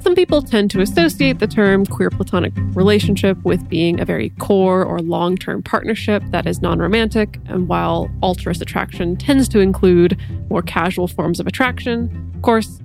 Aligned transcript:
Some 0.00 0.14
people 0.14 0.40
tend 0.42 0.70
to 0.72 0.80
associate 0.80 1.40
the 1.40 1.46
term 1.46 1.84
queer 1.84 2.10
platonic 2.10 2.52
relationship 2.74 3.36
with 3.44 3.68
being 3.68 4.00
a 4.00 4.04
very 4.04 4.30
core 4.38 4.82
or 4.84 5.00
long 5.00 5.36
term 5.36 5.62
partnership 5.62 6.22
that 6.30 6.46
is 6.46 6.62
non 6.62 6.78
romantic, 6.78 7.38
and 7.46 7.68
while 7.68 8.10
alterous 8.22 8.60
attraction 8.60 9.16
tends 9.16 9.48
to 9.50 9.60
include 9.60 10.18
more 10.48 10.62
casual 10.62 11.06
forms 11.06 11.38
of 11.38 11.46
attraction, 11.46 12.32
of 12.34 12.42
course, 12.42 12.80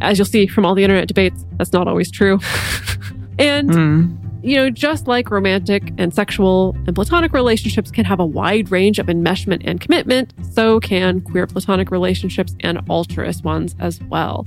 as 0.00 0.18
you'll 0.18 0.26
see 0.26 0.46
from 0.46 0.66
all 0.66 0.74
the 0.74 0.84
internet 0.84 1.08
debates, 1.08 1.44
that's 1.56 1.72
not 1.72 1.88
always 1.88 2.10
true. 2.10 2.38
and 3.38 3.70
Mm. 3.70 4.16
you 4.42 4.56
know, 4.56 4.68
just 4.68 5.06
like 5.08 5.30
romantic 5.30 5.92
and 5.96 6.12
sexual 6.12 6.76
and 6.86 6.94
platonic 6.94 7.32
relationships 7.32 7.90
can 7.90 8.04
have 8.04 8.20
a 8.20 8.26
wide 8.26 8.70
range 8.70 8.98
of 8.98 9.06
enmeshment 9.06 9.62
and 9.64 9.80
commitment, 9.80 10.34
so 10.52 10.78
can 10.80 11.22
queer 11.22 11.46
platonic 11.46 11.90
relationships 11.90 12.54
and 12.60 12.78
alterous 12.90 13.42
ones 13.42 13.74
as 13.80 14.00
well. 14.10 14.46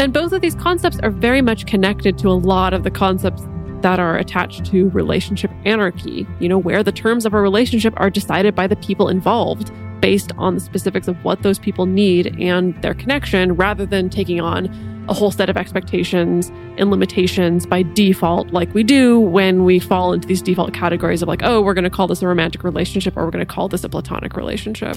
And 0.00 0.14
both 0.14 0.32
of 0.32 0.40
these 0.40 0.54
concepts 0.54 0.98
are 1.00 1.10
very 1.10 1.42
much 1.42 1.66
connected 1.66 2.16
to 2.20 2.28
a 2.28 2.32
lot 2.32 2.72
of 2.72 2.84
the 2.84 2.90
concepts 2.90 3.42
that 3.82 4.00
are 4.00 4.16
attached 4.16 4.64
to 4.64 4.88
relationship 4.88 5.50
anarchy, 5.66 6.26
you 6.38 6.48
know, 6.48 6.56
where 6.56 6.82
the 6.82 6.90
terms 6.90 7.26
of 7.26 7.34
a 7.34 7.40
relationship 7.40 7.92
are 7.98 8.08
decided 8.08 8.54
by 8.54 8.66
the 8.66 8.76
people 8.76 9.10
involved 9.10 9.70
based 10.00 10.32
on 10.38 10.54
the 10.54 10.60
specifics 10.60 11.06
of 11.06 11.22
what 11.22 11.42
those 11.42 11.58
people 11.58 11.84
need 11.84 12.34
and 12.40 12.80
their 12.80 12.94
connection 12.94 13.54
rather 13.56 13.84
than 13.84 14.08
taking 14.08 14.40
on 14.40 15.04
a 15.10 15.12
whole 15.12 15.30
set 15.30 15.50
of 15.50 15.58
expectations 15.58 16.48
and 16.78 16.90
limitations 16.90 17.66
by 17.66 17.82
default, 17.82 18.50
like 18.54 18.72
we 18.72 18.82
do 18.82 19.20
when 19.20 19.64
we 19.64 19.78
fall 19.78 20.14
into 20.14 20.26
these 20.26 20.40
default 20.40 20.72
categories 20.72 21.20
of 21.20 21.28
like, 21.28 21.42
oh, 21.42 21.60
we're 21.60 21.74
going 21.74 21.84
to 21.84 21.90
call 21.90 22.06
this 22.06 22.22
a 22.22 22.26
romantic 22.26 22.64
relationship 22.64 23.18
or 23.18 23.26
we're 23.26 23.30
going 23.30 23.44
to 23.44 23.52
call 23.52 23.68
this 23.68 23.84
a 23.84 23.88
platonic 23.90 24.34
relationship. 24.34 24.96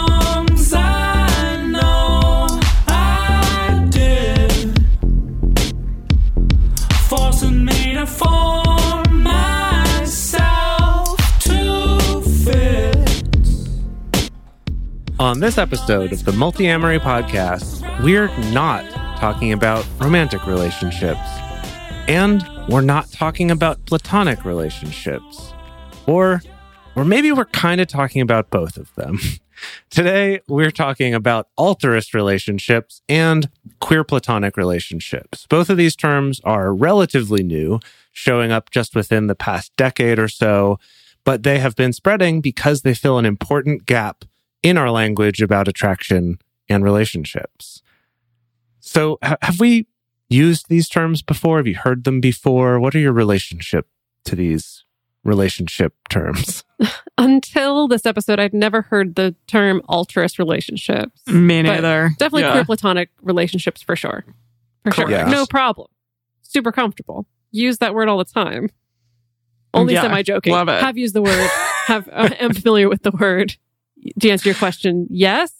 On 15.21 15.39
this 15.39 15.59
episode 15.59 16.13
of 16.13 16.25
the 16.25 16.31
Multiamory 16.31 16.97
Podcast, 16.99 18.03
we're 18.03 18.35
not 18.51 18.89
talking 19.19 19.53
about 19.53 19.85
romantic 19.99 20.47
relationships. 20.47 21.19
And 22.07 22.43
we're 22.67 22.81
not 22.81 23.11
talking 23.11 23.51
about 23.51 23.85
platonic 23.85 24.43
relationships. 24.45 25.53
Or 26.07 26.41
or 26.95 27.05
maybe 27.05 27.31
we're 27.31 27.45
kind 27.45 27.79
of 27.79 27.87
talking 27.87 28.23
about 28.23 28.49
both 28.49 28.77
of 28.77 28.95
them. 28.95 29.19
Today, 29.91 30.39
we're 30.47 30.71
talking 30.71 31.13
about 31.13 31.49
alterous 31.55 32.15
relationships 32.15 33.03
and 33.07 33.47
queer 33.79 34.03
platonic 34.03 34.57
relationships. 34.57 35.45
Both 35.47 35.69
of 35.69 35.77
these 35.77 35.95
terms 35.95 36.41
are 36.45 36.73
relatively 36.73 37.43
new, 37.43 37.79
showing 38.11 38.51
up 38.51 38.71
just 38.71 38.95
within 38.95 39.27
the 39.27 39.35
past 39.35 39.71
decade 39.77 40.17
or 40.17 40.27
so, 40.27 40.79
but 41.23 41.43
they 41.43 41.59
have 41.59 41.75
been 41.75 41.93
spreading 41.93 42.41
because 42.41 42.81
they 42.81 42.95
fill 42.95 43.19
an 43.19 43.25
important 43.27 43.85
gap 43.85 44.25
in 44.63 44.77
our 44.77 44.91
language 44.91 45.41
about 45.41 45.67
attraction 45.67 46.39
and 46.69 46.83
relationships. 46.83 47.81
So, 48.79 49.17
ha- 49.23 49.37
have 49.41 49.59
we 49.59 49.87
used 50.29 50.67
these 50.69 50.87
terms 50.89 51.21
before? 51.21 51.57
Have 51.57 51.67
you 51.67 51.75
heard 51.75 52.03
them 52.03 52.19
before? 52.21 52.79
What 52.79 52.95
are 52.95 52.99
your 52.99 53.13
relationship 53.13 53.87
to 54.25 54.35
these 54.35 54.85
relationship 55.23 55.93
terms? 56.09 56.63
Until 57.17 57.87
this 57.87 58.05
episode, 58.05 58.39
I'd 58.39 58.53
never 58.53 58.81
heard 58.83 59.15
the 59.15 59.35
term 59.47 59.81
alterous 59.87 60.39
relationships. 60.39 61.21
Me 61.27 61.61
But 61.61 61.69
neither. 61.81 62.09
Definitely 62.17 62.43
Yeah. 62.43 62.51
queer 62.53 62.65
platonic 62.65 63.09
relationships 63.21 63.81
for 63.83 63.95
sure. 63.95 64.25
For 64.83 64.91
sure. 64.91 65.05
Correct. 65.05 65.29
No 65.29 65.45
problem. 65.45 65.87
Super 66.41 66.71
comfortable. 66.71 67.27
Use 67.51 67.77
that 67.79 67.93
word 67.93 68.07
all 68.07 68.17
the 68.17 68.25
time. 68.25 68.69
Only 69.73 69.93
Yeah, 69.93 70.01
semi 70.01 70.23
joking. 70.23 70.53
love 70.53 70.69
it. 70.69 70.81
Have 70.81 70.97
used 70.97 71.13
the 71.13 71.21
word. 71.21 71.49
Have 71.87 72.07
uh, 72.11 72.29
am 72.39 72.53
familiar 72.53 72.89
with 72.89 73.03
the 73.03 73.11
word. 73.11 73.55
To 74.19 74.29
answer 74.29 74.49
your 74.49 74.55
question, 74.55 75.07
yes. 75.09 75.51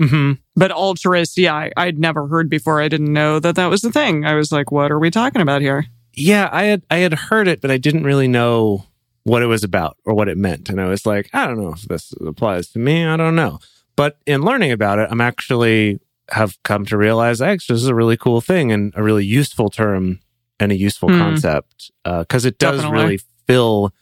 hmm 0.00 0.32
But 0.54 0.70
alterous, 0.70 1.36
yeah, 1.38 1.54
I, 1.54 1.70
I'd 1.76 1.98
never 1.98 2.26
heard 2.26 2.50
before. 2.50 2.80
I 2.80 2.88
didn't 2.88 3.12
know 3.12 3.38
that 3.40 3.54
that 3.56 3.66
was 3.66 3.80
the 3.80 3.92
thing. 3.92 4.24
I 4.24 4.34
was 4.34 4.52
like, 4.52 4.70
what 4.70 4.90
are 4.90 4.98
we 4.98 5.10
talking 5.10 5.40
about 5.42 5.62
here? 5.62 5.86
Yeah, 6.14 6.48
I 6.52 6.64
had 6.64 6.82
I 6.90 6.96
had 6.98 7.12
heard 7.14 7.48
it, 7.48 7.60
but 7.60 7.70
I 7.70 7.76
didn't 7.78 8.04
really 8.04 8.28
know 8.28 8.84
what 9.24 9.42
it 9.42 9.46
was 9.46 9.64
about 9.64 9.96
or 10.04 10.14
what 10.14 10.28
it 10.28 10.38
meant, 10.38 10.68
and 10.68 10.80
I 10.80 10.86
was 10.88 11.04
like, 11.04 11.28
I 11.32 11.46
don't 11.46 11.60
know 11.60 11.72
if 11.72 11.82
this 11.82 12.12
applies 12.26 12.68
to 12.70 12.78
me. 12.78 13.04
I 13.04 13.16
don't 13.16 13.36
know. 13.36 13.58
But 13.96 14.18
in 14.26 14.42
learning 14.42 14.72
about 14.72 14.98
it, 14.98 15.08
I'm 15.10 15.20
actually 15.20 16.00
have 16.30 16.60
come 16.64 16.84
to 16.86 16.96
realize 16.96 17.40
actually 17.40 17.74
this 17.74 17.82
is 17.82 17.88
a 17.88 17.94
really 17.94 18.16
cool 18.16 18.40
thing 18.40 18.72
and 18.72 18.92
a 18.96 19.02
really 19.02 19.24
useful 19.24 19.70
term 19.70 20.20
and 20.58 20.72
a 20.72 20.76
useful 20.76 21.08
Hmm. 21.10 21.18
concept 21.18 21.90
because 22.04 22.44
it 22.44 22.58
does 22.58 22.80
Definitely. 22.80 23.02
really 23.04 23.20
fill 23.46 23.92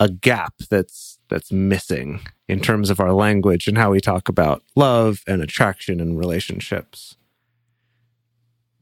a 0.00 0.08
gap 0.08 0.54
that's 0.70 1.18
that's 1.28 1.50
missing 1.52 2.20
in 2.52 2.60
terms 2.60 2.90
of 2.90 3.00
our 3.00 3.12
language 3.12 3.66
and 3.66 3.78
how 3.78 3.90
we 3.90 4.00
talk 4.00 4.28
about 4.28 4.62
love 4.76 5.22
and 5.26 5.40
attraction 5.42 6.00
and 6.00 6.18
relationships. 6.18 7.16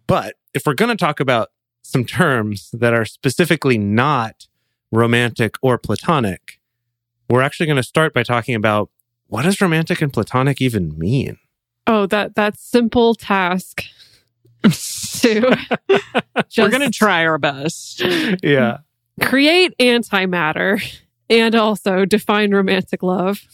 But 0.09 0.35
if 0.53 0.67
we're 0.67 0.75
going 0.75 0.91
to 0.91 0.97
talk 0.97 1.21
about 1.21 1.51
some 1.83 2.05
terms 2.05 2.69
that 2.73 2.93
are 2.93 3.05
specifically 3.05 3.79
not 3.79 4.49
romantic 4.91 5.55
or 5.63 5.79
platonic, 5.79 6.61
we're 7.29 7.43
actually 7.43 7.67
going 7.67 7.77
to 7.77 7.83
start 7.85 8.13
by 8.13 8.25
talking 8.25 8.57
about 8.57 8.91
what 9.29 9.43
does 9.43 9.61
romantic 9.61 10.03
and 10.03 10.13
platonic 10.13 10.61
even 10.61 10.99
mean? 10.99 11.39
Oh, 11.87 12.07
that 12.07 12.35
that 12.35 12.59
simple 12.59 13.15
task 13.15 13.85
to 14.65 15.57
We're 16.59 16.71
going 16.71 16.81
to 16.81 16.91
try 16.91 17.25
our 17.25 17.39
best. 17.39 18.03
Yeah. 18.43 18.79
create 19.21 19.79
antimatter 19.79 20.83
and 21.29 21.55
also 21.55 22.05
define 22.05 22.53
romantic 22.53 23.05
love. 23.05 23.47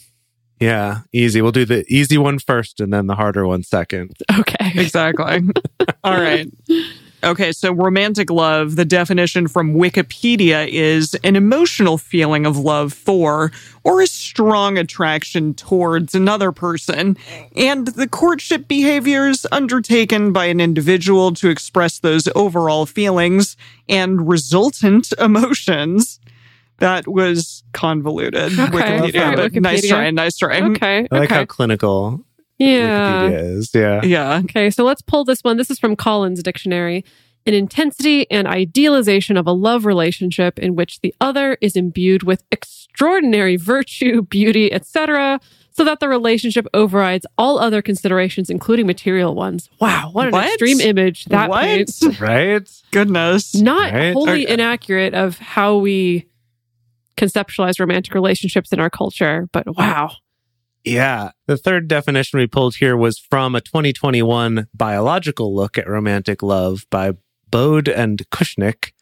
Yeah, 0.60 1.00
easy. 1.12 1.42
We'll 1.42 1.52
do 1.52 1.64
the 1.64 1.84
easy 1.88 2.16
one 2.18 2.38
first 2.38 2.80
and 2.80 2.92
then 2.92 3.06
the 3.06 3.14
harder 3.14 3.46
one 3.46 3.62
second. 3.62 4.16
Okay. 4.38 4.54
Exactly. 4.76 5.40
All 6.04 6.14
right. 6.20 6.50
Okay, 7.24 7.50
so 7.50 7.72
romantic 7.72 8.30
love, 8.30 8.76
the 8.76 8.84
definition 8.84 9.48
from 9.48 9.74
Wikipedia 9.74 10.68
is 10.68 11.14
an 11.24 11.34
emotional 11.34 11.98
feeling 11.98 12.44
of 12.46 12.58
love 12.58 12.92
for 12.92 13.50
or 13.84 14.00
a 14.00 14.06
strong 14.06 14.76
attraction 14.76 15.54
towards 15.54 16.14
another 16.14 16.52
person, 16.52 17.16
and 17.56 17.88
the 17.88 18.06
courtship 18.06 18.68
behaviors 18.68 19.46
undertaken 19.50 20.32
by 20.32 20.44
an 20.44 20.60
individual 20.60 21.32
to 21.34 21.48
express 21.48 21.98
those 22.00 22.28
overall 22.36 22.86
feelings 22.86 23.56
and 23.88 24.28
resultant 24.28 25.12
emotions. 25.18 26.20
That 26.78 27.08
was 27.08 27.62
convoluted. 27.72 28.52
Wikipedia, 28.52 29.20
All 29.20 29.34
right, 29.36 29.52
but 29.52 29.62
nice 29.62 29.80
Wikipedia. 29.82 29.88
try, 29.88 30.10
nice 30.10 30.36
try. 30.36 30.60
Okay. 30.60 31.08
I 31.10 31.18
like 31.18 31.30
how 31.30 31.44
clinical 31.46 32.20
Yeah. 32.58 33.28
Wikipedia 33.30 33.56
is. 33.58 33.70
Yeah. 33.74 34.02
Yeah. 34.04 34.38
Okay, 34.44 34.70
so 34.70 34.84
let's 34.84 35.02
pull 35.02 35.24
this 35.24 35.40
one. 35.42 35.56
This 35.56 35.70
is 35.70 35.78
from 35.78 35.96
Collins 35.96 36.42
Dictionary. 36.42 37.04
An 37.46 37.54
intensity 37.54 38.28
and 38.30 38.48
idealization 38.48 39.36
of 39.36 39.46
a 39.46 39.52
love 39.52 39.86
relationship 39.86 40.58
in 40.58 40.74
which 40.74 41.00
the 41.00 41.14
other 41.20 41.56
is 41.60 41.76
imbued 41.76 42.24
with 42.24 42.42
extraordinary 42.50 43.56
virtue, 43.56 44.22
beauty, 44.22 44.72
etc., 44.72 45.40
so 45.70 45.84
that 45.84 46.00
the 46.00 46.08
relationship 46.08 46.66
overrides 46.72 47.26
all 47.36 47.58
other 47.58 47.82
considerations, 47.82 48.48
including 48.48 48.86
material 48.86 49.34
ones. 49.34 49.68
Wow, 49.78 50.08
what 50.12 50.26
an 50.28 50.32
What? 50.32 50.46
extreme 50.46 50.80
image 50.80 51.26
that 51.26 51.50
What? 51.50 51.62
paints. 51.64 52.02
Right? 52.20 52.66
Goodness. 52.92 53.54
Not 53.54 53.92
Right? 53.92 54.14
wholly 54.14 54.44
Okay. 54.46 54.52
inaccurate 54.54 55.12
of 55.12 55.38
how 55.38 55.76
we 55.76 56.24
conceptualize 57.16 57.80
romantic 57.80 58.14
relationships 58.14 58.72
in 58.72 58.80
our 58.80 58.90
culture, 58.90 59.48
but 59.52 59.64
wow. 59.76 60.12
Yeah. 60.84 61.32
The 61.46 61.56
third 61.56 61.88
definition 61.88 62.38
we 62.38 62.46
pulled 62.46 62.76
here 62.76 62.96
was 62.96 63.18
from 63.18 63.54
a 63.56 63.60
2021 63.60 64.68
biological 64.72 65.54
look 65.54 65.76
at 65.76 65.88
romantic 65.88 66.42
love 66.42 66.86
by 66.90 67.12
Bode 67.50 67.88
and 67.88 68.22
Kushnick. 68.30 68.92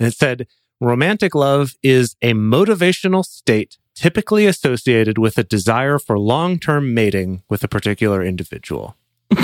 And 0.00 0.08
it 0.08 0.16
said, 0.16 0.48
romantic 0.80 1.34
love 1.34 1.74
is 1.82 2.16
a 2.22 2.32
motivational 2.32 3.24
state 3.24 3.78
typically 3.94 4.46
associated 4.46 5.16
with 5.16 5.38
a 5.38 5.44
desire 5.44 5.98
for 5.98 6.18
long-term 6.18 6.92
mating 6.92 7.42
with 7.48 7.62
a 7.62 7.68
particular 7.68 8.22
individual. 8.22 8.96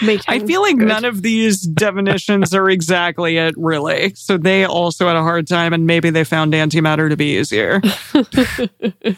I 0.00 0.38
feel 0.40 0.62
like 0.62 0.76
none 0.76 1.04
of 1.04 1.22
these 1.22 1.60
definitions 1.60 2.54
are 2.54 2.70
exactly 2.70 3.36
it, 3.36 3.54
really. 3.56 4.14
So 4.14 4.38
they 4.38 4.64
also 4.64 5.06
had 5.06 5.16
a 5.16 5.22
hard 5.22 5.46
time, 5.46 5.72
and 5.72 5.86
maybe 5.86 6.10
they 6.10 6.24
found 6.24 6.54
antimatter 6.54 7.10
to 7.10 7.16
be 7.16 7.38
easier. 7.38 7.80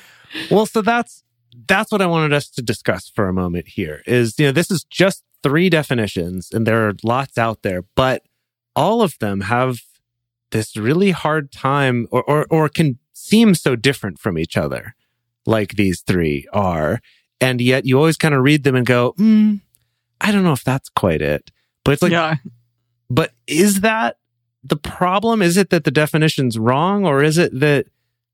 Well, 0.51 0.67
so 0.67 0.83
that's 0.83 1.23
that's 1.67 1.93
what 1.93 2.03
I 2.03 2.07
wanted 2.07 2.33
us 2.33 2.51
to 2.51 2.63
discuss 2.63 3.09
for 3.09 3.29
a 3.29 3.33
moment 3.33 3.69
here 3.69 4.03
is, 4.07 4.39
you 4.39 4.47
know, 4.47 4.53
this 4.53 4.71
is 4.71 4.85
just 4.85 5.23
three 5.43 5.71
definitions 5.71 6.51
and 6.53 6.67
there 6.67 6.89
are 6.89 6.95
lots 7.03 7.39
out 7.39 7.63
there, 7.63 7.83
but 7.95 8.23
all 8.75 9.03
of 9.03 9.19
them 9.21 9.43
have 9.43 9.79
this 10.51 10.77
really 10.77 11.13
hard 11.13 11.53
time 11.53 12.07
or, 12.11 12.23
or, 12.25 12.47
or 12.51 12.69
can 12.69 12.99
seem 13.13 13.55
so 13.55 13.77
different 13.77 14.19
from 14.19 14.37
each 14.37 14.57
other, 14.57 14.95
like 15.47 15.77
these 15.77 16.03
three 16.03 16.47
are. 16.53 17.01
And 17.41 17.61
yet 17.61 17.87
you 17.87 17.97
always 17.97 18.17
kind 18.17 18.35
of 18.35 18.43
read 18.43 18.65
them 18.65 18.75
and 18.75 18.85
go, 18.85 19.13
hmm, 19.17 19.57
I 20.21 20.33
don't 20.33 20.45
know 20.45 20.53
if 20.53 20.65
that's 20.65 20.89
quite 20.89 21.21
it. 21.23 21.51
But 21.85 21.93
it's 21.93 22.03
like, 22.03 22.13
yeah. 22.13 22.37
but 23.11 23.33
is 23.47 23.81
that 23.81 24.19
the 24.63 24.77
problem? 24.77 25.43
Is 25.43 25.57
it 25.57 25.71
that 25.71 25.85
the 25.85 25.91
definition's 25.91 26.59
wrong 26.59 27.05
or 27.05 27.23
is 27.23 27.37
it 27.37 27.59
that 27.61 27.87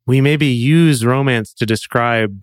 we 0.07 0.21
maybe 0.21 0.47
use 0.47 1.05
romance 1.05 1.53
to 1.55 1.67
describe 1.67 2.43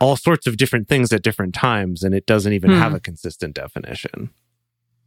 all 0.00 0.16
sorts 0.16 0.46
of 0.46 0.56
different 0.56 0.88
things 0.88 1.12
at 1.12 1.22
different 1.22 1.54
times 1.54 2.02
and 2.02 2.14
it 2.14 2.26
doesn't 2.26 2.52
even 2.52 2.70
Hmm. 2.70 2.78
have 2.78 2.94
a 2.94 3.00
consistent 3.00 3.54
definition? 3.54 4.30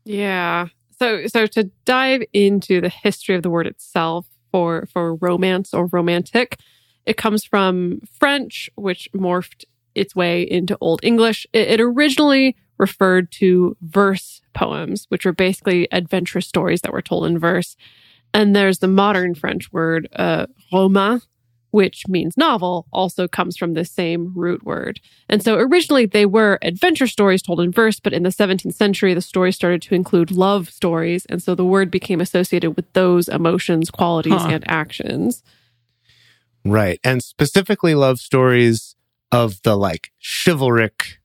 Yeah. 0.04 0.68
So 1.00 1.28
so 1.28 1.46
to 1.48 1.66
dive 1.86 2.24
into 2.34 2.82
the 2.82 2.90
history 2.90 3.36
of 3.36 3.44
the 3.44 3.50
word 3.50 3.68
itself 3.68 4.26
for 4.52 4.88
for 4.92 5.16
romance 5.16 5.74
or 5.74 5.86
romantic, 5.86 6.60
it 7.06 7.16
comes 7.18 7.46
from 7.46 8.02
French, 8.20 8.70
which 8.76 9.08
morphed 9.16 9.64
its 10.00 10.16
way 10.16 10.42
into 10.42 10.78
Old 10.82 11.00
English. 11.04 11.46
It, 11.54 11.68
it 11.68 11.82
originally 11.82 12.56
referred 12.78 13.32
to 13.34 13.76
verse 13.82 14.42
poems, 14.54 15.06
which 15.10 15.26
were 15.26 15.34
basically 15.34 15.88
adventurous 15.92 16.48
stories 16.48 16.82
that 16.82 16.94
were 16.94 17.02
told 17.02 17.26
in 17.26 17.38
verse. 17.38 17.76
And 18.34 18.56
there's 18.56 18.80
the 18.80 18.88
modern 18.88 19.36
French 19.36 19.72
word 19.74 20.08
uh, 20.16 20.46
roman, 20.72 21.22
which 21.72 22.08
means 22.08 22.38
novel, 22.38 22.88
also 22.94 23.28
comes 23.28 23.58
from 23.58 23.74
the 23.74 23.86
same 23.86 24.34
root 24.36 24.64
word. 24.64 25.00
And 25.28 25.44
so 25.44 25.56
originally 25.56 26.06
they 26.06 26.26
were 26.26 26.58
adventure 26.62 27.08
stories 27.08 27.42
told 27.42 27.60
in 27.60 27.72
verse, 27.72 28.00
but 28.00 28.14
in 28.14 28.24
the 28.24 28.30
17th 28.30 28.74
century, 28.74 29.14
the 29.14 29.22
stories 29.22 29.56
started 29.56 29.82
to 29.84 29.96
include 29.96 30.32
love 30.32 30.70
stories. 30.70 31.26
And 31.28 31.44
so 31.44 31.56
the 31.56 31.66
word 31.66 31.92
became 31.92 32.22
associated 32.22 32.72
with 32.76 32.92
those 32.94 33.28
emotions, 33.28 33.92
qualities, 33.92 34.34
Huh. 34.42 34.50
and 34.54 34.64
actions. 34.72 35.44
Right. 36.66 37.00
And 37.04 37.24
specifically 37.24 37.96
love 37.96 38.20
stories 38.20 38.89
of 39.32 39.62
the 39.64 39.76
like 39.76 40.12
chivalric 40.20 41.20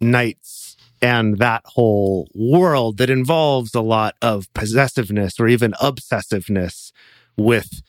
knights 0.00 0.76
and 1.00 1.38
that 1.38 1.62
whole 1.64 2.28
world 2.34 2.98
that 2.98 3.10
involves 3.10 3.74
a 3.74 3.80
lot 3.80 4.14
of 4.22 4.52
possessiveness 4.54 5.38
or 5.38 5.48
even 5.48 5.72
obsessiveness 5.72 6.92
with 7.36 7.82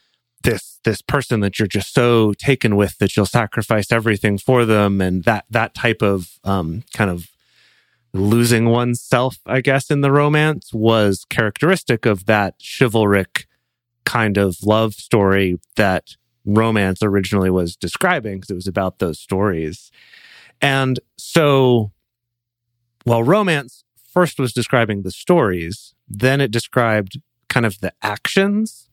this 0.43 0.79
this 0.83 1.01
person 1.01 1.39
that 1.39 1.57
you're 1.57 1.67
just 1.67 1.93
so 1.93 2.33
taken 2.33 2.75
with 2.75 2.97
that 2.97 3.15
you'll 3.15 3.25
sacrifice 3.25 3.91
everything 3.91 4.37
for 4.37 4.65
them 4.65 4.99
and 4.99 5.23
that 5.23 5.45
that 5.49 5.73
type 5.73 6.01
of 6.01 6.39
um 6.43 6.83
kind 6.93 7.09
of 7.09 7.29
losing 8.13 8.65
oneself 8.65 9.37
i 9.45 9.61
guess 9.61 9.89
in 9.89 10.01
the 10.01 10.11
romance 10.11 10.73
was 10.73 11.25
characteristic 11.29 12.05
of 12.05 12.25
that 12.25 12.55
chivalric 12.59 13.47
kind 14.05 14.37
of 14.37 14.57
love 14.63 14.93
story 14.93 15.59
that 15.75 16.15
romance 16.45 17.01
originally 17.01 17.49
was 17.49 17.75
describing 17.75 18.37
because 18.37 18.49
it 18.49 18.55
was 18.55 18.67
about 18.67 18.99
those 18.99 19.19
stories. 19.19 19.91
And 20.61 20.99
so 21.17 21.91
while 23.03 23.23
romance 23.23 23.83
first 24.13 24.39
was 24.39 24.53
describing 24.53 25.01
the 25.01 25.11
stories, 25.11 25.93
then 26.07 26.41
it 26.41 26.51
described 26.51 27.19
kind 27.49 27.65
of 27.65 27.79
the 27.79 27.93
actions, 28.01 28.89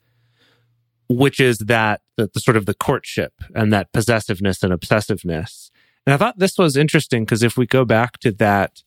which 1.08 1.40
is 1.40 1.58
that 1.58 2.00
the, 2.16 2.30
the 2.32 2.40
sort 2.40 2.56
of 2.56 2.66
the 2.66 2.74
courtship 2.74 3.32
and 3.54 3.72
that 3.72 3.92
possessiveness 3.92 4.62
and 4.62 4.72
obsessiveness. 4.72 5.70
And 6.06 6.14
I 6.14 6.16
thought 6.16 6.38
this 6.38 6.58
was 6.58 6.76
interesting 6.76 7.24
because 7.24 7.42
if 7.42 7.56
we 7.56 7.66
go 7.66 7.84
back 7.84 8.18
to 8.18 8.32
that 8.32 8.82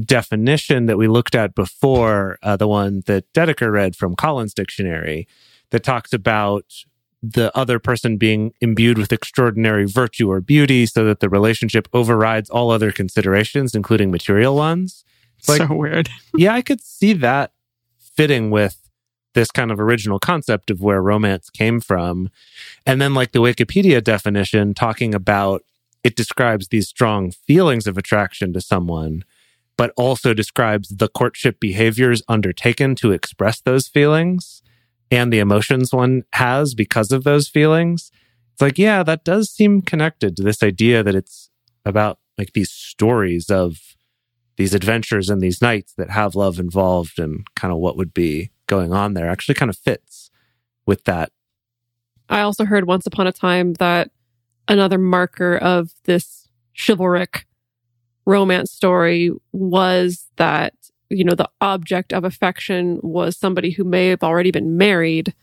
definition 0.00 0.86
that 0.86 0.96
we 0.96 1.08
looked 1.08 1.34
at 1.34 1.54
before, 1.54 2.38
uh, 2.42 2.56
the 2.56 2.68
one 2.68 3.02
that 3.06 3.32
Dedeker 3.32 3.72
read 3.72 3.96
from 3.96 4.14
Collins 4.14 4.54
Dictionary, 4.54 5.26
that 5.70 5.82
talks 5.82 6.12
about 6.12 6.64
the 7.22 7.56
other 7.56 7.78
person 7.78 8.16
being 8.16 8.52
imbued 8.60 8.96
with 8.98 9.12
extraordinary 9.12 9.86
virtue 9.86 10.30
or 10.30 10.40
beauty 10.40 10.86
so 10.86 11.04
that 11.04 11.20
the 11.20 11.28
relationship 11.28 11.88
overrides 11.92 12.48
all 12.48 12.70
other 12.70 12.92
considerations, 12.92 13.74
including 13.74 14.10
material 14.10 14.54
ones. 14.54 15.04
It's 15.38 15.48
like- 15.48 15.62
so 15.62 15.74
weird. 15.74 16.08
yeah, 16.36 16.54
I 16.54 16.62
could 16.62 16.80
see 16.80 17.12
that 17.14 17.52
fitting 17.98 18.50
with 18.50 18.88
this 19.34 19.50
kind 19.50 19.70
of 19.70 19.78
original 19.78 20.18
concept 20.18 20.70
of 20.70 20.80
where 20.80 21.02
romance 21.02 21.50
came 21.50 21.80
from. 21.80 22.30
And 22.86 23.00
then, 23.00 23.14
like 23.14 23.32
the 23.32 23.40
Wikipedia 23.40 24.02
definition, 24.02 24.74
talking 24.74 25.14
about 25.14 25.62
it 26.04 26.16
describes 26.16 26.68
these 26.68 26.88
strong 26.88 27.30
feelings 27.30 27.86
of 27.86 27.98
attraction 27.98 28.52
to 28.52 28.60
someone, 28.60 29.24
but 29.76 29.92
also 29.96 30.32
describes 30.34 30.88
the 30.88 31.08
courtship 31.08 31.60
behaviors 31.60 32.22
undertaken 32.28 32.94
to 32.96 33.12
express 33.12 33.60
those 33.60 33.88
feelings 33.88 34.62
and 35.10 35.32
the 35.32 35.38
emotions 35.38 35.92
one 35.92 36.24
has 36.34 36.74
because 36.74 37.12
of 37.12 37.24
those 37.24 37.48
feelings. 37.48 38.10
It's 38.52 38.62
like, 38.62 38.78
yeah, 38.78 39.02
that 39.02 39.24
does 39.24 39.50
seem 39.50 39.82
connected 39.82 40.36
to 40.36 40.42
this 40.42 40.62
idea 40.62 41.02
that 41.02 41.14
it's 41.14 41.50
about 41.84 42.18
like 42.36 42.52
these 42.52 42.70
stories 42.70 43.50
of 43.50 43.78
these 44.56 44.74
adventures 44.74 45.30
and 45.30 45.40
these 45.40 45.62
knights 45.62 45.94
that 45.96 46.10
have 46.10 46.34
love 46.34 46.58
involved 46.58 47.18
and 47.18 47.46
kind 47.54 47.72
of 47.72 47.78
what 47.78 47.96
would 47.96 48.12
be 48.12 48.50
going 48.66 48.92
on 48.92 49.14
there 49.14 49.30
actually 49.30 49.54
kind 49.54 49.70
of 49.70 49.78
fits 49.78 50.30
with 50.86 51.04
that. 51.04 51.30
I 52.28 52.40
also 52.40 52.64
heard 52.64 52.86
once 52.86 53.06
upon 53.06 53.26
a 53.26 53.32
time 53.32 53.74
that 53.74 54.10
another 54.66 54.98
marker 54.98 55.56
of 55.56 55.92
this 56.04 56.48
chivalric 56.74 57.46
romance 58.26 58.70
story 58.70 59.30
was 59.52 60.26
that, 60.36 60.74
you 61.10 61.24
know, 61.24 61.34
the 61.34 61.48
object 61.60 62.12
of 62.12 62.24
affection 62.24 63.00
was 63.02 63.36
somebody 63.36 63.70
who 63.70 63.84
may 63.84 64.08
have 64.08 64.22
already 64.22 64.50
been 64.50 64.76
married 64.76 65.34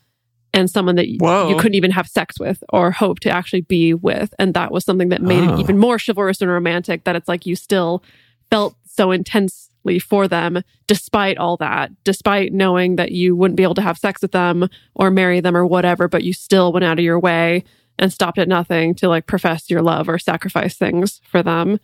and 0.54 0.70
someone 0.70 0.96
that 0.96 1.08
Whoa. 1.20 1.50
you 1.50 1.56
couldn't 1.58 1.76
even 1.76 1.92
have 1.92 2.08
sex 2.08 2.40
with 2.40 2.64
or 2.70 2.92
hope 2.92 3.20
to 3.22 3.30
actually 3.30 3.62
be 3.62 3.94
with. 3.94 4.34
And 4.40 4.54
that 4.54 4.72
was 4.72 4.86
something 4.86 5.10
that 5.10 5.22
made 5.22 5.44
Oh. 5.50 5.56
it 5.56 5.60
even 5.60 5.78
more 5.78 5.98
chivalrous 5.98 6.42
and 6.42 6.50
romantic 6.50 7.04
that 7.04 7.16
it's 7.16 7.28
like 7.28 7.46
you 7.46 7.56
still 7.56 8.04
felt 8.50 8.76
so 8.86 9.12
intensely 9.12 10.00
for 10.00 10.28
them 10.28 10.62
despite 10.88 11.38
all 11.38 11.58
that, 11.58 11.92
despite 12.04 12.54
knowing 12.54 12.96
that 12.96 13.12
you 13.12 13.36
wouldn't 13.36 13.58
be 13.58 13.64
able 13.64 13.76
to 13.76 13.82
have 13.82 13.98
sex 13.98 14.22
with 14.22 14.32
them 14.32 14.70
or 14.94 15.12
marry 15.12 15.42
them 15.42 15.58
or 15.58 15.66
whatever, 15.66 16.08
but 16.08 16.24
you 16.24 16.32
still 16.32 16.72
went 16.72 16.86
out 16.86 17.00
of 17.00 17.04
your 17.04 17.20
way 17.20 17.64
and 18.00 18.14
stopped 18.14 18.38
at 18.38 18.48
nothing 18.48 18.96
to 18.96 19.10
like 19.10 19.26
profess 19.26 19.70
your 19.70 19.82
love 19.82 20.08
or 20.08 20.18
sacrifice 20.18 20.78
things 20.78 21.22
for 21.30 21.44
them. 21.44 21.80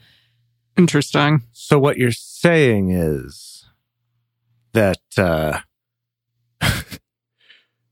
Interesting. 0.77 1.41
So 1.51 1.77
what 1.77 1.97
you're 1.97 2.11
saying 2.11 2.91
is 2.91 3.50
that 4.73 4.99
uh 5.17 5.59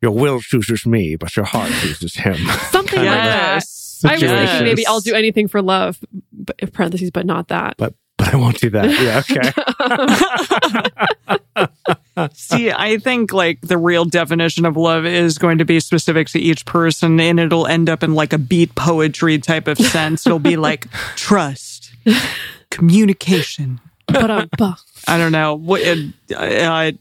your 0.01 0.11
will 0.11 0.39
chooses 0.39 0.85
me, 0.85 1.15
but 1.15 1.35
your 1.35 1.45
heart 1.45 1.71
chooses 1.81 2.15
him. 2.15 2.37
Something 2.69 2.99
like 2.99 3.07
that. 3.07 3.55
Yes. 3.55 4.01
I 4.05 4.13
was 4.13 4.21
thinking 4.21 4.63
maybe 4.65 4.87
I'll 4.87 5.01
do 5.01 5.13
anything 5.13 5.47
for 5.47 5.61
love, 5.61 5.99
but 6.31 6.55
in 6.59 6.69
parentheses, 6.69 7.11
but 7.11 7.25
not 7.25 7.49
that. 7.49 7.75
But 7.77 7.95
but 8.17 8.33
I 8.33 8.37
won't 8.37 8.59
do 8.59 8.69
that. 8.71 8.89
Yeah, 8.99 9.21
okay. 12.17 12.29
See, 12.33 12.69
I 12.69 12.97
think 12.97 13.31
like 13.31 13.61
the 13.61 13.77
real 13.77 14.03
definition 14.03 14.65
of 14.65 14.75
love 14.75 15.05
is 15.05 15.37
going 15.37 15.59
to 15.59 15.65
be 15.65 15.79
specific 15.79 16.27
to 16.29 16.39
each 16.39 16.65
person 16.65 17.17
and 17.19 17.39
it'll 17.39 17.65
end 17.65 17.89
up 17.89 18.03
in 18.03 18.13
like 18.13 18.33
a 18.33 18.37
beat 18.37 18.75
poetry 18.75 19.37
type 19.39 19.69
of 19.69 19.77
sense. 19.77 20.27
It'll 20.27 20.37
be 20.37 20.57
like 20.57 20.91
trust, 21.15 21.93
communication. 22.69 23.79
But 24.11 24.29
um, 24.31 24.49
but- 24.57 24.79
I 25.07 25.17
don't 25.17 25.31
know 25.31 25.55
what 25.55 25.81
uh, 25.85 26.35
uh, 26.35 26.91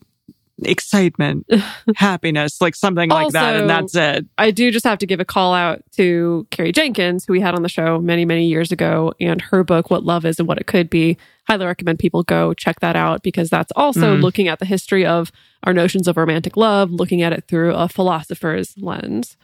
excitement, 0.65 1.47
happiness, 1.97 2.61
like 2.61 2.75
something 2.75 3.11
like 3.11 3.31
that, 3.33 3.57
and 3.57 3.69
that's 3.71 3.95
it. 3.95 4.27
I 4.39 4.51
do 4.51 4.71
just 4.71 4.85
have 4.85 4.99
to 4.99 5.07
give 5.07 5.21
a 5.21 5.25
call 5.25 5.55
out 5.55 5.83
to 5.93 6.47
Carrie 6.51 6.73
Jenkins, 6.73 7.25
who 7.27 7.33
we 7.33 7.41
had 7.41 7.55
on 7.55 7.63
the 7.63 7.69
show 7.69 8.01
many, 8.01 8.25
many 8.25 8.47
years 8.47 8.73
ago, 8.73 9.13
and 9.21 9.41
her 9.41 9.63
book, 9.63 9.91
What 9.91 10.05
Love 10.05 10.25
Is 10.25 10.39
and 10.39 10.49
What 10.49 10.59
It 10.59 10.67
Could 10.67 10.91
Be. 10.91 11.17
Highly 11.47 11.65
recommend 11.67 11.99
people 11.99 12.23
go 12.25 12.53
check 12.55 12.81
that 12.81 12.97
out 12.97 13.23
because 13.23 13.49
that's 13.51 13.73
also 13.77 14.17
Mm. 14.17 14.23
looking 14.23 14.49
at 14.49 14.59
the 14.59 14.67
history 14.67 15.07
of 15.07 15.31
our 15.65 15.73
notions 15.73 16.07
of 16.09 16.17
romantic 16.17 16.57
love, 16.57 16.91
looking 16.91 17.23
at 17.23 17.33
it 17.33 17.45
through 17.49 17.75
a 17.75 17.89
philosopher's 17.89 18.77
lens. 18.79 19.37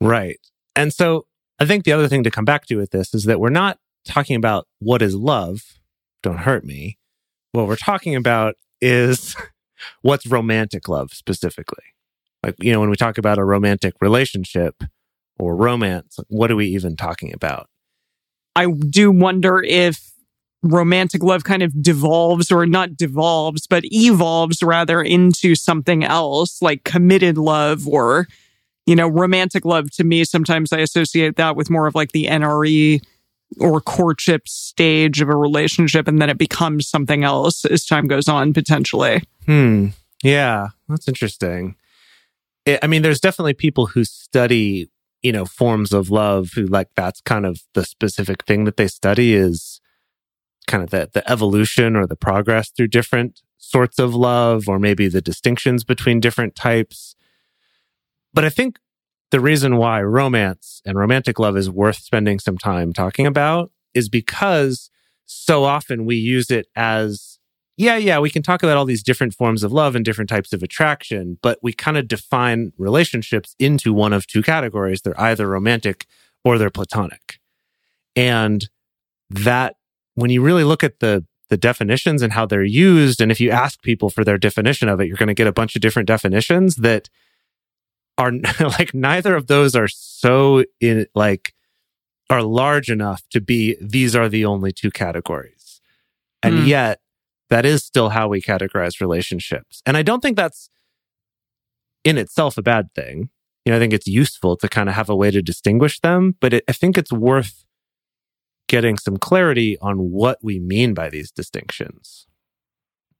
right. 0.00 0.38
And 0.74 0.92
so 0.92 1.26
I 1.58 1.66
think 1.66 1.84
the 1.84 1.92
other 1.92 2.08
thing 2.08 2.24
to 2.24 2.30
come 2.30 2.44
back 2.44 2.66
to 2.66 2.76
with 2.76 2.90
this 2.90 3.14
is 3.14 3.24
that 3.24 3.38
we're 3.38 3.50
not 3.50 3.78
talking 4.04 4.36
about 4.36 4.66
what 4.80 5.02
is 5.02 5.14
love. 5.14 5.60
Don't 6.22 6.38
hurt 6.38 6.64
me. 6.64 6.98
What 7.52 7.66
we're 7.66 7.76
talking 7.76 8.14
about 8.14 8.54
is 8.80 9.36
what's 10.02 10.26
romantic 10.26 10.88
love 10.88 11.12
specifically. 11.12 11.84
Like, 12.42 12.56
you 12.60 12.72
know, 12.72 12.80
when 12.80 12.90
we 12.90 12.96
talk 12.96 13.18
about 13.18 13.38
a 13.38 13.44
romantic 13.44 13.94
relationship 14.00 14.82
or 15.38 15.54
romance, 15.56 16.18
what 16.28 16.50
are 16.50 16.56
we 16.56 16.66
even 16.66 16.96
talking 16.96 17.32
about? 17.32 17.68
I 18.56 18.70
do 18.70 19.10
wonder 19.10 19.62
if 19.62 20.12
romantic 20.62 21.22
love 21.22 21.44
kind 21.44 21.62
of 21.62 21.82
devolves 21.82 22.50
or 22.50 22.66
not 22.66 22.96
devolves, 22.96 23.66
but 23.66 23.84
evolves 23.86 24.62
rather 24.62 25.02
into 25.02 25.54
something 25.54 26.04
else 26.04 26.62
like 26.62 26.84
committed 26.84 27.38
love 27.38 27.88
or, 27.88 28.28
you 28.86 28.94
know, 28.94 29.08
romantic 29.08 29.64
love 29.64 29.90
to 29.92 30.04
me. 30.04 30.24
Sometimes 30.24 30.72
I 30.72 30.78
associate 30.78 31.36
that 31.36 31.56
with 31.56 31.70
more 31.70 31.86
of 31.86 31.94
like 31.94 32.12
the 32.12 32.26
NRE 32.26 33.02
or 33.58 33.80
courtship 33.80 34.48
stage 34.48 35.20
of 35.20 35.28
a 35.28 35.36
relationship 35.36 36.08
and 36.08 36.20
then 36.20 36.30
it 36.30 36.38
becomes 36.38 36.88
something 36.88 37.24
else 37.24 37.64
as 37.64 37.84
time 37.84 38.06
goes 38.06 38.28
on 38.28 38.52
potentially. 38.52 39.22
Hmm. 39.46 39.88
Yeah, 40.22 40.68
that's 40.88 41.08
interesting. 41.08 41.76
I 42.66 42.78
I 42.82 42.86
mean, 42.86 43.02
there's 43.02 43.20
definitely 43.20 43.54
people 43.54 43.86
who 43.86 44.04
study, 44.04 44.88
you 45.22 45.32
know, 45.32 45.44
forms 45.44 45.92
of 45.92 46.10
love 46.10 46.50
who 46.54 46.66
like 46.66 46.88
that's 46.94 47.20
kind 47.20 47.46
of 47.46 47.60
the 47.74 47.84
specific 47.84 48.44
thing 48.44 48.64
that 48.64 48.76
they 48.76 48.88
study 48.88 49.34
is 49.34 49.80
kind 50.66 50.82
of 50.82 50.90
the, 50.90 51.10
the 51.12 51.28
evolution 51.30 51.96
or 51.96 52.06
the 52.06 52.16
progress 52.16 52.70
through 52.70 52.88
different 52.88 53.42
sorts 53.58 53.98
of 53.98 54.14
love 54.14 54.68
or 54.68 54.78
maybe 54.78 55.08
the 55.08 55.20
distinctions 55.20 55.84
between 55.84 56.20
different 56.20 56.54
types. 56.54 57.16
But 58.32 58.44
I 58.44 58.48
think 58.48 58.78
the 59.32 59.40
reason 59.40 59.78
why 59.78 60.02
romance 60.02 60.82
and 60.84 60.96
romantic 60.96 61.38
love 61.38 61.56
is 61.56 61.70
worth 61.70 61.96
spending 61.96 62.38
some 62.38 62.58
time 62.58 62.92
talking 62.92 63.26
about 63.26 63.72
is 63.94 64.10
because 64.10 64.90
so 65.24 65.64
often 65.64 66.04
we 66.04 66.16
use 66.16 66.50
it 66.50 66.66
as 66.76 67.38
yeah, 67.78 67.96
yeah, 67.96 68.18
we 68.18 68.28
can 68.28 68.42
talk 68.42 68.62
about 68.62 68.76
all 68.76 68.84
these 68.84 69.02
different 69.02 69.32
forms 69.32 69.62
of 69.62 69.72
love 69.72 69.96
and 69.96 70.04
different 70.04 70.28
types 70.28 70.52
of 70.52 70.62
attraction, 70.62 71.38
but 71.42 71.58
we 71.62 71.72
kind 71.72 71.96
of 71.96 72.06
define 72.06 72.72
relationships 72.76 73.56
into 73.58 73.94
one 73.94 74.12
of 74.12 74.26
two 74.26 74.42
categories. 74.42 75.00
They're 75.00 75.18
either 75.18 75.48
romantic 75.48 76.06
or 76.44 76.58
they're 76.58 76.70
platonic. 76.70 77.40
And 78.14 78.68
that 79.30 79.76
when 80.14 80.30
you 80.30 80.42
really 80.42 80.64
look 80.64 80.84
at 80.84 81.00
the 81.00 81.24
the 81.48 81.56
definitions 81.56 82.22
and 82.22 82.34
how 82.34 82.46
they're 82.46 82.62
used, 82.62 83.20
and 83.20 83.32
if 83.32 83.40
you 83.40 83.50
ask 83.50 83.82
people 83.82 84.10
for 84.10 84.24
their 84.24 84.38
definition 84.38 84.88
of 84.88 85.00
it, 85.00 85.06
you're 85.06 85.16
going 85.16 85.28
to 85.28 85.34
get 85.34 85.46
a 85.46 85.52
bunch 85.52 85.74
of 85.74 85.82
different 85.82 86.06
definitions 86.06 86.76
that 86.76 87.08
are 88.22 88.32
like 88.78 88.94
neither 88.94 89.34
of 89.34 89.46
those 89.46 89.74
are 89.74 89.88
so 89.88 90.64
in 90.80 91.06
like 91.14 91.54
are 92.30 92.42
large 92.42 92.88
enough 92.90 93.22
to 93.30 93.40
be 93.40 93.76
these 93.80 94.14
are 94.16 94.28
the 94.28 94.44
only 94.44 94.72
two 94.72 94.90
categories. 94.90 95.80
And 96.42 96.58
Hmm. 96.58 96.66
yet 96.66 97.00
that 97.50 97.66
is 97.66 97.84
still 97.84 98.10
how 98.10 98.28
we 98.28 98.40
categorize 98.40 99.00
relationships. 99.00 99.82
And 99.84 99.96
I 99.96 100.02
don't 100.02 100.20
think 100.20 100.36
that's 100.36 100.70
in 102.04 102.16
itself 102.18 102.56
a 102.58 102.62
bad 102.62 102.92
thing. 102.94 103.28
You 103.64 103.70
know, 103.70 103.76
I 103.76 103.80
think 103.80 103.92
it's 103.92 104.08
useful 104.08 104.56
to 104.56 104.68
kind 104.68 104.88
of 104.88 104.94
have 104.94 105.10
a 105.10 105.16
way 105.16 105.30
to 105.30 105.42
distinguish 105.42 106.00
them, 106.00 106.36
but 106.40 106.52
it, 106.54 106.64
I 106.68 106.72
think 106.72 106.98
it's 106.98 107.12
worth 107.12 107.64
getting 108.68 108.96
some 108.98 109.18
clarity 109.18 109.78
on 109.80 110.10
what 110.10 110.38
we 110.42 110.58
mean 110.58 110.94
by 110.94 111.10
these 111.10 111.30
distinctions. 111.30 112.26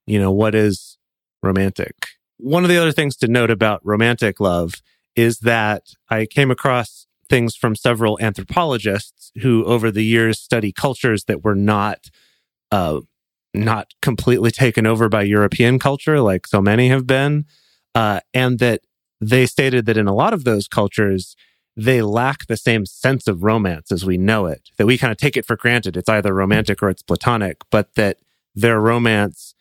You 0.06 0.18
know, 0.18 0.32
what 0.32 0.54
is 0.54 0.98
romantic? 1.42 1.94
One 2.38 2.64
of 2.64 2.70
the 2.70 2.78
other 2.78 2.92
things 2.92 3.16
to 3.16 3.28
note 3.28 3.50
about 3.50 3.80
romantic 3.84 4.40
love 4.40 4.74
is 5.14 5.40
that 5.40 5.88
I 6.08 6.26
came 6.26 6.50
across 6.50 7.06
things 7.28 7.54
from 7.56 7.76
several 7.76 8.18
anthropologists 8.20 9.30
who 9.42 9.64
over 9.64 9.90
the 9.90 10.04
years 10.04 10.38
study 10.40 10.72
cultures 10.72 11.24
that 11.24 11.44
were 11.44 11.54
not 11.54 12.10
uh, 12.70 13.00
not 13.54 13.92
completely 14.00 14.50
taken 14.50 14.86
over 14.86 15.08
by 15.08 15.22
European 15.22 15.78
culture, 15.78 16.20
like 16.20 16.46
so 16.46 16.60
many 16.60 16.88
have 16.88 17.06
been, 17.06 17.44
uh, 17.94 18.20
and 18.32 18.58
that 18.58 18.80
they 19.20 19.46
stated 19.46 19.86
that 19.86 19.96
in 19.96 20.08
a 20.08 20.14
lot 20.14 20.32
of 20.32 20.44
those 20.44 20.66
cultures, 20.66 21.36
they 21.76 22.02
lack 22.02 22.46
the 22.46 22.56
same 22.56 22.84
sense 22.86 23.26
of 23.28 23.42
romance 23.42 23.92
as 23.92 24.04
we 24.04 24.16
know 24.18 24.46
it, 24.46 24.70
that 24.76 24.86
we 24.86 24.98
kind 24.98 25.10
of 25.10 25.16
take 25.16 25.36
it 25.36 25.46
for 25.46 25.56
granted. 25.56 25.96
It's 25.96 26.08
either 26.08 26.34
romantic 26.34 26.82
or 26.82 26.88
it's 26.88 27.02
platonic, 27.02 27.58
but 27.70 27.94
that 27.94 28.18
their 28.54 28.80
romance 28.80 29.54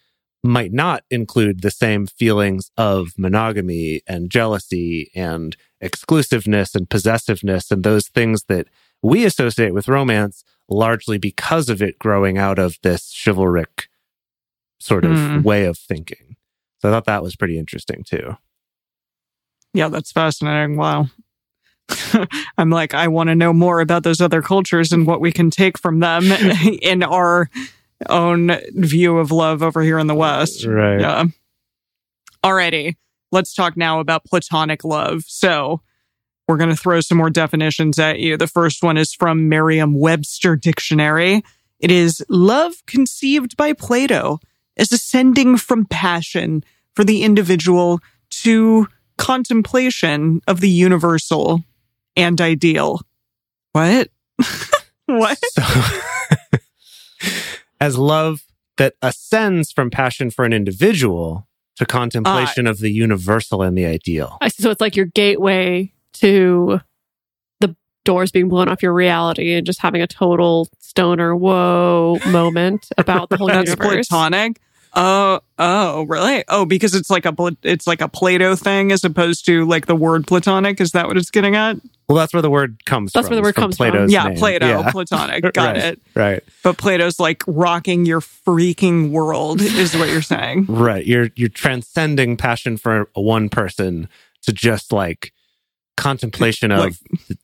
might 0.44 0.72
not 0.74 1.04
include 1.12 1.62
the 1.62 1.72
same 1.72 2.08
feelings 2.08 2.72
of 2.78 3.10
monogamy 3.18 4.02
and 4.08 4.30
jealousy 4.32 5.12
and 5.16 5.56
exclusiveness 5.80 6.74
and 6.76 6.90
possessiveness 6.90 7.70
and 7.72 7.84
those 7.84 8.08
things 8.08 8.44
that 8.46 8.68
we 9.04 9.24
associate 9.26 9.74
with 9.74 9.88
romance 9.88 10.44
largely 10.70 11.18
because 11.18 11.70
of 11.70 11.82
it 11.82 12.00
growing 12.00 12.38
out 12.38 12.58
of 12.58 12.78
this 12.82 13.12
chivalric 13.14 13.88
sort 14.80 15.06
of 15.06 15.18
Hmm. 15.18 15.42
way 15.44 15.66
of 15.66 15.78
thinking. 15.78 16.36
So 16.80 16.90
I 16.90 16.92
thought 16.92 17.06
that 17.06 17.22
was 17.24 17.36
pretty 17.36 17.60
interesting 17.60 18.04
too. 18.04 18.38
Yeah, 19.74 19.90
that's 19.90 20.12
fascinating. 20.12 20.76
Wow. 20.78 21.08
I'm 22.58 22.70
like, 22.70 22.94
I 22.94 23.08
want 23.08 23.30
to 23.30 23.36
know 23.36 23.54
more 23.54 23.80
about 23.82 24.04
those 24.04 24.22
other 24.22 24.42
cultures 24.42 24.92
and 24.92 25.06
what 25.06 25.22
we 25.22 25.32
can 25.32 25.50
take 25.50 25.78
from 25.78 26.00
them 26.00 26.24
in 26.82 27.04
our 27.04 27.50
own 28.10 28.58
view 28.74 29.18
of 29.18 29.32
love 29.32 29.64
over 29.64 29.82
here 29.82 30.00
in 30.00 30.08
the 30.08 30.16
West. 30.16 30.66
Right. 30.66 31.00
Yeah. 31.00 31.26
Alrighty. 32.44 32.96
Let's 33.32 33.54
talk 33.54 33.78
now 33.78 34.00
about 34.00 34.26
platonic 34.26 34.84
love. 34.84 35.24
So 35.28 35.82
we're 36.48 36.58
going 36.58 36.70
to 36.70 36.76
throw 36.76 37.00
some 37.02 37.18
more 37.18 37.30
definitions 37.30 37.98
at 38.00 38.20
you. 38.20 38.36
The 38.36 38.48
first 38.48 38.84
one 38.84 38.98
is 38.98 39.14
from 39.14 39.48
Merriam 39.48 39.98
Webster 39.98 40.56
Dictionary. 40.56 41.44
It 41.80 41.92
is 41.92 42.24
love 42.30 42.74
conceived 42.88 43.56
by 43.56 43.74
Plato 43.74 44.40
as 44.78 44.92
ascending 44.92 45.58
from 45.58 45.86
passion 45.86 46.64
for 46.96 47.04
the 47.04 47.24
individual 47.24 48.00
to 48.30 48.88
contemplation 49.18 50.42
of 50.48 50.60
the 50.60 50.70
universal 50.70 51.64
and 52.16 52.42
ideal. 52.42 53.02
What? 53.72 54.10
what? 55.06 55.40
So, 55.54 55.62
as 57.82 57.98
love 57.98 58.44
that 58.78 58.94
ascends 59.02 59.72
from 59.72 59.90
passion 59.90 60.30
for 60.32 60.46
an 60.46 60.54
individual 60.54 61.48
to 61.76 61.86
contemplation 61.86 62.68
of 62.68 62.80
the 62.80 62.92
universal 62.92 63.62
and 63.64 63.78
the 63.78 63.86
ideal. 63.86 64.38
I 64.40 64.48
see. 64.50 64.64
So 64.64 64.70
it's 64.70 64.80
like 64.80 64.96
your 64.96 65.08
gateway 65.08 65.92
to 66.14 66.80
the 67.60 67.76
doors 68.06 68.32
being 68.32 68.50
blown 68.50 68.70
off 68.70 68.84
your 68.84 68.94
reality 68.94 69.54
and 69.54 69.66
just 69.66 69.82
having 69.82 70.02
a 70.02 70.08
total 70.08 70.70
stoner 70.80 71.36
whoa 71.36 72.20
moment 72.28 72.88
about 72.98 73.30
the 73.30 73.38
whole 73.38 73.48
That's 73.50 73.72
universe. 73.72 74.08
platonic. 74.08 74.60
Oh, 74.94 75.40
oh, 75.58 76.04
really? 76.04 76.44
Oh, 76.50 76.66
because 76.66 76.94
it's 76.96 77.10
like 77.10 77.26
a 77.26 77.32
pla- 77.32 77.52
it's 77.64 77.88
like 77.88 78.02
a 78.02 78.10
Plato 78.10 78.56
thing 78.56 78.92
as 78.92 79.04
opposed 79.06 79.46
to 79.46 79.66
like 79.66 79.86
the 79.86 79.96
word 79.96 80.28
platonic. 80.28 80.82
Is 80.82 80.92
that 80.92 81.08
what 81.08 81.16
it's 81.18 81.32
getting 81.32 81.56
at? 81.56 81.78
Well, 82.10 82.18
that's 82.18 82.34
where 82.34 82.42
the 82.42 82.50
word 82.50 82.84
comes 82.86 83.14
from. 83.14 83.20
That's 83.20 83.28
from. 83.30 83.36
where 83.38 83.42
the 83.42 83.48
is 83.48 83.56
word 83.56 83.62
comes 83.62 83.78
from. 83.78 84.10
Yeah, 84.10 84.24
name. 84.26 84.38
Plato, 84.38 84.68
Yeah. 84.68 84.92
platonic. 84.92 85.44
Got 85.54 85.76
Right, 85.76 85.78
it. 85.78 86.02
Right. 86.14 86.44
But 86.62 86.78
Plato's 86.78 87.20
like 87.22 87.42
rocking 87.48 88.06
your 88.06 88.20
freaking 88.20 89.12
world, 89.12 89.62
is 89.62 89.96
what 89.96 90.10
you're 90.10 90.22
saying. 90.22 90.66
Right. 90.68 91.06
You're 91.06 91.30
you're 91.36 91.48
transcending 91.48 92.36
passion 92.36 92.76
for 92.76 93.10
one 93.14 93.48
person 93.48 94.10
to 94.42 94.52
just 94.52 94.92
like 94.92 95.32
contemplation 95.96 96.72
of 96.72 96.80
Like- 96.80 96.96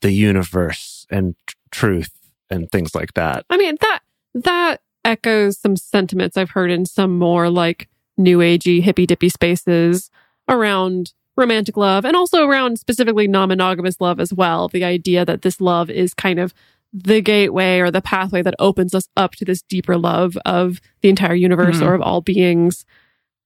the 0.01 0.11
universe 0.11 1.05
and 1.09 1.35
tr- 1.45 1.55
truth 1.71 2.11
and 2.49 2.69
things 2.71 2.93
like 2.93 3.13
that. 3.13 3.45
I 3.49 3.55
mean 3.57 3.77
that 3.79 3.99
that 4.35 4.81
echoes 5.07 5.57
some 5.57 5.75
sentiments 5.75 6.37
I've 6.37 6.51
heard 6.51 6.69
in 6.69 6.85
some 6.85 7.17
more 7.17 7.49
like 7.49 7.87
new 8.17 8.39
agey 8.39 8.81
hippy 8.83 9.05
dippy 9.07 9.29
spaces 9.29 10.11
around 10.49 11.13
romantic 11.35 11.77
love 11.77 12.03
and 12.05 12.15
also 12.15 12.45
around 12.45 12.77
specifically 12.79 13.27
non-monogamous 13.27 13.99
love 14.01 14.19
as 14.19 14.33
well. 14.33 14.67
The 14.67 14.83
idea 14.83 15.23
that 15.25 15.41
this 15.43 15.59
love 15.61 15.89
is 15.89 16.13
kind 16.13 16.39
of 16.39 16.53
the 16.93 17.21
gateway 17.21 17.79
or 17.79 17.91
the 17.91 18.01
pathway 18.01 18.41
that 18.41 18.55
opens 18.59 18.93
us 18.95 19.07
up 19.17 19.33
to 19.35 19.45
this 19.45 19.61
deeper 19.61 19.97
love 19.97 20.37
of 20.45 20.79
the 21.01 21.09
entire 21.09 21.35
universe 21.35 21.77
Mhm. 21.77 21.85
or 21.85 21.93
of 21.93 22.01
all 22.01 22.21
beings. 22.21 22.85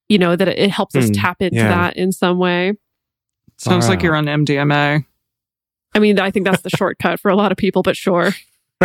You 0.09 0.19
know, 0.19 0.35
that 0.35 0.47
it, 0.47 0.59
it 0.59 0.69
helps 0.71 0.95
us 0.95 1.07
Hmm, 1.07 1.11
tap 1.13 1.41
into 1.41 1.57
yeah. 1.57 1.67
that 1.69 1.97
in 1.97 2.11
some 2.11 2.37
way. 2.37 2.73
Sounds 3.57 3.87
like 3.87 4.01
you're 4.03 4.15
on 4.15 4.25
MDMA. 4.27 5.05
I 5.93 5.99
mean, 5.99 6.19
I 6.19 6.31
think 6.31 6.45
that's 6.45 6.61
the 6.63 6.69
shortcut 6.69 7.19
for 7.19 7.29
a 7.29 7.35
lot 7.35 7.51
of 7.51 7.57
people, 7.57 7.81
but 7.83 7.95
sure. 7.97 8.31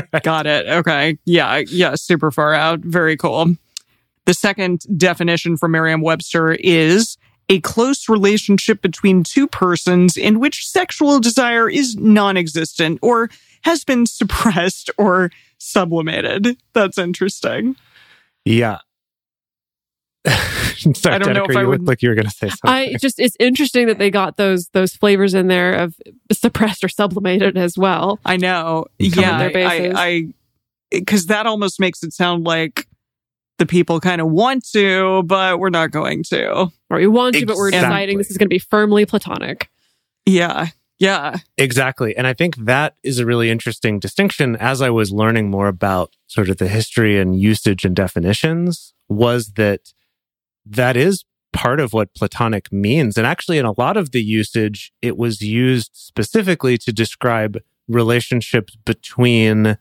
Got 0.22 0.46
it. 0.46 0.66
Okay. 0.66 1.18
Yeah. 1.24 1.62
Yeah. 1.68 1.94
Super 1.94 2.30
far 2.30 2.54
out. 2.54 2.80
Very 2.80 3.16
cool. 3.16 3.56
The 4.26 4.34
second 4.34 4.80
definition 4.98 5.56
from 5.56 5.72
Merriam 5.72 6.00
Webster 6.00 6.52
is 6.52 7.16
a 7.48 7.60
close 7.60 8.08
relationship 8.08 8.82
between 8.82 9.22
two 9.22 9.46
persons 9.46 10.16
in 10.16 10.40
which 10.40 10.66
sexual 10.66 11.20
desire 11.20 11.70
is 11.70 11.96
non 11.96 12.36
existent 12.36 12.98
or 13.02 13.30
has 13.62 13.84
been 13.84 14.06
suppressed 14.06 14.90
or 14.98 15.30
sublimated. 15.58 16.56
That's 16.72 16.98
interesting. 16.98 17.76
Yeah. 18.44 18.78
Sorry, 20.94 21.14
I 21.14 21.18
don't 21.18 21.34
know 21.34 21.44
if 21.48 21.56
I 21.56 21.62
you 21.62 21.68
would- 21.68 21.80
looked 21.80 21.88
like 21.88 22.02
you 22.02 22.08
were 22.08 22.14
going 22.14 22.26
to 22.26 22.30
say 22.30 22.48
something. 22.48 22.70
I 22.70 22.94
just 23.00 23.18
it's 23.18 23.36
interesting 23.38 23.86
that 23.86 23.98
they 23.98 24.10
got 24.10 24.36
those 24.36 24.68
those 24.68 24.94
flavors 24.94 25.34
in 25.34 25.48
there 25.48 25.72
of 25.72 25.94
suppressed 26.32 26.84
or 26.84 26.88
sublimated 26.88 27.56
as 27.56 27.78
well. 27.78 28.18
I 28.24 28.36
know. 28.36 28.86
Yeah. 28.98 29.50
I, 29.54 29.92
I, 29.94 30.22
because 30.90 31.26
that 31.26 31.46
almost 31.46 31.80
makes 31.80 32.02
it 32.02 32.12
sound 32.12 32.44
like 32.44 32.86
the 33.58 33.66
people 33.66 34.00
kind 34.00 34.20
of 34.20 34.28
want 34.30 34.66
to, 34.72 35.22
but 35.24 35.58
we're 35.58 35.70
not 35.70 35.90
going 35.90 36.22
to. 36.24 36.70
Or 36.90 36.98
we 36.98 37.06
want 37.06 37.36
to, 37.36 37.46
but 37.46 37.56
we're 37.56 37.70
deciding 37.70 38.18
this 38.18 38.30
is 38.30 38.36
going 38.36 38.46
to 38.46 38.54
be 38.54 38.58
firmly 38.58 39.06
platonic. 39.06 39.70
Yeah. 40.26 40.68
Yeah. 40.98 41.38
Exactly. 41.58 42.16
And 42.16 42.26
I 42.26 42.32
think 42.32 42.56
that 42.56 42.96
is 43.02 43.18
a 43.18 43.26
really 43.26 43.50
interesting 43.50 43.98
distinction 43.98 44.56
as 44.56 44.80
I 44.80 44.90
was 44.90 45.10
learning 45.12 45.50
more 45.50 45.68
about 45.68 46.14
sort 46.26 46.48
of 46.48 46.56
the 46.56 46.68
history 46.68 47.18
and 47.18 47.38
usage 47.38 47.84
and 47.84 47.94
definitions 47.94 48.94
was 49.08 49.52
that 49.52 49.92
that 50.66 50.96
is 50.96 51.24
part 51.52 51.80
of 51.80 51.92
what 51.92 52.14
platonic 52.14 52.70
means. 52.72 53.16
And 53.16 53.26
actually, 53.26 53.58
in 53.58 53.64
a 53.64 53.78
lot 53.78 53.96
of 53.96 54.10
the 54.10 54.22
usage, 54.22 54.92
it 55.00 55.16
was 55.16 55.40
used 55.40 55.90
specifically 55.94 56.76
to 56.78 56.92
describe 56.92 57.58
relationships 57.88 58.76
between 58.84 59.78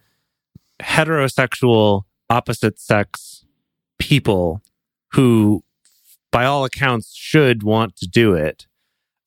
heterosexual 0.81 2.03
opposite 2.29 2.79
sex 2.79 3.45
people 3.99 4.61
who 5.13 5.63
by 6.31 6.45
all 6.45 6.65
accounts 6.65 7.13
should 7.15 7.63
want 7.63 7.95
to 7.95 8.07
do 8.07 8.33
it 8.33 8.67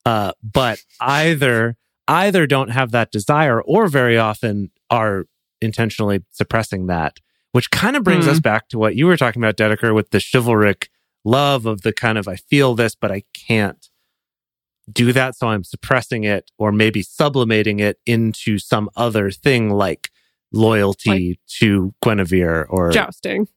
uh, 0.05 0.31
but 0.43 0.79
either 0.99 1.75
either 2.07 2.45
don't 2.45 2.69
have 2.69 2.91
that 2.91 3.11
desire 3.11 3.61
or 3.61 3.87
very 3.87 4.17
often 4.17 4.69
are 4.89 5.25
intentionally 5.61 6.23
suppressing 6.29 6.87
that 6.87 7.17
which 7.51 7.71
kind 7.71 7.95
of 7.95 8.03
brings 8.03 8.25
Hmm. 8.25 8.31
us 8.31 8.39
back 8.39 8.67
to 8.69 8.77
what 8.77 8.95
you 8.95 9.07
were 9.07 9.17
talking 9.17 9.41
about 9.41 9.57
dedeker 9.57 9.93
with 9.93 10.11
the 10.11 10.19
chivalric 10.19 10.89
love 11.29 11.65
of 11.65 11.81
the 11.81 11.93
kind 11.93 12.17
of 12.17 12.27
i 12.27 12.35
feel 12.35 12.75
this 12.75 12.95
but 12.95 13.11
i 13.11 13.23
can't 13.33 13.89
do 14.91 15.13
that 15.13 15.35
so 15.35 15.47
i'm 15.47 15.63
suppressing 15.63 16.23
it 16.23 16.49
or 16.57 16.71
maybe 16.71 17.01
sublimating 17.03 17.79
it 17.79 17.99
into 18.05 18.57
some 18.57 18.89
other 18.95 19.29
thing 19.29 19.69
like 19.69 20.09
loyalty 20.51 21.39
to 21.47 21.93
guinevere 22.01 22.63
or 22.69 22.91
Jousting. 22.91 23.47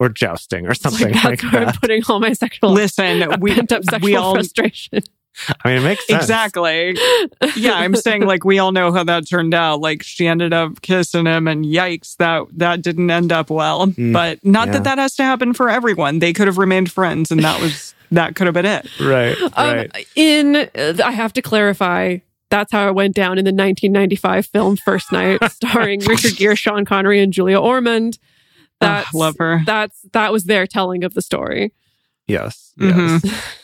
or 0.00 0.08
jousting 0.08 0.66
or 0.66 0.74
something 0.74 1.12
like 1.12 1.24
like, 1.24 1.40
that's 1.40 1.54
I'm 1.54 1.64
that 1.66 1.80
putting 1.80 2.02
all 2.08 2.18
my 2.18 2.32
sexual 2.32 2.72
Listen, 2.72 3.24
we, 3.40 3.54
pent 3.54 3.72
up 3.72 3.84
sexual 3.84 4.04
we 4.04 4.16
all 4.16 4.34
frustration. 4.34 5.00
I 5.64 5.68
mean 5.68 5.78
it 5.78 5.84
makes 5.84 6.06
sense 6.06 6.22
exactly. 6.22 6.96
Yeah, 7.56 7.74
I'm 7.74 7.94
saying 7.96 8.26
like 8.26 8.44
we 8.44 8.58
all 8.58 8.72
know 8.72 8.92
how 8.92 9.04
that 9.04 9.28
turned 9.28 9.54
out. 9.54 9.80
Like 9.80 10.02
she 10.02 10.26
ended 10.26 10.52
up 10.52 10.82
kissing 10.82 11.26
him, 11.26 11.48
and 11.48 11.64
yikes, 11.64 12.16
that 12.16 12.46
that 12.58 12.82
didn't 12.82 13.10
end 13.10 13.32
up 13.32 13.50
well. 13.50 13.86
Mm, 13.86 14.12
but 14.12 14.44
not 14.44 14.68
yeah. 14.68 14.72
that 14.74 14.84
that 14.84 14.98
has 14.98 15.14
to 15.16 15.22
happen 15.22 15.54
for 15.54 15.68
everyone. 15.68 16.18
They 16.18 16.32
could 16.32 16.46
have 16.46 16.58
remained 16.58 16.92
friends, 16.92 17.30
and 17.30 17.42
that 17.42 17.60
was 17.60 17.94
that 18.12 18.36
could 18.36 18.46
have 18.46 18.54
been 18.54 18.66
it. 18.66 18.86
right 19.00 19.36
Um, 19.40 19.50
right 19.56 20.06
in, 20.14 20.56
uh, 20.56 20.98
I 21.04 21.12
have 21.12 21.32
to 21.34 21.42
clarify. 21.42 22.18
That's 22.50 22.70
how 22.70 22.86
it 22.88 22.94
went 22.94 23.14
down 23.14 23.38
in 23.38 23.46
the 23.46 23.48
1995 23.52 24.44
film 24.44 24.76
First 24.76 25.10
Knight, 25.10 25.40
starring 25.50 26.00
Richard 26.00 26.36
Gere, 26.36 26.54
Sean 26.54 26.84
Connery, 26.84 27.22
and 27.22 27.32
Julia 27.32 27.58
Ormond. 27.58 28.18
That's 28.78 29.08
Ugh, 29.08 29.14
love 29.14 29.36
her. 29.38 29.62
That's 29.64 29.98
that 30.12 30.32
was 30.32 30.44
their 30.44 30.66
telling 30.66 31.02
of 31.04 31.14
the 31.14 31.22
story. 31.22 31.72
yes 32.26 32.72
Mhm. 32.78 33.24
yes 33.24 33.58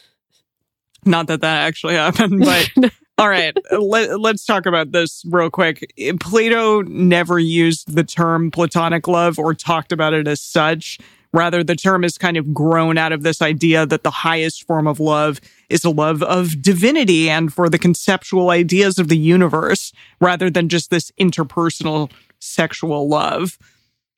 Not 1.04 1.28
that 1.28 1.40
that 1.40 1.66
actually 1.66 1.94
happened, 1.94 2.40
but 2.44 2.92
all 3.18 3.28
right, 3.28 3.56
let, 3.72 4.20
let's 4.20 4.44
talk 4.44 4.64
about 4.64 4.92
this 4.92 5.24
real 5.28 5.50
quick. 5.50 5.92
Plato 6.20 6.82
never 6.82 7.38
used 7.38 7.94
the 7.94 8.04
term 8.04 8.50
platonic 8.50 9.08
love 9.08 9.40
or 9.40 9.54
talked 9.54 9.90
about 9.90 10.14
it 10.14 10.28
as 10.28 10.40
such. 10.40 10.98
Rather, 11.32 11.62
the 11.62 11.76
term 11.76 12.04
has 12.04 12.16
kind 12.16 12.36
of 12.36 12.54
grown 12.54 12.96
out 12.96 13.12
of 13.12 13.22
this 13.22 13.42
idea 13.42 13.84
that 13.84 14.02
the 14.02 14.10
highest 14.10 14.66
form 14.66 14.86
of 14.86 14.98
love 15.00 15.40
is 15.68 15.84
a 15.84 15.90
love 15.90 16.22
of 16.22 16.62
divinity 16.62 17.28
and 17.28 17.52
for 17.52 17.68
the 17.68 17.78
conceptual 17.78 18.50
ideas 18.50 18.98
of 18.98 19.08
the 19.08 19.18
universe 19.18 19.92
rather 20.20 20.48
than 20.48 20.68
just 20.68 20.90
this 20.90 21.10
interpersonal 21.20 22.10
sexual 22.40 23.08
love. 23.08 23.58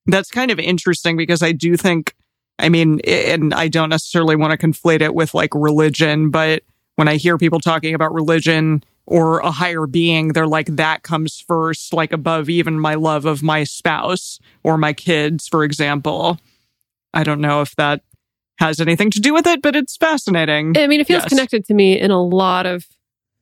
That's 0.07 0.31
kind 0.31 0.51
of 0.51 0.59
interesting 0.59 1.17
because 1.17 1.43
I 1.43 1.53
do 1.53 1.77
think, 1.77 2.15
I 2.59 2.69
mean, 2.69 3.01
and 3.01 3.55
I 3.55 3.69
don't 3.69 3.89
necessarily 3.89 4.37
want 4.37 4.59
to 4.59 4.67
conflate 4.67 5.01
it 5.01 5.15
with 5.15 5.35
like 5.35 5.55
religion, 5.55 6.31
but 6.31 6.63
when 7.00 7.09
I 7.09 7.16
hear 7.16 7.38
people 7.38 7.61
talking 7.61 7.95
about 7.95 8.12
religion 8.12 8.85
or 9.07 9.38
a 9.38 9.50
higher 9.50 9.87
being, 9.87 10.35
they're 10.35 10.47
like, 10.47 10.66
that 10.76 11.02
comes 11.02 11.40
first, 11.40 11.95
like 11.95 12.12
above 12.12 12.50
even 12.50 12.78
my 12.78 12.92
love 12.95 13.25
of 13.25 13.42
my 13.42 13.64
spouse 13.64 14.38
or 14.64 14.76
my 14.76 14.92
kids, 14.92 15.49
for 15.49 15.64
example. 15.64 16.38
I 17.14 17.25
don't 17.25 17.40
know 17.40 17.62
if 17.62 17.75
that 17.76 18.02
has 18.59 18.83
anything 18.83 19.11
to 19.12 19.19
do 19.19 19.33
with 19.33 19.47
it, 19.47 19.62
but 19.62 19.75
it's 19.75 19.97
fascinating. 19.97 20.76
I 20.76 20.87
mean, 20.88 21.00
it 21.00 21.07
feels 21.07 21.23
Yes. 21.23 21.30
connected 21.30 21.64
to 21.69 21.75
me 21.75 21.99
in 21.99 22.11
a 22.11 22.23
lot 22.23 22.66
of 22.66 22.85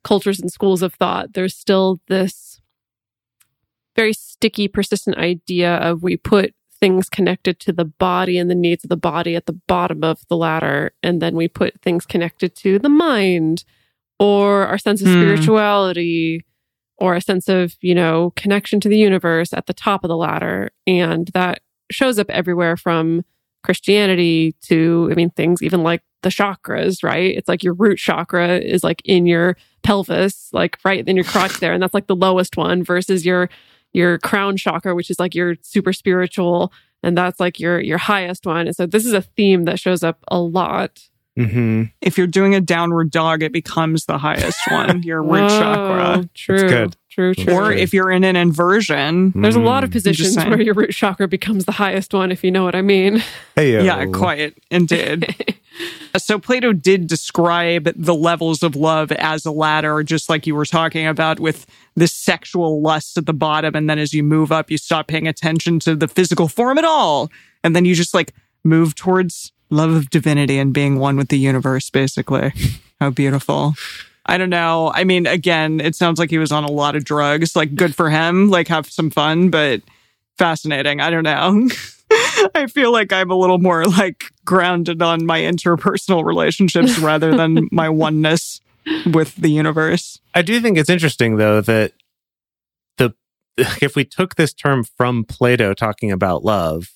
cultures 0.05 0.39
and 0.39 0.53
schools 0.53 0.81
of 0.81 0.95
thought. 0.95 1.33
There's 1.33 1.57
still 1.57 1.99
this 2.07 2.61
very 3.97 4.13
sticky, 4.13 4.69
persistent 4.69 5.19
idea 5.19 5.75
of 5.79 6.05
we 6.05 6.17
put 6.17 6.55
things 6.81 7.09
connected 7.09 7.59
to 7.61 7.73
the 7.73 7.85
body 7.85 8.39
and 8.39 8.51
the 8.51 8.55
needs 8.55 8.85
of 8.85 8.91
the 8.91 8.97
body 8.97 9.35
at 9.35 9.47
the 9.47 9.53
bottom 9.53 10.05
of 10.05 10.21
the 10.29 10.37
ladder, 10.37 10.93
and 11.03 11.21
then 11.21 11.35
we 11.37 11.49
put 11.49 11.81
things 11.81 12.07
connected 12.07 12.55
to 12.57 12.79
the 12.79 12.89
mind 12.89 13.65
or 14.19 14.67
our 14.67 14.79
sense 14.79 15.01
of 15.01 15.09
Hmm. 15.09 15.15
spirituality 15.15 16.45
or 16.99 17.15
a 17.15 17.21
sense 17.21 17.49
of, 17.49 17.77
you 17.81 17.95
know, 17.95 18.33
connection 18.35 18.81
to 18.81 18.89
the 18.89 18.99
universe 18.99 19.53
at 19.53 19.67
the 19.67 19.75
top 19.75 20.03
of 20.03 20.09
the 20.09 20.17
ladder. 20.17 20.71
And 20.87 21.29
that 21.29 21.61
shows 21.91 22.19
up 22.19 22.29
everywhere 22.29 22.77
from 22.77 23.25
Christianity 23.63 24.55
to, 24.63 25.09
I 25.11 25.15
mean, 25.15 25.31
things 25.31 25.63
even 25.63 25.83
like 25.83 26.03
the 26.23 26.29
chakras, 26.31 27.05
right? 27.05 27.37
It's 27.37 27.49
like 27.49 27.63
your 27.63 27.75
root 27.75 27.99
chakra 27.99 28.59
is 28.59 28.83
like 28.83 29.01
in 29.05 29.27
your 29.27 29.57
pelvis, 29.85 30.49
like 30.53 30.79
right 30.85 31.07
in 31.07 31.15
your 31.15 31.25
crotch 31.25 31.61
there. 31.61 31.73
And 31.73 31.81
that's 31.81 31.95
like 31.95 32.09
the 32.09 32.17
lowest 32.17 32.57
one 32.57 32.83
versus 32.83 33.25
your, 33.25 33.49
your 33.99 34.19
crown 34.19 34.57
chakra, 34.57 34.95
which 34.95 35.11
is 35.11 35.19
like 35.19 35.35
your 35.35 35.57
super 35.61 35.93
spiritual. 35.93 36.73
And 37.03 37.19
that's 37.19 37.39
like 37.39 37.61
your, 37.61 37.81
your 37.81 37.99
highest 37.99 38.47
one. 38.47 38.67
And 38.67 38.75
so 38.75 38.87
this 38.87 39.05
is 39.05 39.13
a 39.13 39.23
theme 39.23 39.65
that 39.65 39.79
shows 39.79 40.03
up 40.03 40.25
a 40.29 40.41
lot. 40.41 41.01
Hmm 41.47 41.85
if 42.01 42.17
you're 42.19 42.27
doing 42.27 42.55
a 42.55 42.61
downward 42.61 43.11
dog, 43.11 43.43
it 43.43 43.53
becomes 43.53 44.07
the 44.07 44.19
highest 44.19 44.59
one, 44.71 45.03
your 45.11 45.23
root 45.23 45.43
Whoa, 45.43 45.49
chakra. 45.59 46.29
True. 46.35 46.69
good. 46.69 46.97
True, 47.11 47.35
true. 47.35 47.53
Or 47.55 47.73
if 47.73 47.93
you're 47.93 48.11
in 48.13 48.23
an 48.23 48.37
inversion, 48.37 49.33
There's 49.35 49.57
a 49.57 49.61
lot 49.61 49.83
of 49.83 49.91
Mm. 49.91 49.93
positions 49.95 50.37
where 50.37 50.61
your 50.61 50.75
root 50.75 50.91
chakra 50.93 51.27
becomes 51.27 51.65
the 51.65 51.73
highest 51.73 52.15
one, 52.15 52.31
if 52.31 52.45
you 52.45 52.51
know 52.53 52.63
what 52.65 52.75
I 52.77 52.83
mean. 52.83 53.23
Hey, 53.57 53.85
Yeah, 53.85 54.07
quite 54.07 54.57
indeed. 54.71 55.35
so 56.17 56.39
Plato 56.39 56.73
did 56.73 57.07
describe 57.09 57.91
the 57.97 58.15
levels 58.15 58.63
of 58.63 58.77
love 58.77 59.11
as 59.13 59.45
a 59.45 59.51
ladder, 59.51 60.03
just 60.05 60.29
like 60.29 60.47
you 60.47 60.55
were 60.55 60.65
talking 60.67 61.07
about 61.09 61.41
with 61.41 61.67
the 61.97 62.07
sexual 62.07 62.81
lust 62.81 63.19
at 63.19 63.27
the 63.27 63.33
bottom. 63.35 63.75
And 63.75 63.91
then 63.91 63.99
as 63.99 64.15
you 64.15 64.23
move 64.23 64.53
up, 64.53 64.71
you 64.71 64.79
stop 64.79 65.09
paying 65.09 65.27
attention 65.27 65.81
to 65.81 65.97
the 65.97 66.09
physical 66.09 66.47
form 66.47 66.79
at 66.79 66.85
all. 66.85 67.31
And 67.65 67.75
then 67.75 67.85
you 67.85 67.95
just 67.97 68.15
like 68.15 68.33
move 68.65 68.95
towards 68.95 69.53
love 69.71 69.91
of 69.91 70.11
divinity 70.11 70.59
and 70.59 70.73
being 70.73 70.99
one 70.99 71.17
with 71.17 71.29
the 71.29 71.39
universe, 71.39 71.91
basically. 71.91 72.53
How 73.01 73.11
beautiful. 73.11 73.75
I 74.27 74.37
don't 74.37 74.51
know. 74.51 74.93
I 74.95 75.05
mean, 75.05 75.27
again, 75.27 75.81
it 75.81 75.95
sounds 75.95 76.19
like 76.19 76.31
he 76.31 76.39
was 76.39 76.53
on 76.53 76.65
a 76.65 76.71
lot 76.71 76.97
of 76.97 77.05
drugs. 77.05 77.57
Like, 77.57 77.75
good 77.75 77.95
for 77.95 78.11
him. 78.11 78.51
Like, 78.51 78.69
have 78.69 78.91
some 78.91 79.11
fun, 79.11 79.49
but 79.51 79.83
fascinating. 80.37 81.01
I 81.01 81.11
don't 81.11 81.25
know. 81.25 81.69
I 82.55 82.67
feel 82.67 82.93
like 82.93 83.13
I'm 83.13 83.31
a 83.31 83.35
little 83.37 83.59
more 83.59 83.85
like 83.85 84.33
grounded 84.45 85.03
on 85.03 85.27
my 85.27 85.41
interpersonal 85.41 86.25
relationships 86.25 86.99
rather 87.01 87.37
than 87.37 87.69
my 87.71 87.89
oneness 87.89 88.61
with 89.13 89.35
the 89.37 89.51
universe. 89.51 90.21
I 90.35 90.43
do 90.43 90.61
think 90.61 90.79
it's 90.79 90.89
interesting 90.89 91.37
though 91.37 91.61
that 91.61 91.93
the 92.97 93.15
if 93.57 93.97
we 93.97 94.05
took 94.05 94.37
this 94.37 94.53
term 94.53 94.85
from 94.85 95.25
Plato 95.25 95.75
talking 95.75 96.11
about 96.11 96.45
love, 96.45 96.89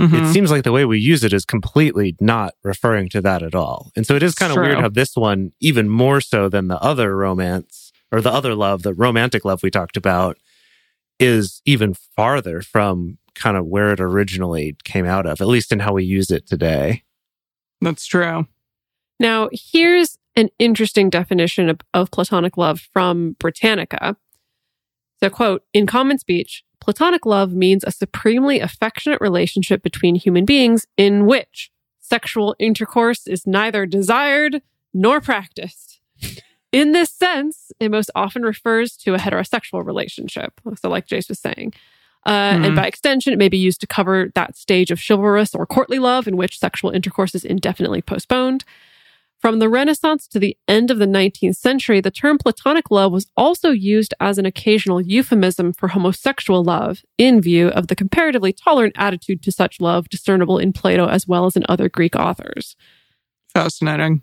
Mhm. 0.00 0.28
it 0.28 0.32
seems 0.32 0.50
like 0.50 0.64
the 0.64 0.72
way 0.72 0.84
we 0.84 0.98
use 0.98 1.22
it 1.22 1.32
is 1.32 1.44
completely 1.44 2.16
not 2.20 2.54
referring 2.64 3.08
to 3.10 3.20
that 3.20 3.42
at 3.42 3.54
all. 3.54 3.92
And 3.94 4.04
so 4.06 4.16
it 4.16 4.22
is 4.22 4.34
kind 4.34 4.50
of 4.50 4.56
True. 4.56 4.64
weird 4.66 4.80
how 4.80 4.88
this 4.88 5.14
one, 5.16 5.52
even 5.60 5.88
more 5.88 6.20
so 6.20 6.48
than 6.48 6.66
the 6.68 6.80
other 6.82 7.16
romance 7.16 7.92
or 8.10 8.20
the 8.20 8.32
other 8.32 8.54
love, 8.54 8.82
the 8.82 8.92
romantic 8.94 9.44
love 9.44 9.62
we 9.62 9.70
talked 9.70 9.96
about, 9.96 10.36
is 11.20 11.62
even 11.64 11.94
farther 11.94 12.60
from 12.60 13.18
kind 13.36 13.56
of 13.56 13.66
where 13.66 13.92
it 13.92 14.00
originally 14.00 14.76
came 14.84 15.06
out 15.06 15.26
of, 15.26 15.40
at 15.40 15.46
least 15.46 15.70
in 15.72 15.78
how 15.80 15.92
we 15.92 16.04
use 16.04 16.30
it 16.30 16.46
today. 16.46 17.02
That's 17.80 18.06
true. 18.06 18.46
Now, 19.20 19.48
here's 19.52 20.18
an 20.36 20.48
interesting 20.58 21.08
definition 21.10 21.68
of, 21.68 21.80
of 21.92 22.10
Platonic 22.10 22.56
love 22.56 22.80
from 22.92 23.36
Britannica. 23.38 24.16
So, 25.22 25.30
quote, 25.30 25.62
in 25.72 25.86
common 25.86 26.18
speech, 26.18 26.64
Platonic 26.84 27.24
love 27.24 27.54
means 27.54 27.82
a 27.82 27.90
supremely 27.90 28.60
affectionate 28.60 29.18
relationship 29.22 29.82
between 29.82 30.16
human 30.16 30.44
beings 30.44 30.86
in 30.98 31.24
which 31.24 31.70
sexual 31.98 32.54
intercourse 32.58 33.26
is 33.26 33.46
neither 33.46 33.86
desired 33.86 34.60
nor 34.92 35.18
practiced. 35.22 36.00
In 36.72 36.92
this 36.92 37.10
sense, 37.10 37.72
it 37.80 37.90
most 37.90 38.10
often 38.14 38.42
refers 38.42 38.98
to 38.98 39.14
a 39.14 39.18
heterosexual 39.18 39.82
relationship. 39.82 40.60
So, 40.78 40.90
like 40.90 41.06
Jace 41.06 41.30
was 41.30 41.38
saying. 41.38 41.72
Uh, 42.26 42.52
Mhm. 42.52 42.66
And 42.66 42.76
by 42.76 42.86
extension, 42.86 43.32
it 43.32 43.38
may 43.38 43.48
be 43.48 43.56
used 43.56 43.80
to 43.80 43.86
cover 43.86 44.30
that 44.34 44.54
stage 44.54 44.90
of 44.90 45.00
chivalrous 45.00 45.54
or 45.54 45.64
courtly 45.64 45.98
love 45.98 46.28
in 46.28 46.36
which 46.36 46.58
sexual 46.58 46.90
intercourse 46.90 47.34
is 47.34 47.46
indefinitely 47.46 48.02
postponed. 48.02 48.64
From 49.44 49.58
the 49.58 49.68
Renaissance 49.68 50.26
to 50.28 50.38
the 50.38 50.56
end 50.66 50.90
of 50.90 50.98
the 50.98 51.04
19th 51.04 51.56
century, 51.56 52.00
the 52.00 52.10
term 52.10 52.38
platonic 52.38 52.90
love 52.90 53.12
was 53.12 53.26
also 53.36 53.72
used 53.72 54.14
as 54.18 54.38
an 54.38 54.46
occasional 54.46 55.02
euphemism 55.02 55.74
for 55.74 55.88
homosexual 55.88 56.64
love 56.64 57.02
in 57.18 57.42
view 57.42 57.68
of 57.68 57.88
the 57.88 57.94
comparatively 57.94 58.54
tolerant 58.54 58.94
attitude 58.96 59.42
to 59.42 59.52
such 59.52 59.82
love 59.82 60.08
discernible 60.08 60.56
in 60.56 60.72
Plato 60.72 61.06
as 61.06 61.28
well 61.28 61.44
as 61.44 61.56
in 61.56 61.64
other 61.68 61.90
Greek 61.90 62.16
authors. 62.16 62.74
Fascinating. 63.52 64.22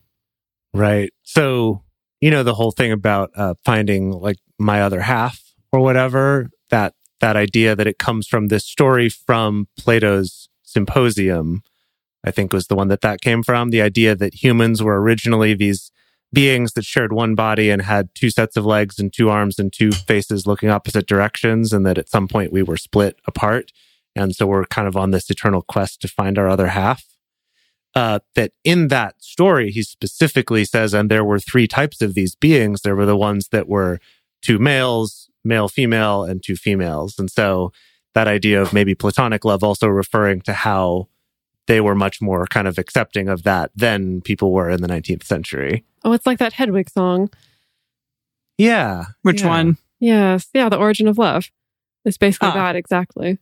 Right. 0.74 1.14
So, 1.22 1.84
you 2.20 2.32
know, 2.32 2.42
the 2.42 2.56
whole 2.56 2.72
thing 2.72 2.92
about 2.92 3.30
uh, 3.36 3.54
finding 3.64 4.10
like 4.10 4.38
my 4.58 4.82
other 4.82 5.02
half 5.02 5.40
or 5.72 5.82
whatever, 5.82 6.50
that 6.72 6.96
that 7.20 7.36
idea 7.36 7.76
that 7.76 7.86
it 7.86 8.00
comes 8.00 8.26
from 8.26 8.48
this 8.48 8.66
story 8.66 9.08
from 9.08 9.68
Plato's 9.78 10.50
Symposium, 10.64 11.62
I 12.24 12.32
think 12.32 12.54
was 12.54 12.68
the 12.68 12.76
one 12.76 12.88
that 12.90 13.02
that 13.02 13.22
came 13.22 13.44
from. 13.44 13.70
The 13.70 13.82
idea 13.82 14.16
that 14.16 14.44
humans 14.44 14.82
were 14.84 15.02
originally 15.02 15.54
these 15.54 15.92
beings 16.34 16.74
that 16.74 16.86
shared 16.86 17.12
one 17.12 17.36
body 17.36 17.70
and 17.70 17.82
had 17.82 18.10
two 18.16 18.30
sets 18.30 18.56
of 18.56 18.66
legs 18.66 19.00
and 19.00 19.12
two 19.12 19.30
arms 19.30 19.60
and 19.60 19.74
two 19.74 19.92
faces 19.92 20.48
looking 20.48 20.70
opposite 20.70 21.06
directions, 21.08 21.74
and 21.74 21.86
that 21.86 21.98
at 21.98 22.10
some 22.10 22.28
point 22.28 22.54
we 22.54 22.64
were 22.64 22.78
split 22.78 23.20
apart 23.28 23.72
And 24.16 24.36
so 24.36 24.46
we're 24.46 24.66
kind 24.66 24.88
of 24.88 24.98
on 24.98 25.12
this 25.12 25.30
eternal 25.30 25.62
quest 25.62 26.02
to 26.02 26.08
find 26.08 26.38
our 26.38 26.48
other 26.48 26.68
half. 26.68 27.06
Uh, 27.94 28.20
that 28.36 28.54
in 28.64 28.88
that 28.88 29.22
story, 29.22 29.70
he 29.70 29.84
specifically 29.84 30.64
says, 30.64 30.94
and 30.94 31.12
there 31.12 31.26
were 31.26 31.40
three 31.40 31.68
types 31.68 32.02
of 32.02 32.14
these 32.14 32.36
beings. 32.36 32.82
There 32.82 32.96
were 32.96 33.06
the 33.06 33.18
ones 33.18 33.50
that 33.50 33.68
were 33.68 34.00
two 34.42 34.60
males, 34.60 35.30
male, 35.44 35.68
female, 35.68 36.24
and 36.24 36.42
two 36.42 36.56
females. 36.56 37.20
And 37.20 37.30
so 37.30 37.74
that 38.14 38.28
idea 38.28 38.62
of 38.62 38.72
maybe 38.72 38.96
platonic 38.96 39.44
love 39.44 39.64
also 39.64 39.88
referring 39.88 40.42
to 40.42 40.54
how 40.54 41.10
they 41.68 41.82
were 41.82 41.96
much 41.96 42.22
more 42.22 42.46
kind 42.48 42.68
of 42.68 42.78
accepting 42.78 43.28
of 43.30 43.44
that 43.44 43.72
than 43.76 44.22
people 44.22 44.52
were 44.52 44.70
in 44.70 44.82
the 44.82 44.88
19th 44.88 45.24
century. 45.24 45.84
Oh, 46.04 46.12
it's 46.14 46.26
like 46.26 46.40
that 46.40 46.54
Hedwig 46.54 46.90
song. 46.90 47.30
Yeah. 48.58 49.06
Which 49.22 49.42
yeah. 49.42 49.48
one? 49.48 49.78
Yes. 50.00 50.48
Yeah. 50.54 50.70
The 50.70 50.78
origin 50.78 51.08
of 51.08 51.18
love. 51.18 51.50
It's 52.06 52.18
basically 52.18 52.50
Ah. 52.50 52.54
that 52.56 52.76
exactly. 52.76 53.38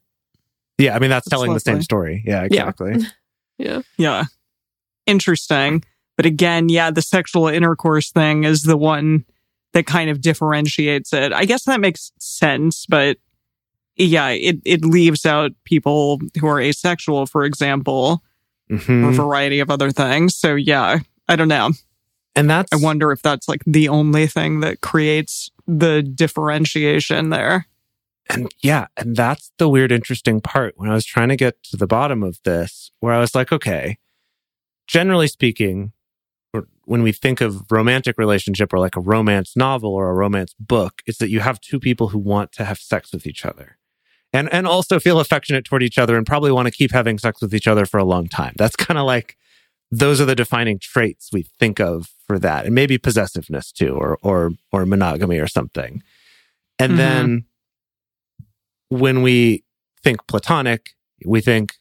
Yeah. 0.77 0.95
I 0.95 0.99
mean, 0.99 1.09
that's, 1.09 1.25
That's 1.25 1.41
telling 1.41 1.53
the 1.53 1.59
same 1.59 1.81
story. 1.81 2.23
Yeah, 2.25 2.47
Yeah. 2.49 2.69
exactly. 2.69 2.97
Yeah. 3.57 3.81
Yeah. 3.97 4.23
Interesting. 5.05 5.83
But 6.15 6.25
again, 6.25 6.69
yeah, 6.69 6.91
the 6.91 7.01
sexual 7.01 7.49
intercourse 7.49 8.09
thing 8.09 8.45
is 8.45 8.63
the 8.63 8.77
one 8.77 9.25
that 9.73 9.85
kind 9.85 10.09
of 10.09 10.21
differentiates 10.21 11.11
it. 11.11 11.33
I 11.33 11.43
guess 11.43 11.63
that 11.65 11.81
makes 11.81 12.13
sense, 12.19 12.85
but 12.87 13.17
yeah, 13.99 14.29
it, 14.29 14.57
it 14.65 14.83
leaves 14.85 15.25
out 15.25 15.51
people 15.65 16.19
who 16.39 16.47
are 16.47 16.59
asexual, 16.59 17.25
for 17.27 17.43
example, 17.43 18.23
Mhm. 18.71 19.03
or 19.03 19.09
a 19.09 19.13
variety 19.13 19.59
of 19.59 19.69
other 19.71 19.91
things. 19.91 20.35
So 20.35 20.55
yeah, 20.55 20.99
I 21.27 21.35
don't 21.35 21.47
know. 21.47 21.71
And 22.35 22.49
that's 22.49 22.71
I 22.71 22.75
wonder 22.75 23.11
if 23.11 23.21
that's 23.21 23.49
like 23.49 23.63
the 23.65 23.89
only 23.89 24.27
thing 24.27 24.59
that 24.59 24.81
creates 24.81 25.49
the 25.67 26.03
differentiation 26.03 27.29
there. 27.31 27.65
And 28.29 28.51
yeah, 28.61 28.85
and 28.95 29.15
that's 29.15 29.51
the 29.57 29.67
weird, 29.67 29.91
interesting 29.91 30.39
part 30.39 30.75
when 30.77 30.87
I 30.89 30.93
was 30.93 31.03
trying 31.05 31.29
to 31.29 31.35
get 31.35 31.61
to 31.63 31.77
the 31.77 31.87
bottom 31.87 32.21
of 32.21 32.39
this, 32.45 32.91
where 32.99 33.11
I 33.13 33.19
was 33.19 33.33
like, 33.33 33.51
okay, 33.51 33.97
generally 34.85 35.27
speaking, 35.27 35.91
when 36.85 37.01
we 37.01 37.11
think 37.11 37.41
of 37.41 37.71
romantic 37.71 38.17
relationship 38.19 38.71
or 38.71 38.77
like 38.79 38.95
a 38.95 39.01
romance 39.01 39.55
novel 39.55 39.93
or 39.95 40.09
a 40.09 40.13
romance 40.13 40.53
book, 40.59 41.01
it's 41.07 41.17
that 41.17 41.29
you 41.31 41.39
have 41.39 41.59
two 41.59 41.79
people 41.79 42.09
who 42.09 42.19
want 42.19 42.51
to 42.51 42.65
have 42.65 42.77
sex 42.77 43.11
with 43.11 43.25
each 43.25 43.45
other. 43.45 43.77
And 44.31 44.51
and 44.53 44.67
also 44.67 44.99
feel 44.99 45.19
affectionate 45.19 45.65
toward 45.65 45.81
each 45.81 45.97
other 45.97 46.15
and 46.15 46.25
probably 46.25 46.51
want 46.51 46.67
to 46.67 46.71
keep 46.71 46.91
having 46.91 47.17
sex 47.17 47.41
with 47.41 47.53
each 47.53 47.67
other 47.67 47.85
for 47.85 47.97
a 47.97 48.03
long 48.03 48.27
time. 48.27 48.53
That's 48.57 48.75
kind 48.75 48.97
of 48.99 49.05
like 49.05 49.35
those 49.91 50.21
are 50.21 50.25
the 50.25 50.35
defining 50.35 50.77
traits 50.77 51.29
we 51.33 51.47
think 51.59 51.79
of 51.79 52.09
for 52.27 52.37
that. 52.37 52.65
And 52.67 52.75
maybe 52.75 52.97
possessiveness 52.99 53.71
too, 53.71 53.93
or 53.95 54.19
or 54.21 54.51
or 54.71 54.85
monogamy 54.85 55.39
or 55.39 55.47
something. 55.47 56.03
And 56.77 56.93
Mhm. 56.93 56.97
then 56.97 57.45
when 58.89 59.21
we 59.21 59.63
think 60.03 60.25
platonic, 60.27 60.91
we 61.25 61.41
think 61.41 61.75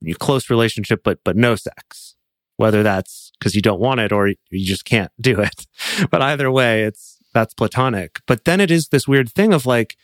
you 0.00 0.14
close 0.14 0.48
relationship, 0.50 1.02
but 1.04 1.18
but 1.24 1.36
no 1.36 1.56
sex. 1.56 2.14
Whether 2.56 2.82
that's 2.82 3.30
because 3.38 3.54
you 3.54 3.62
don't 3.62 3.80
want 3.80 4.00
it 4.00 4.10
or 4.12 4.28
you 4.28 4.66
just 4.66 4.84
can't 4.84 5.12
do 5.20 5.40
it. 5.40 5.66
But 6.10 6.22
either 6.22 6.50
way, 6.50 6.84
it's 6.84 7.16
that's 7.34 7.54
platonic. 7.54 8.20
But 8.26 8.44
then 8.44 8.60
it 8.60 8.70
is 8.70 8.88
this 8.88 9.06
weird 9.06 9.30
thing 9.30 9.52
of 9.52 9.66
like, 9.66 9.96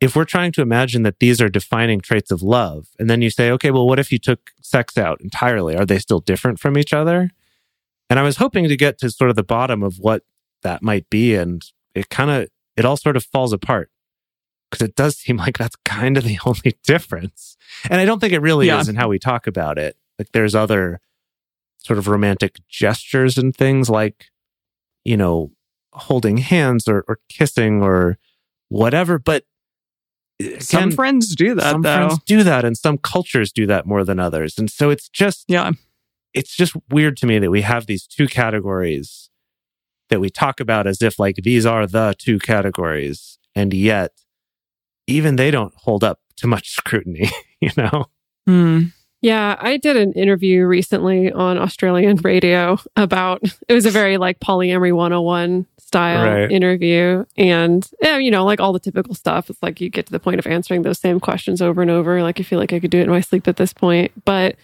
if 0.00 0.14
we're 0.14 0.24
trying 0.26 0.52
to 0.52 0.62
imagine 0.62 1.02
that 1.04 1.20
these 1.20 1.40
are 1.40 1.48
defining 1.48 2.00
traits 2.00 2.30
of 2.30 2.42
love, 2.42 2.88
and 2.98 3.08
then 3.08 3.22
you 3.22 3.30
say, 3.30 3.50
okay, 3.52 3.70
well, 3.70 3.86
what 3.86 3.98
if 3.98 4.12
you 4.12 4.18
took 4.18 4.50
sex 4.60 4.98
out 4.98 5.20
entirely? 5.20 5.74
Are 5.76 5.86
they 5.86 5.98
still 5.98 6.20
different 6.20 6.60
from 6.60 6.76
each 6.76 6.92
other? 6.92 7.30
And 8.10 8.18
I 8.18 8.22
was 8.22 8.36
hoping 8.36 8.68
to 8.68 8.76
get 8.76 8.98
to 8.98 9.10
sort 9.10 9.30
of 9.30 9.36
the 9.36 9.42
bottom 9.42 9.82
of 9.82 9.98
what 9.98 10.22
that 10.62 10.82
might 10.82 11.08
be, 11.10 11.34
and 11.34 11.64
it 11.94 12.08
kind 12.10 12.30
of 12.30 12.48
it 12.76 12.84
all 12.84 12.96
sort 12.96 13.16
of 13.16 13.24
falls 13.24 13.52
apart 13.54 13.90
because 14.70 14.86
it 14.86 14.94
does 14.96 15.16
seem 15.16 15.36
like 15.46 15.56
that's 15.58 15.76
kind 15.84 16.16
of 16.18 16.24
the 16.24 16.38
only 16.44 16.76
difference. 16.84 17.56
And 17.88 18.00
I 18.00 18.04
don't 18.04 18.20
think 18.20 18.32
it 18.32 18.40
really 18.40 18.66
Yeah. 18.66 18.80
is 18.80 18.88
in 18.88 18.96
how 18.96 19.08
we 19.08 19.18
talk 19.18 19.46
about 19.46 19.78
it. 19.78 19.96
Like 20.18 20.32
there's 20.32 20.54
other 20.54 21.00
sort 21.78 21.98
of 21.98 22.08
romantic 22.08 22.56
gestures 22.68 23.38
and 23.38 23.54
things 23.56 23.88
like, 23.88 24.26
you 25.04 25.16
know, 25.16 25.52
holding 25.92 26.38
hands 26.38 26.88
or, 26.88 27.04
or 27.08 27.18
kissing 27.28 27.82
or 27.82 28.18
whatever. 28.68 29.18
But 29.18 29.44
Some 30.58 30.84
again, 30.84 30.90
friends 30.92 31.34
do 31.34 31.54
that 31.54 31.70
some 31.72 31.82
though. 31.82 31.94
friends 32.08 32.18
do 32.26 32.42
that 32.42 32.64
and 32.64 32.76
some 32.76 32.98
cultures 32.98 33.52
do 33.52 33.66
that 33.66 33.86
more 33.86 34.04
than 34.04 34.18
others. 34.20 34.58
And 34.58 34.70
so 34.70 34.90
it's 34.90 35.08
just 35.08 35.44
Yeah. 35.48 35.72
it's 36.34 36.54
just 36.54 36.74
weird 36.90 37.16
to 37.18 37.26
me 37.26 37.38
that 37.38 37.50
we 37.50 37.62
have 37.62 37.86
these 37.86 38.06
two 38.06 38.26
categories 38.28 39.30
that 40.10 40.20
we 40.20 40.28
talk 40.30 40.60
about 40.60 40.86
as 40.86 41.00
if 41.02 41.18
like 41.18 41.36
these 41.36 41.64
are 41.64 41.86
the 41.86 42.14
two 42.18 42.38
categories 42.38 43.38
and 43.54 43.72
yet 43.72 44.12
even 45.06 45.36
they 45.36 45.50
don't 45.50 45.72
hold 45.76 46.04
up 46.04 46.20
to 46.36 46.46
much 46.46 46.68
scrutiny 46.76 47.30
you 47.60 47.70
know 47.76 48.06
Hmm. 48.46 48.82
Yeah, 49.26 49.56
I 49.58 49.76
did 49.76 49.96
an 49.96 50.12
interview 50.12 50.66
recently 50.66 51.32
on 51.32 51.58
Australian 51.58 52.14
radio 52.18 52.78
about 52.94 53.42
it 53.68 53.74
was 53.74 53.84
a 53.84 53.90
very 53.90 54.18
like 54.18 54.38
polyamory 54.38 54.92
101 54.94 55.66
style 55.78 56.24
Right. 56.42 56.52
interview. 56.52 57.24
And 57.36 57.84
yeah, 58.00 58.18
you 58.18 58.30
know, 58.30 58.44
like 58.44 58.60
all 58.60 58.72
the 58.72 58.78
typical 58.78 59.16
stuff. 59.16 59.50
It's 59.50 59.60
like 59.64 59.80
you 59.80 59.90
get 59.90 60.06
to 60.06 60.12
the 60.12 60.20
point 60.20 60.38
of 60.38 60.46
answering 60.46 60.82
those 60.82 61.00
same 61.00 61.18
questions 61.18 61.60
over 61.60 61.82
and 61.82 61.90
over. 61.90 62.22
Like 62.22 62.38
I 62.38 62.44
feel 62.44 62.60
like 62.60 62.72
I 62.72 62.78
could 62.78 62.92
do 62.92 63.00
it 63.00 63.02
in 63.02 63.10
my 63.10 63.20
sleep 63.20 63.48
at 63.48 63.56
this 63.56 63.72
point. 63.72 64.12
But 64.24 64.54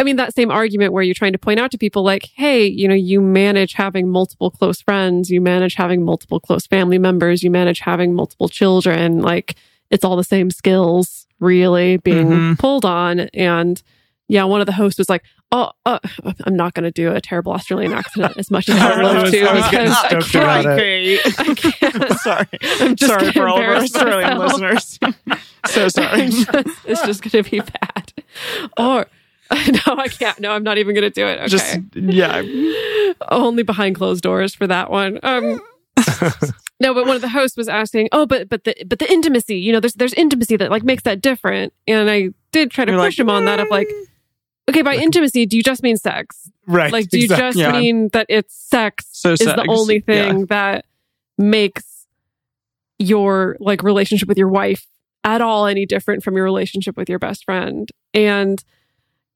I 0.00 0.04
mean, 0.04 0.16
that 0.16 0.34
same 0.34 0.50
argument 0.50 0.94
where 0.94 1.02
you're 1.02 1.14
trying 1.14 1.32
to 1.32 1.38
point 1.38 1.60
out 1.60 1.70
to 1.72 1.78
people, 1.78 2.02
like, 2.04 2.30
hey, 2.36 2.64
you 2.66 2.88
know, 2.88 2.94
you 2.94 3.20
manage 3.20 3.74
having 3.74 4.08
multiple 4.08 4.50
close 4.50 4.80
friends, 4.80 5.28
you 5.28 5.42
manage 5.42 5.74
having 5.74 6.02
multiple 6.06 6.40
close 6.40 6.66
family 6.66 6.98
members, 6.98 7.42
you 7.42 7.50
manage 7.50 7.80
having 7.80 8.14
multiple 8.14 8.48
children. 8.48 9.20
Like, 9.20 9.56
it's 9.90 10.04
all 10.04 10.16
the 10.16 10.24
same 10.24 10.50
skills, 10.50 11.25
really, 11.40 11.96
being 11.98 12.28
Mhm. 12.28 12.58
pulled 12.58 12.84
on. 12.84 13.20
And 13.34 13.82
yeah, 14.28 14.44
one 14.44 14.60
of 14.60 14.66
the 14.66 14.72
hosts 14.72 14.98
was 14.98 15.08
like, 15.08 15.22
oh, 15.52 15.70
uh, 15.86 15.98
I'm 16.44 16.56
not 16.56 16.74
going 16.74 16.82
to 16.84 16.90
do 16.90 17.12
a 17.14 17.20
terrible 17.20 17.52
Australian 17.52 17.92
accent 17.92 18.36
as 18.36 18.50
much 18.50 18.68
as 18.68 18.76
I 18.76 18.96
would 18.96 19.04
love 19.04 19.30
to 19.30 19.40
I 19.42 19.54
was 19.54 19.68
because 19.70 20.34
I 20.34 20.62
can't. 20.62 20.78
it. 20.80 21.40
I 21.40 21.54
can't. 21.54 22.12
sorry. 22.20 22.46
I'm 22.80 22.96
just 22.96 23.12
sorry 23.12 23.32
for 23.32 23.48
all 23.48 23.58
of 23.58 23.64
our 23.64 23.76
Australian 23.76 24.38
myself. 24.38 24.60
listeners. 24.60 24.98
so 25.66 25.88
sorry. 25.88 26.26
Just- 26.30 26.50
it's 26.84 27.02
just 27.06 27.22
going 27.22 27.44
to 27.44 27.50
be 27.50 27.60
bad. 27.60 28.12
Or 28.76 29.06
no, 29.52 29.94
I 29.96 30.08
can't. 30.08 30.40
No, 30.40 30.50
I'm 30.50 30.64
not 30.64 30.78
even 30.78 30.94
going 30.96 31.04
to 31.04 31.10
do 31.10 31.24
it. 31.26 31.38
Okay. 31.38 31.46
Just 31.48 31.78
yeah. 31.94 32.42
only 33.30 33.62
behind 33.62 33.94
closed 33.94 34.22
doors 34.24 34.54
for 34.56 34.66
that 34.66 34.90
one. 34.90 35.20
Um, 35.22 35.60
no, 36.80 36.94
but 36.94 37.06
one 37.06 37.16
of 37.16 37.22
the 37.22 37.28
hosts 37.28 37.56
was 37.56 37.68
asking, 37.68 38.08
"Oh, 38.12 38.26
but 38.26 38.48
but 38.48 38.64
the 38.64 38.74
but 38.86 38.98
the 38.98 39.10
intimacy, 39.10 39.58
you 39.58 39.72
know, 39.72 39.80
there's 39.80 39.94
there's 39.94 40.14
intimacy 40.14 40.56
that 40.56 40.70
like 40.70 40.82
makes 40.82 41.02
that 41.04 41.20
different." 41.20 41.72
And 41.86 42.10
I 42.10 42.30
did 42.52 42.70
try 42.70 42.84
to 42.84 42.92
You're 42.92 43.00
push 43.00 43.18
like, 43.18 43.22
him 43.22 43.30
on 43.30 43.44
that 43.46 43.60
of 43.60 43.68
like, 43.70 43.88
mm. 43.88 44.04
okay, 44.70 44.82
by 44.82 44.96
intimacy, 44.96 45.46
do 45.46 45.56
you 45.56 45.62
just 45.62 45.82
mean 45.82 45.96
sex? 45.96 46.50
right 46.66 46.92
Like, 46.92 47.08
do 47.08 47.18
you 47.18 47.24
exactly. 47.24 47.46
just 47.46 47.58
Yeah. 47.58 47.80
mean 47.80 48.08
that 48.12 48.26
it's 48.28 48.54
sex 48.54 49.06
So 49.12 49.32
is 49.32 49.40
sex, 49.40 49.54
the 49.54 49.66
only 49.68 49.96
yeah. 49.96 50.00
thing 50.30 50.46
that 50.46 50.84
makes 51.38 52.06
your 52.98 53.56
like 53.60 53.82
relationship 53.82 54.28
with 54.28 54.38
your 54.38 54.48
wife 54.48 54.86
at 55.22 55.40
all 55.40 55.66
any 55.66 55.86
different 55.86 56.22
from 56.22 56.34
your 56.34 56.44
relationship 56.44 56.96
with 56.96 57.08
your 57.08 57.18
best 57.18 57.44
friend? 57.44 57.90
And 58.14 58.62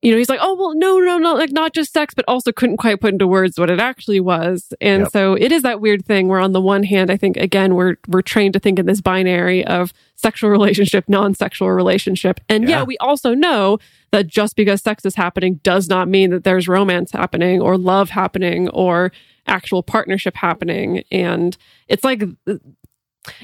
you 0.03 0.11
know, 0.11 0.17
he's 0.17 0.31
like, 0.31 0.41
oh 0.43 0.55
well, 0.55 0.75
no, 0.75 0.99
no, 0.99 1.19
no, 1.19 1.35
like 1.35 1.53
not 1.53 1.75
just 1.75 1.93
sex, 1.93 2.15
but 2.15 2.25
also 2.27 2.53
couldn't 2.53 2.79
quite 2.79 3.01
put 3.01 3.13
into 3.13 3.27
words 3.27 3.59
what 3.59 3.69
it 3.69 3.79
actually 3.79 4.21
was. 4.21 4.73
And 4.81 5.03
Yep. 5.03 5.13
so 5.13 5.35
it 5.35 5.53
is 5.53 5.63
that 5.63 5.81
weird 5.81 6.07
thing 6.07 6.27
where 6.29 6.41
on 6.41 6.53
the 6.53 6.61
one 6.61 6.85
hand, 6.85 7.11
I 7.11 7.17
think 7.19 7.37
again 7.37 7.75
we're 7.75 7.97
we're 8.09 8.23
trained 8.23 8.55
to 8.55 8.61
think 8.61 8.79
in 8.79 8.87
this 8.87 9.01
binary 9.03 9.65
of 9.67 9.93
sexual 10.17 10.49
relationship, 10.51 11.05
non-sexual 11.09 11.71
relationship. 11.71 12.41
And 12.49 12.69
yeah, 12.69 12.79
Yeah. 12.79 12.85
we 12.85 12.97
also 12.99 13.35
know 13.35 13.79
that 14.13 14.27
just 14.27 14.57
because 14.57 14.81
sex 14.83 15.05
is 15.05 15.15
happening 15.17 15.61
does 15.63 15.89
not 15.89 16.09
mean 16.09 16.31
that 16.31 16.45
there's 16.45 16.67
romance 16.67 17.11
happening 17.13 17.61
or 17.61 17.77
love 17.77 18.11
happening 18.11 18.69
or 18.71 19.13
actual 19.47 19.83
partnership 19.83 20.37
happening. 20.37 21.03
And 21.13 21.57
it's 21.89 22.05
like 22.05 22.23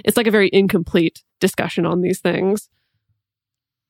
it's 0.04 0.16
like 0.16 0.26
a 0.26 0.30
very 0.30 0.48
incomplete 0.52 1.22
discussion 1.40 1.84
on 1.84 2.00
these 2.00 2.20
things. 2.20 2.70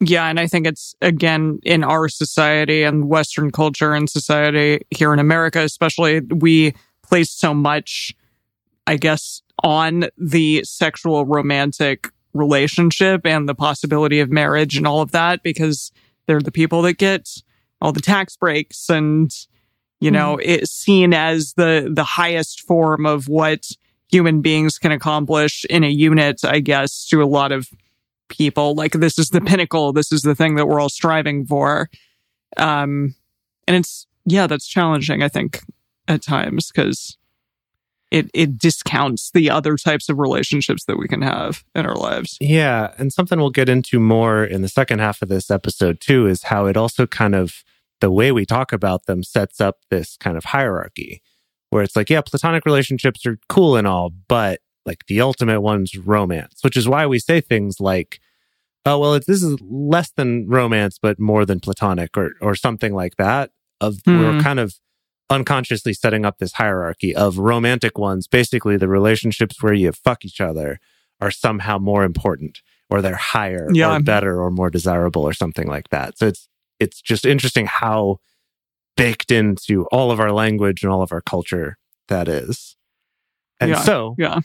Yeah, 0.00 0.26
and 0.26 0.38
I 0.38 0.46
think 0.46 0.66
it's 0.66 0.94
again 1.00 1.58
in 1.62 1.82
our 1.82 2.08
society 2.08 2.82
and 2.82 3.08
Western 3.08 3.50
culture 3.50 3.94
and 3.94 4.10
society 4.10 4.84
here 4.90 5.12
in 5.12 5.18
America, 5.18 5.60
especially, 5.60 6.20
we 6.20 6.74
place 7.02 7.30
so 7.30 7.54
much, 7.54 8.14
I 8.86 8.96
guess, 8.96 9.42
on 9.62 10.06
the 10.18 10.64
sexual 10.64 11.24
romantic 11.24 12.10
relationship 12.34 13.24
and 13.24 13.48
the 13.48 13.54
possibility 13.54 14.20
of 14.20 14.30
marriage 14.30 14.76
and 14.76 14.86
all 14.86 15.00
of 15.00 15.12
that 15.12 15.42
because 15.42 15.90
they're 16.26 16.40
the 16.40 16.52
people 16.52 16.82
that 16.82 16.98
get 16.98 17.30
all 17.80 17.92
the 17.92 18.00
tax 18.00 18.36
breaks 18.36 18.90
and 18.90 19.30
you 20.00 20.10
know 20.10 20.36
mm-hmm. 20.36 20.50
it's 20.50 20.70
seen 20.70 21.14
as 21.14 21.54
the 21.54 21.90
the 21.92 22.04
highest 22.04 22.60
form 22.60 23.06
of 23.06 23.26
what 23.28 23.66
human 24.10 24.42
beings 24.42 24.78
can 24.78 24.92
accomplish 24.92 25.64
in 25.70 25.82
a 25.82 25.88
unit 25.88 26.44
i 26.44 26.60
guess 26.60 27.06
to 27.06 27.22
a 27.22 27.24
lot 27.24 27.52
of 27.52 27.70
people 28.28 28.74
like 28.74 28.92
this 28.92 29.18
is 29.18 29.30
the 29.30 29.40
pinnacle 29.40 29.92
this 29.92 30.12
is 30.12 30.22
the 30.22 30.34
thing 30.34 30.56
that 30.56 30.66
we're 30.66 30.80
all 30.80 30.88
striving 30.88 31.46
for 31.46 31.88
um 32.56 33.14
and 33.66 33.76
it's 33.76 34.06
yeah 34.24 34.46
that's 34.46 34.66
challenging 34.66 35.22
i 35.22 35.28
think 35.28 35.60
at 36.08 36.22
times 36.22 36.70
because 36.70 37.16
it 38.10 38.30
it 38.34 38.58
discounts 38.58 39.30
the 39.32 39.50
other 39.50 39.76
types 39.76 40.08
of 40.08 40.18
relationships 40.18 40.84
that 40.84 40.98
we 40.98 41.08
can 41.08 41.22
have 41.22 41.64
in 41.74 41.86
our 41.86 41.96
lives. 41.96 42.36
Yeah. 42.40 42.92
And 42.98 43.12
something 43.12 43.38
we'll 43.38 43.50
get 43.50 43.68
into 43.68 43.98
more 43.98 44.44
in 44.44 44.62
the 44.62 44.68
second 44.68 45.00
half 45.00 45.22
of 45.22 45.28
this 45.28 45.50
episode, 45.50 46.00
too, 46.00 46.26
is 46.26 46.44
how 46.44 46.66
it 46.66 46.76
also 46.76 47.06
kind 47.06 47.34
of, 47.34 47.64
the 48.00 48.10
way 48.10 48.30
we 48.30 48.44
talk 48.44 48.72
about 48.72 49.06
them 49.06 49.22
sets 49.22 49.60
up 49.60 49.78
this 49.90 50.16
kind 50.18 50.36
of 50.36 50.44
hierarchy 50.44 51.22
where 51.70 51.82
it's 51.82 51.96
like, 51.96 52.10
yeah, 52.10 52.20
platonic 52.20 52.64
relationships 52.66 53.24
are 53.26 53.38
cool 53.48 53.74
and 53.74 53.86
all, 53.86 54.10
but 54.28 54.60
like 54.86 55.04
the 55.06 55.20
ultimate 55.20 55.60
one's 55.60 55.96
romance, 55.96 56.60
which 56.62 56.76
is 56.76 56.88
why 56.88 57.06
we 57.06 57.18
say 57.18 57.40
things 57.40 57.80
like, 57.80 58.20
oh, 58.84 58.98
well, 58.98 59.14
it's, 59.14 59.26
this 59.26 59.42
is 59.42 59.60
less 59.60 60.10
than 60.12 60.48
romance, 60.48 60.98
but 61.00 61.18
more 61.18 61.44
than 61.44 61.58
platonic 61.60 62.16
or, 62.16 62.32
or 62.40 62.54
something 62.54 62.94
like 62.94 63.16
that. 63.16 63.50
Of 63.80 63.98
we're 64.06 64.32
Hmm. 64.34 64.40
kind 64.40 64.58
of 64.60 64.74
unconsciously 65.28 65.92
setting 65.92 66.24
up 66.24 66.38
this 66.38 66.52
hierarchy 66.54 67.14
of 67.14 67.36
romantic 67.38 67.98
ones. 67.98 68.26
Basically, 68.28 68.76
the 68.78 68.88
relationships 68.88 69.62
where 69.62 69.74
you 69.74 69.92
fuck 69.92 70.24
each 70.24 70.40
other 70.40 70.78
are 71.20 71.30
somehow 71.30 71.78
more 71.78 72.04
important 72.04 72.60
or 72.88 73.02
they're 73.02 73.16
higher 73.16 73.68
Yeah. 73.72 73.96
or 73.96 74.00
better 74.00 74.40
or 74.40 74.50
more 74.50 74.70
desirable 74.70 75.22
or 75.24 75.32
something 75.34 75.66
like 75.66 75.88
that. 75.90 76.16
So 76.16 76.26
it's 76.28 76.48
it's 76.78 77.00
just 77.02 77.24
interesting 77.26 77.66
how 77.66 78.18
baked 78.96 79.30
into 79.30 79.84
all 79.86 80.10
of 80.10 80.20
our 80.20 80.30
language 80.32 80.82
and 80.82 80.92
all 80.92 81.02
of 81.02 81.10
our 81.12 81.20
culture 81.22 81.76
that 82.08 82.28
is. 82.28 82.76
And 83.60 83.70
Yeah. 83.70 83.80
so 83.80 84.14
Yeah. 84.18 84.40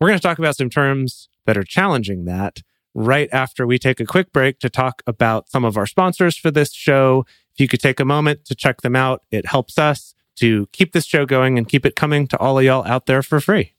We're 0.00 0.08
going 0.08 0.18
to 0.18 0.22
talk 0.22 0.38
about 0.38 0.56
some 0.56 0.70
terms 0.70 1.28
that 1.44 1.58
are 1.58 1.62
challenging 1.62 2.24
that 2.24 2.62
right 2.94 3.28
after 3.32 3.66
we 3.66 3.78
take 3.78 4.00
a 4.00 4.06
quick 4.06 4.32
break 4.32 4.58
to 4.60 4.70
talk 4.70 5.02
about 5.06 5.48
some 5.50 5.64
of 5.64 5.76
our 5.76 5.86
sponsors 5.86 6.36
for 6.36 6.50
this 6.50 6.72
show. 6.72 7.24
If 7.52 7.60
you 7.60 7.68
could 7.68 7.80
take 7.80 8.00
a 8.00 8.04
moment 8.04 8.44
to 8.46 8.54
check 8.54 8.80
them 8.80 8.96
out, 8.96 9.22
it 9.30 9.46
helps 9.46 9.78
us 9.78 10.14
to 10.36 10.68
keep 10.72 10.92
this 10.92 11.04
show 11.04 11.26
going 11.26 11.58
and 11.58 11.68
keep 11.68 11.84
it 11.84 11.94
coming 11.94 12.26
to 12.28 12.38
all 12.38 12.58
of 12.58 12.64
y'all 12.64 12.86
out 12.86 13.06
there 13.06 13.22
for 13.22 13.40
free. 13.40 13.74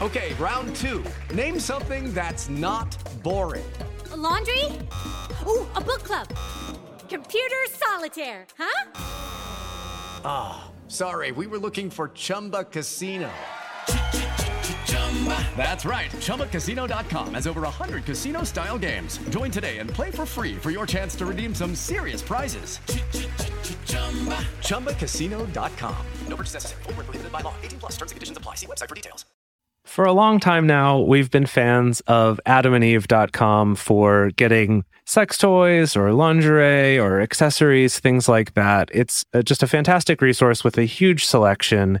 Okay, 0.00 0.32
round 0.34 0.74
two. 0.76 1.04
Name 1.34 1.58
something 1.58 2.14
that's 2.14 2.48
not 2.48 2.96
boring. 3.22 3.70
A 4.12 4.16
laundry? 4.16 4.64
Ooh, 5.46 5.66
a 5.74 5.80
book 5.80 6.04
club. 6.04 6.28
Computer 7.08 7.56
solitaire, 7.68 8.46
huh? 8.56 8.90
Ah, 10.24 10.70
sorry, 10.88 11.32
we 11.32 11.46
were 11.46 11.58
looking 11.58 11.90
for 11.90 12.08
Chumba 12.08 12.64
Casino. 12.64 13.30
That's 15.56 15.84
right. 15.84 16.10
ChumbaCasino.com 16.10 17.34
has 17.34 17.46
over 17.46 17.60
100 17.62 18.06
casino 18.06 18.42
style 18.44 18.78
games. 18.78 19.18
Join 19.28 19.50
today 19.50 19.78
and 19.78 19.90
play 19.90 20.10
for 20.10 20.24
free 20.24 20.54
for 20.54 20.70
your 20.70 20.86
chance 20.86 21.14
to 21.16 21.26
redeem 21.26 21.54
some 21.54 21.74
serious 21.74 22.22
prizes. 22.22 22.78
ChumbaCasino.com. 24.62 26.06
No 26.28 26.36
purchase 26.36 26.54
necessary. 26.54 26.82
Void 26.84 26.96
where 26.96 27.04
prohibited 27.04 27.32
by 27.32 27.42
law. 27.42 27.54
18 27.62 27.80
plus 27.80 27.92
terms 27.92 28.12
and 28.12 28.16
conditions 28.16 28.38
apply. 28.38 28.54
See 28.54 28.66
website 28.66 28.88
for 28.88 28.94
details. 28.94 29.26
For 29.84 30.04
a 30.04 30.12
long 30.12 30.38
time 30.38 30.66
now, 30.66 31.00
we've 31.00 31.30
been 31.30 31.46
fans 31.46 32.00
of 32.06 32.38
adamandeve.com 32.46 33.74
for 33.74 34.30
getting 34.36 34.84
sex 35.04 35.36
toys 35.36 35.96
or 35.96 36.12
lingerie 36.12 36.96
or 36.96 37.20
accessories, 37.20 37.98
things 37.98 38.28
like 38.28 38.54
that. 38.54 38.88
It's 38.92 39.24
uh, 39.34 39.42
just 39.42 39.64
a 39.64 39.66
fantastic 39.66 40.22
resource 40.22 40.62
with 40.62 40.78
a 40.78 40.84
huge 40.84 41.24
selection. 41.24 42.00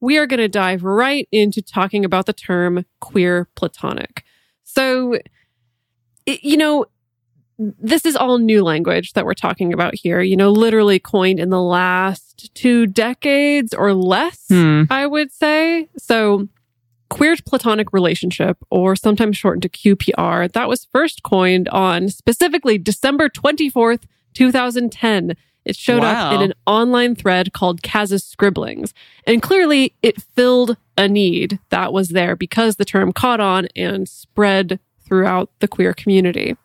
We 0.00 0.18
are 0.18 0.26
going 0.26 0.38
to 0.40 0.48
dive 0.48 0.84
right 0.84 1.28
into 1.32 1.60
talking 1.62 2.04
about 2.04 2.26
the 2.26 2.32
term 2.32 2.84
queer 3.00 3.48
platonic. 3.56 4.24
So, 4.64 5.18
you 6.26 6.56
know, 6.56 6.86
this 7.58 8.04
is 8.06 8.14
all 8.14 8.38
new 8.38 8.62
language 8.62 9.14
that 9.14 9.24
we're 9.24 9.34
talking 9.34 9.72
about 9.72 9.94
here, 9.96 10.20
you 10.20 10.36
know, 10.36 10.50
literally 10.50 11.00
coined 11.00 11.40
in 11.40 11.50
the 11.50 11.60
last 11.60 12.54
two 12.54 12.86
decades 12.86 13.74
or 13.74 13.92
less, 13.94 14.44
Hmm. 14.48 14.84
I 14.90 15.06
would 15.06 15.32
say. 15.32 15.88
So, 15.96 16.48
queer 17.10 17.34
platonic 17.44 17.92
relationship, 17.92 18.58
or 18.70 18.94
sometimes 18.94 19.36
shortened 19.36 19.62
to 19.62 19.68
QPR, 19.68 20.52
that 20.52 20.68
was 20.68 20.86
first 20.92 21.22
coined 21.24 21.68
on 21.70 22.08
specifically 22.10 22.78
December 22.78 23.28
24th, 23.28 24.02
2010. 24.34 25.34
It 25.68 25.76
showed 25.76 26.02
up 26.02 26.32
in 26.32 26.40
an 26.42 26.54
online 26.66 27.14
thread 27.14 27.52
called 27.52 27.82
Kaz's 27.82 28.24
Scribblings. 28.24 28.94
And 29.26 29.42
clearly 29.42 29.94
it 30.02 30.22
filled 30.22 30.76
a 30.96 31.06
need 31.08 31.58
that 31.68 31.92
was 31.92 32.08
there 32.08 32.34
because 32.36 32.76
the 32.76 32.84
term 32.84 33.12
caught 33.12 33.38
on 33.40 33.68
and 33.76 34.08
spread 34.08 34.80
throughout 35.04 35.50
the 35.60 35.68
queer 35.68 35.92
community. 35.92 36.56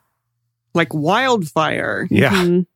Like 0.72 0.92
wildfire. 0.92 2.08
Yeah. 2.10 2.32
Mhm. 2.32 2.66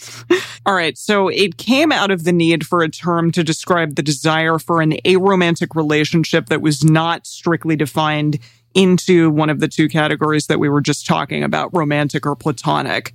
All 0.66 0.74
right. 0.74 0.96
So 0.96 1.28
it 1.28 1.58
came 1.58 1.92
out 1.92 2.10
of 2.10 2.24
the 2.24 2.32
need 2.32 2.66
for 2.66 2.82
a 2.82 2.88
term 2.88 3.30
to 3.32 3.44
describe 3.44 3.94
the 3.94 4.02
desire 4.02 4.58
for 4.58 4.80
an 4.80 4.92
aromantic 5.04 5.74
relationship 5.74 6.46
that 6.46 6.62
was 6.62 6.82
not 6.82 7.26
strictly 7.26 7.76
defined 7.76 8.38
into 8.74 9.30
one 9.30 9.50
of 9.50 9.60
the 9.60 9.68
two 9.68 9.88
categories 9.88 10.46
that 10.46 10.58
we 10.58 10.68
were 10.68 10.80
just 10.80 11.06
talking 11.06 11.44
about, 11.44 11.74
romantic 11.76 12.24
or 12.26 12.34
platonic. 12.34 13.12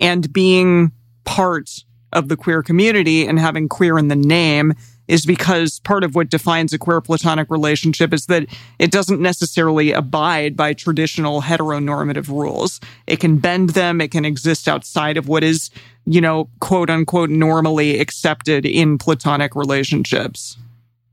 And 0.00 0.30
being 0.32 0.92
part 1.28 1.84
of 2.14 2.28
the 2.28 2.36
queer 2.38 2.62
community 2.62 3.26
and 3.26 3.38
having 3.38 3.68
queer 3.68 3.98
in 3.98 4.08
the 4.08 4.16
name 4.16 4.72
is 5.08 5.26
because 5.26 5.78
part 5.80 6.02
of 6.02 6.14
what 6.14 6.30
defines 6.30 6.72
a 6.72 6.78
queer 6.78 7.02
platonic 7.02 7.50
relationship 7.50 8.14
is 8.14 8.26
that 8.26 8.46
it 8.78 8.90
doesn't 8.90 9.20
necessarily 9.20 9.92
abide 9.92 10.56
by 10.56 10.72
traditional 10.72 11.42
heteronormative 11.42 12.28
rules. 12.28 12.80
It 13.06 13.20
can 13.20 13.36
bend 13.36 13.70
them. 13.70 14.00
It 14.00 14.10
can 14.10 14.24
exist 14.24 14.68
outside 14.68 15.18
of 15.18 15.28
what 15.28 15.44
is, 15.44 15.70
you 16.06 16.22
know, 16.22 16.48
quote 16.60 16.88
unquote, 16.88 17.28
normally 17.28 18.00
accepted 18.00 18.64
in 18.64 18.96
platonic 18.96 19.54
relationships. 19.54 20.56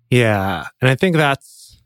Yeah. 0.09 0.67
And 0.81 0.89
I 0.89 0.95
think 0.95 1.17
that's 1.17 1.81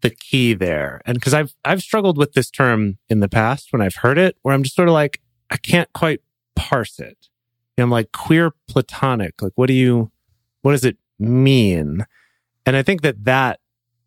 the 0.00 0.10
key 0.10 0.54
there. 0.54 1.02
And 1.06 1.14
because 1.14 1.34
I've 1.34 1.54
I've 1.64 1.82
struggled 1.82 2.18
with 2.18 2.32
this 2.32 2.50
term 2.50 2.98
in 3.08 3.20
the 3.20 3.28
past 3.28 3.72
when 3.72 3.80
I've 3.80 3.96
heard 3.96 4.18
it, 4.18 4.36
where 4.42 4.54
I'm 4.54 4.64
just 4.64 4.74
sort 4.74 4.88
of 4.88 4.94
like, 4.94 5.20
I 5.50 5.56
can't 5.56 5.92
quite 5.92 6.20
parse 6.56 6.98
it. 6.98 7.28
I'm 7.78 7.90
like 7.90 8.12
queer 8.12 8.52
platonic. 8.68 9.40
Like, 9.42 9.52
what 9.56 9.66
do 9.66 9.74
you 9.74 10.10
what 10.62 10.72
does 10.72 10.84
it 10.84 10.96
mean? 11.18 12.06
And 12.66 12.76
I 12.76 12.82
think 12.82 13.02
that 13.02 13.24
that 13.24 13.60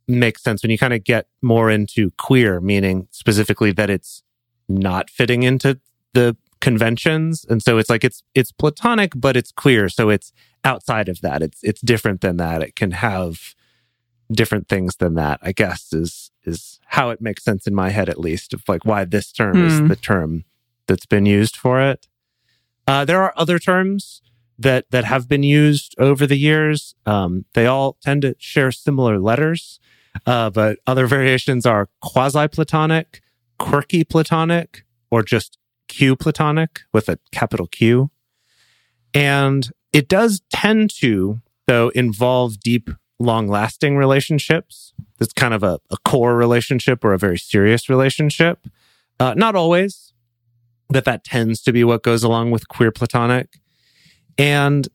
makes 0.07 0.41
sense 0.43 0.63
when 0.63 0.71
you 0.71 0.77
kind 0.77 0.93
of 0.93 1.03
get 1.03 1.27
more 1.41 1.69
into 1.69 2.11
queer, 2.17 2.59
meaning 2.61 3.07
specifically 3.11 3.71
that 3.73 3.89
it's 3.89 4.23
not 4.69 5.09
fitting 5.09 5.43
into 5.43 5.79
the 6.13 6.35
conventions. 6.61 7.45
And 7.49 7.61
so 7.61 7.77
it's 7.77 7.89
like 7.89 8.03
it's 8.03 8.23
it's 8.33 8.51
platonic, 8.51 9.11
but 9.15 9.35
it's 9.37 9.51
queer. 9.51 9.89
So 9.89 10.09
it's 10.09 10.31
outside 10.63 11.09
of 11.09 11.21
that. 11.21 11.41
It's 11.41 11.59
it's 11.63 11.81
different 11.81 12.21
than 12.21 12.37
that. 12.37 12.61
It 12.63 12.75
can 12.75 12.91
have 12.91 13.53
different 14.31 14.67
things 14.67 14.97
than 14.97 15.13
that, 15.15 15.39
I 15.41 15.51
guess, 15.51 15.93
is 15.93 16.31
is 16.43 16.79
how 16.87 17.09
it 17.09 17.21
makes 17.21 17.43
sense 17.43 17.67
in 17.67 17.75
my 17.75 17.89
head 17.89 18.09
at 18.09 18.19
least 18.19 18.53
of 18.53 18.63
like 18.67 18.85
why 18.85 19.05
this 19.05 19.31
term 19.31 19.63
is 19.65 19.79
Hmm. 19.79 19.87
the 19.87 19.95
term 19.95 20.45
that's 20.87 21.05
been 21.05 21.25
used 21.25 21.55
for 21.57 21.81
it. 21.81 22.07
Uh, 22.87 23.03
there 23.05 23.21
are 23.21 23.33
other 23.35 23.59
terms 23.59 24.21
that 24.57 24.85
that 24.89 25.03
have 25.03 25.27
been 25.27 25.43
used 25.43 25.93
over 25.99 26.25
the 26.25 26.37
years. 26.37 26.95
Um, 27.05 27.45
they 27.53 27.67
all 27.67 27.97
tend 28.01 28.21
to 28.23 28.35
share 28.39 28.71
similar 28.71 29.19
letters, 29.19 29.79
uh, 30.25 30.49
but 30.49 30.79
other 30.87 31.05
variations 31.05 31.65
are 31.65 31.89
quasi-platonic, 32.01 33.21
quirky 33.59 34.03
platonic, 34.03 34.85
or 35.11 35.21
just 35.21 35.57
Q 35.87 36.15
platonic 36.15 36.81
with 36.93 37.07
a 37.09 37.19
capital 37.31 37.67
Q. 37.67 38.09
And 39.13 39.69
it 39.93 40.07
does 40.07 40.41
tend 40.51 40.89
to, 40.99 41.41
though, 41.65 41.89
involve 41.89 42.59
deep, 42.59 42.89
long-lasting 43.19 43.95
relationships. 43.97 44.93
That's 45.17 45.33
kind 45.33 45.53
of 45.53 45.63
a, 45.63 45.79
a 45.89 45.97
core 46.03 46.35
relationship 46.35 47.03
or 47.03 47.13
a 47.13 47.17
very 47.17 47.37
serious 47.37 47.89
relationship. 47.89 48.67
Uh, 49.19 49.33
not 49.35 49.55
always, 49.55 50.13
but 50.89 51.05
that 51.05 51.23
tends 51.23 51.61
to 51.63 51.71
be 51.71 51.83
what 51.83 52.03
goes 52.03 52.23
along 52.23 52.51
with 52.51 52.67
queer 52.67 52.91
platonic. 52.91 53.59
And 54.37 54.87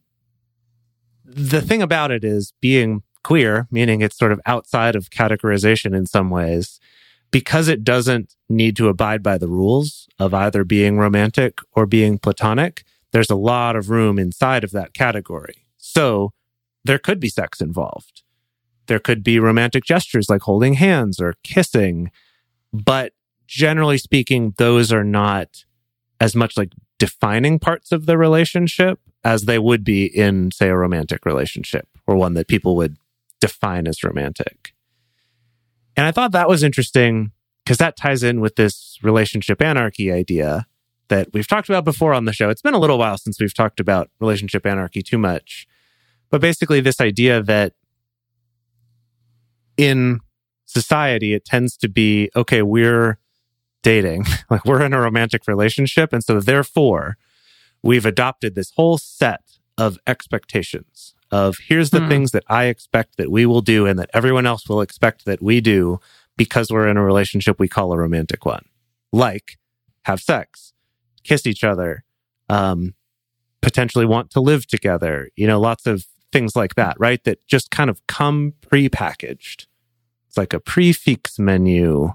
the 1.25 1.61
thing 1.61 1.81
about 1.81 2.11
it 2.11 2.23
is 2.23 2.53
being 2.61 3.03
queer, 3.23 3.67
meaning 3.71 4.01
it's 4.01 4.17
sort 4.17 4.31
of 4.31 4.41
outside 4.45 4.95
of 4.95 5.09
categorization 5.09 5.95
in 5.95 6.05
some 6.05 6.29
ways, 6.29 6.79
because 7.31 7.67
it 7.67 7.83
doesn't 7.83 8.35
need 8.49 8.75
to 8.77 8.89
abide 8.89 9.23
by 9.23 9.37
the 9.37 9.47
rules 9.47 10.07
of 10.19 10.33
either 10.33 10.63
being 10.63 10.97
romantic 10.97 11.59
or 11.71 11.85
being 11.85 12.17
platonic, 12.19 12.83
there's 13.11 13.29
a 13.29 13.35
lot 13.35 13.75
of 13.75 13.89
room 13.89 14.19
inside 14.19 14.63
of 14.63 14.71
that 14.71 14.93
category. 14.93 15.65
So 15.77 16.33
there 16.83 16.99
could 16.99 17.19
be 17.19 17.29
sex 17.29 17.61
involved. 17.61 18.23
There 18.87 18.99
could 18.99 19.23
be 19.23 19.39
romantic 19.39 19.83
gestures 19.83 20.29
like 20.29 20.41
holding 20.41 20.73
hands 20.73 21.19
or 21.19 21.35
kissing. 21.43 22.11
But 22.73 23.13
generally 23.47 23.97
speaking, 23.97 24.53
those 24.57 24.91
are 24.91 25.03
not 25.03 25.63
as 26.23 26.37
much 26.37 26.55
like 26.55 26.71
defining 26.99 27.59
parts 27.59 27.91
of 27.91 28.05
the 28.05 28.17
relationship 28.17 28.97
as 29.25 29.43
they 29.43 29.59
would 29.59 29.83
be 29.83 30.05
in, 30.05 30.51
say, 30.51 30.69
a 30.69 30.77
romantic 30.77 31.25
relationship 31.25 31.85
or 32.07 32.15
one 32.15 32.33
that 32.33 32.47
people 32.47 32.77
would 32.77 32.95
define 33.41 33.89
as 33.89 34.05
romantic. 34.05 34.73
And 35.97 36.05
I 36.05 36.13
thought 36.13 36.31
that 36.31 36.47
was 36.47 36.63
interesting 36.63 37.33
because 37.65 37.77
that 37.79 37.97
ties 37.97 38.23
in 38.23 38.39
with 38.39 38.55
this 38.55 38.97
relationship 39.03 39.61
anarchy 39.61 40.13
idea 40.13 40.65
that 41.09 41.27
we've 41.33 41.45
talked 41.45 41.67
about 41.67 41.83
before 41.83 42.13
on 42.13 42.23
the 42.23 42.31
show. 42.31 42.49
It's 42.49 42.61
been 42.61 42.73
a 42.73 42.79
little 42.79 42.97
while 42.97 43.17
since 43.17 43.37
we've 43.41 43.53
talked 43.53 43.81
about 43.81 44.09
relationship 44.21 44.65
anarchy 44.65 45.01
too 45.01 45.17
much. 45.17 45.67
But 46.29 46.39
basically, 46.39 46.79
this 46.79 47.01
idea 47.01 47.43
that 47.43 47.73
in 49.75 50.21
society, 50.63 51.33
it 51.33 51.43
tends 51.43 51.75
to 51.77 51.89
be 51.89 52.29
okay, 52.33 52.61
we're 52.61 53.19
dating, 53.83 54.25
like 54.49 54.65
we're 54.65 54.81
in 54.81 54.93
a 54.93 54.99
romantic 54.99 55.47
relationship. 55.47 56.11
And 56.11 56.23
so, 56.23 56.39
therefore, 56.39 57.17
we've 57.83 58.05
adopted 58.05 58.55
this 58.55 58.71
whole 58.75 58.97
set 58.97 59.41
of 59.77 59.99
expectations 60.07 61.13
of 61.31 61.57
here's 61.67 61.89
the 61.89 61.99
Hmm. 61.99 62.09
things 62.09 62.31
that 62.31 62.43
I 62.47 62.65
expect 62.65 63.17
that 63.17 63.31
we 63.31 63.45
will 63.45 63.61
do 63.61 63.85
and 63.85 63.97
that 63.99 64.09
everyone 64.13 64.45
else 64.45 64.67
will 64.69 64.81
expect 64.81 65.25
that 65.25 65.41
we 65.41 65.61
do 65.61 65.99
because 66.37 66.71
we're 66.71 66.87
in 66.87 66.97
a 66.97 67.03
relationship 67.03 67.59
we 67.59 67.67
call 67.67 67.91
a 67.93 67.97
romantic 67.97 68.45
one. 68.45 68.65
Like 69.11 69.57
have 70.05 70.19
sex, 70.21 70.73
kiss 71.23 71.45
each 71.47 71.63
other, 71.63 72.03
um, 72.49 72.93
potentially 73.61 74.05
want 74.05 74.29
to 74.31 74.39
live 74.41 74.67
together, 74.67 75.29
you 75.35 75.47
know, 75.47 75.59
lots 75.59 75.87
of 75.87 76.05
things 76.31 76.55
like 76.55 76.75
that, 76.75 76.95
right? 76.99 77.23
That 77.23 77.45
just 77.47 77.71
kind 77.71 77.89
of 77.89 78.05
come 78.07 78.53
pre-packaged. 78.61 79.67
It's 80.27 80.37
like 80.37 80.53
a 80.53 80.59
prix 80.59 80.93
fixe 80.93 81.39
menu 81.39 82.13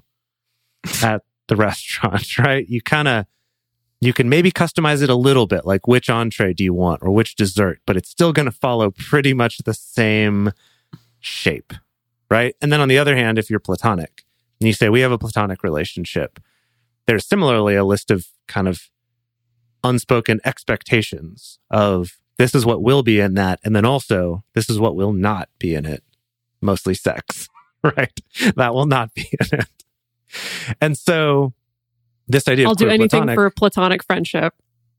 at 1.03 1.23
the 1.49 1.57
restaurant, 1.57 2.39
right? 2.39 2.69
You 2.69 2.81
kind 2.81 3.09
of 3.09 3.27
you 4.01 4.13
can 4.13 4.29
maybe 4.29 4.53
customize 4.53 5.03
it 5.03 5.11
a 5.11 5.17
little 5.17 5.47
bit, 5.47 5.67
like 5.67 5.89
which 5.89 6.09
entree 6.09 6.55
do 6.55 6.63
you 6.63 6.73
want 6.73 7.03
or 7.03 7.11
which 7.11 7.35
dessert, 7.35 7.81
but 7.85 7.97
it's 7.97 8.09
still 8.09 8.33
going 8.33 8.47
to 8.47 8.53
follow 8.53 8.93
pretty 8.93 9.35
much 9.35 9.59
the 9.59 9.75
same 9.75 10.53
shape, 11.19 11.73
right? 12.31 12.55
And 12.63 12.73
then 12.73 12.81
on 12.81 12.89
the 12.89 12.99
other 12.99 13.17
hand, 13.17 13.39
if 13.39 13.51
you're 13.51 13.59
platonic 13.59 14.23
and 14.61 14.69
you 14.69 14.73
say, 14.73 14.89
we 14.89 15.01
have 15.01 15.11
a 15.11 15.19
platonic 15.19 15.65
relationship, 15.65 16.39
there's 17.07 17.27
similarly 17.27 17.75
a 17.75 17.85
list 17.85 18.13
of 18.13 18.27
kind 18.47 18.69
of 18.69 18.89
unspoken 19.83 20.41
expectations 20.45 21.59
of 21.71 22.19
this 22.37 22.55
is 22.55 22.65
what 22.65 22.83
will 22.83 23.03
be 23.03 23.19
in 23.19 23.35
that. 23.35 23.59
And 23.65 23.75
then 23.75 23.85
also, 23.85 24.45
this 24.55 24.71
is 24.71 24.79
what 24.79 24.95
will 24.95 25.13
not 25.13 25.49
be 25.59 25.75
in 25.75 25.85
it, 25.85 26.05
mostly 26.61 26.95
sex, 26.95 27.49
right? 27.83 28.21
That 28.55 28.75
will 28.75 28.87
not 28.87 29.13
be 29.13 29.29
in 29.33 29.61
it. 29.61 29.69
And 30.81 30.97
so, 30.97 31.53
this 32.27 32.49
idea 32.49 32.67
I'll 32.67 32.73
of 32.73 32.79
do 32.79 32.89
anything 32.89 33.09
platonic, 33.09 33.35
for 33.37 33.51
platonic 33.51 34.03
friendship, 34.03 34.55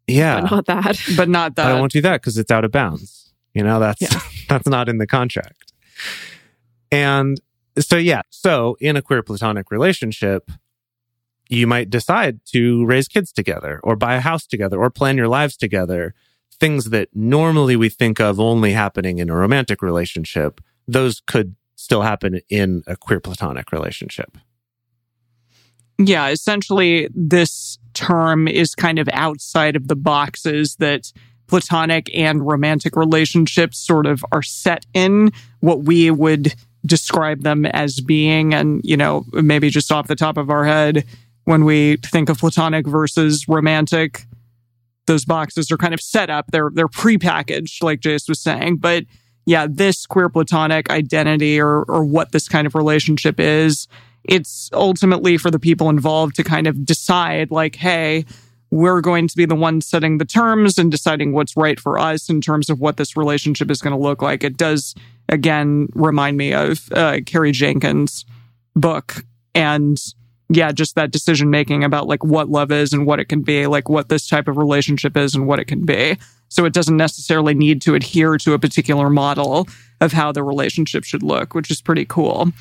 yeah, 0.07 0.41
but 0.41 0.51
not 0.51 0.65
that. 0.65 1.01
but 1.17 1.29
not 1.29 1.55
but 1.55 1.65
I 1.65 1.79
won't 1.79 1.91
do 1.91 2.01
that 2.01 2.21
because 2.21 2.37
it's 2.37 2.51
out 2.51 2.65
of 2.65 2.71
bounds. 2.71 3.33
You 3.53 3.63
know, 3.63 3.79
that's 3.79 4.01
Yeah. 4.01 4.19
that's 4.49 4.67
not 4.67 4.89
in 4.89 4.97
the 4.97 5.07
contract. 5.07 5.73
And 6.91 7.39
so 7.77 7.97
yeah, 7.97 8.21
so 8.29 8.77
in 8.79 8.95
a 8.95 9.01
queer 9.01 9.21
platonic 9.23 9.71
relationship, 9.71 10.51
you 11.49 11.65
might 11.67 11.89
decide 11.89 12.39
to 12.45 12.85
raise 12.85 13.07
kids 13.07 13.31
together 13.31 13.79
or 13.83 13.95
buy 13.95 14.15
a 14.15 14.19
house 14.19 14.45
together 14.45 14.79
or 14.79 14.89
plan 14.89 15.17
your 15.17 15.27
lives 15.27 15.57
together. 15.57 16.13
Things 16.59 16.89
that 16.89 17.09
normally 17.13 17.75
we 17.75 17.89
think 17.89 18.19
of 18.19 18.39
only 18.39 18.73
happening 18.73 19.19
in 19.19 19.29
a 19.29 19.35
romantic 19.35 19.81
relationship, 19.81 20.61
those 20.87 21.21
could 21.21 21.55
still 21.75 22.01
happen 22.01 22.41
in 22.49 22.83
a 22.85 22.97
queer 22.97 23.19
platonic 23.19 23.71
relationship. 23.71 24.37
Yeah, 25.99 26.29
essentially, 26.29 27.09
this 27.13 27.77
term 27.93 28.47
is 28.47 28.73
kind 28.73 28.99
of 28.99 29.09
outside 29.11 29.75
of 29.75 29.89
the 29.89 29.95
boxes 29.95 30.75
that 30.77 31.11
platonic 31.47 32.09
and 32.15 32.45
romantic 32.47 32.95
relationships 32.95 33.77
sort 33.77 34.05
of 34.05 34.23
are 34.31 34.41
set 34.41 34.85
in 34.93 35.31
what 35.59 35.83
we 35.83 36.09
would 36.09 36.55
describe 36.85 37.41
them 37.41 37.65
as 37.65 37.99
being. 37.99 38.53
And, 38.53 38.81
you 38.83 38.95
know, 38.95 39.25
maybe 39.33 39.69
just 39.69 39.91
off 39.91 40.07
the 40.07 40.15
top 40.15 40.37
of 40.37 40.49
our 40.49 40.63
head, 40.63 41.05
when 41.43 41.65
we 41.65 41.97
think 41.97 42.29
of 42.29 42.37
platonic 42.37 42.87
versus 42.87 43.47
romantic, 43.49 44.25
those 45.05 45.25
boxes 45.25 45.71
are 45.71 45.77
kind 45.77 45.93
of 45.93 45.99
set 45.99 46.29
up. 46.29 46.45
They're 46.51 46.69
they're 46.71 46.87
prepackaged, 46.87 47.83
like 47.83 47.99
Jace 47.99 48.29
was 48.29 48.39
saying. 48.39 48.77
But 48.77 49.05
yeah, 49.45 49.65
this 49.67 50.05
queer 50.05 50.29
platonic 50.29 50.89
identity 50.91 51.59
or 51.59 51.81
or 51.83 52.05
what 52.05 52.31
this 52.31 52.47
kind 52.47 52.67
of 52.67 52.75
relationship 52.75 53.39
is, 53.39 53.87
it's 54.23 54.69
ultimately 54.73 55.37
for 55.37 55.51
the 55.51 55.59
people 55.59 55.89
involved 55.89 56.35
to 56.35 56.43
kind 56.43 56.67
of 56.67 56.85
decide, 56.85 57.51
like, 57.51 57.75
hey, 57.75 58.25
we're 58.71 59.01
going 59.01 59.27
to 59.27 59.35
be 59.35 59.45
the 59.45 59.55
ones 59.55 59.85
setting 59.85 60.17
the 60.17 60.25
terms 60.25 60.77
and 60.77 60.91
deciding 60.91 61.33
what's 61.33 61.57
right 61.57 61.79
for 61.79 61.97
us 61.97 62.29
in 62.29 62.39
terms 62.39 62.69
of 62.69 62.79
what 62.79 62.97
this 62.97 63.17
relationship 63.17 63.71
is 63.71 63.81
going 63.81 63.95
to 63.95 64.01
look 64.01 64.21
like. 64.21 64.43
It 64.43 64.57
does 64.57 64.93
again 65.27 65.87
remind 65.93 66.37
me 66.37 66.53
of 66.53 66.91
uh, 66.91 67.19
Carrie 67.25 67.51
Jenkins' 67.51 68.25
book 68.75 69.25
and 69.55 69.99
yeah, 70.51 70.71
just 70.71 70.95
that 70.95 71.11
decision 71.11 71.49
making 71.49 71.83
about 71.83 72.07
like 72.07 72.23
what 72.23 72.49
love 72.49 72.71
is 72.71 72.91
and 72.91 73.05
what 73.05 73.19
it 73.19 73.25
can 73.25 73.41
be, 73.41 73.67
like 73.67 73.87
what 73.87 74.09
this 74.09 74.27
type 74.27 74.47
of 74.47 74.57
relationship 74.57 75.15
is 75.15 75.35
and 75.35 75.47
what 75.47 75.59
it 75.59 75.65
can 75.65 75.85
be. 75.85 76.17
So 76.49 76.65
it 76.65 76.73
doesn't 76.73 76.97
necessarily 76.97 77.53
need 77.53 77.81
to 77.83 77.93
adhere 77.93 78.37
to 78.37 78.53
a 78.53 78.59
particular 78.59 79.09
model 79.11 79.67
of 80.01 80.11
how 80.11 80.31
the 80.31 80.43
relationship 80.43 81.03
should 81.03 81.21
look, 81.21 81.53
which 81.53 81.69
is 81.69 81.81
pretty 81.81 82.05
cool. 82.05 82.51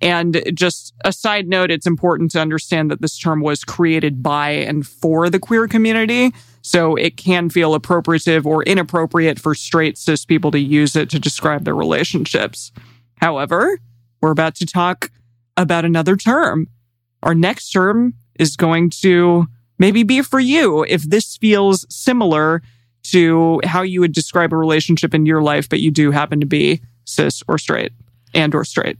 And 0.00 0.42
just 0.54 0.94
a 1.04 1.12
side 1.12 1.48
note, 1.48 1.70
it's 1.70 1.86
important 1.86 2.30
to 2.32 2.40
understand 2.40 2.90
that 2.90 3.02
this 3.02 3.18
term 3.18 3.40
was 3.40 3.64
created 3.64 4.22
by 4.22 4.50
and 4.50 4.86
for 4.86 5.28
the 5.28 5.40
queer 5.40 5.66
community. 5.66 6.32
So 6.62 6.94
it 6.94 7.16
can 7.16 7.50
feel 7.50 7.78
appropriative 7.78 8.46
or 8.46 8.62
inappropriate 8.62 9.40
for 9.40 9.54
straight 9.54 9.98
cis 9.98 10.24
people 10.24 10.50
to 10.52 10.58
use 10.58 10.94
it 10.94 11.10
to 11.10 11.18
describe 11.18 11.64
their 11.64 11.74
relationships. 11.74 12.70
However, 13.16 13.80
we're 14.20 14.30
about 14.30 14.54
to 14.56 14.66
talk 14.66 15.10
about 15.56 15.84
another 15.84 16.16
term. 16.16 16.68
Our 17.22 17.34
next 17.34 17.70
term 17.70 18.14
is 18.38 18.56
going 18.56 18.90
to 19.02 19.46
maybe 19.78 20.02
be 20.04 20.22
for 20.22 20.38
you 20.38 20.84
if 20.88 21.02
this 21.02 21.36
feels 21.36 21.86
similar 21.88 22.62
to 23.04 23.60
how 23.64 23.82
you 23.82 24.00
would 24.00 24.12
describe 24.12 24.52
a 24.52 24.56
relationship 24.56 25.14
in 25.14 25.26
your 25.26 25.42
life, 25.42 25.68
but 25.68 25.80
you 25.80 25.90
do 25.90 26.10
happen 26.10 26.40
to 26.40 26.46
be 26.46 26.80
cis 27.04 27.42
or 27.48 27.58
straight 27.58 27.92
and 28.34 28.54
or 28.54 28.64
straight. 28.64 28.98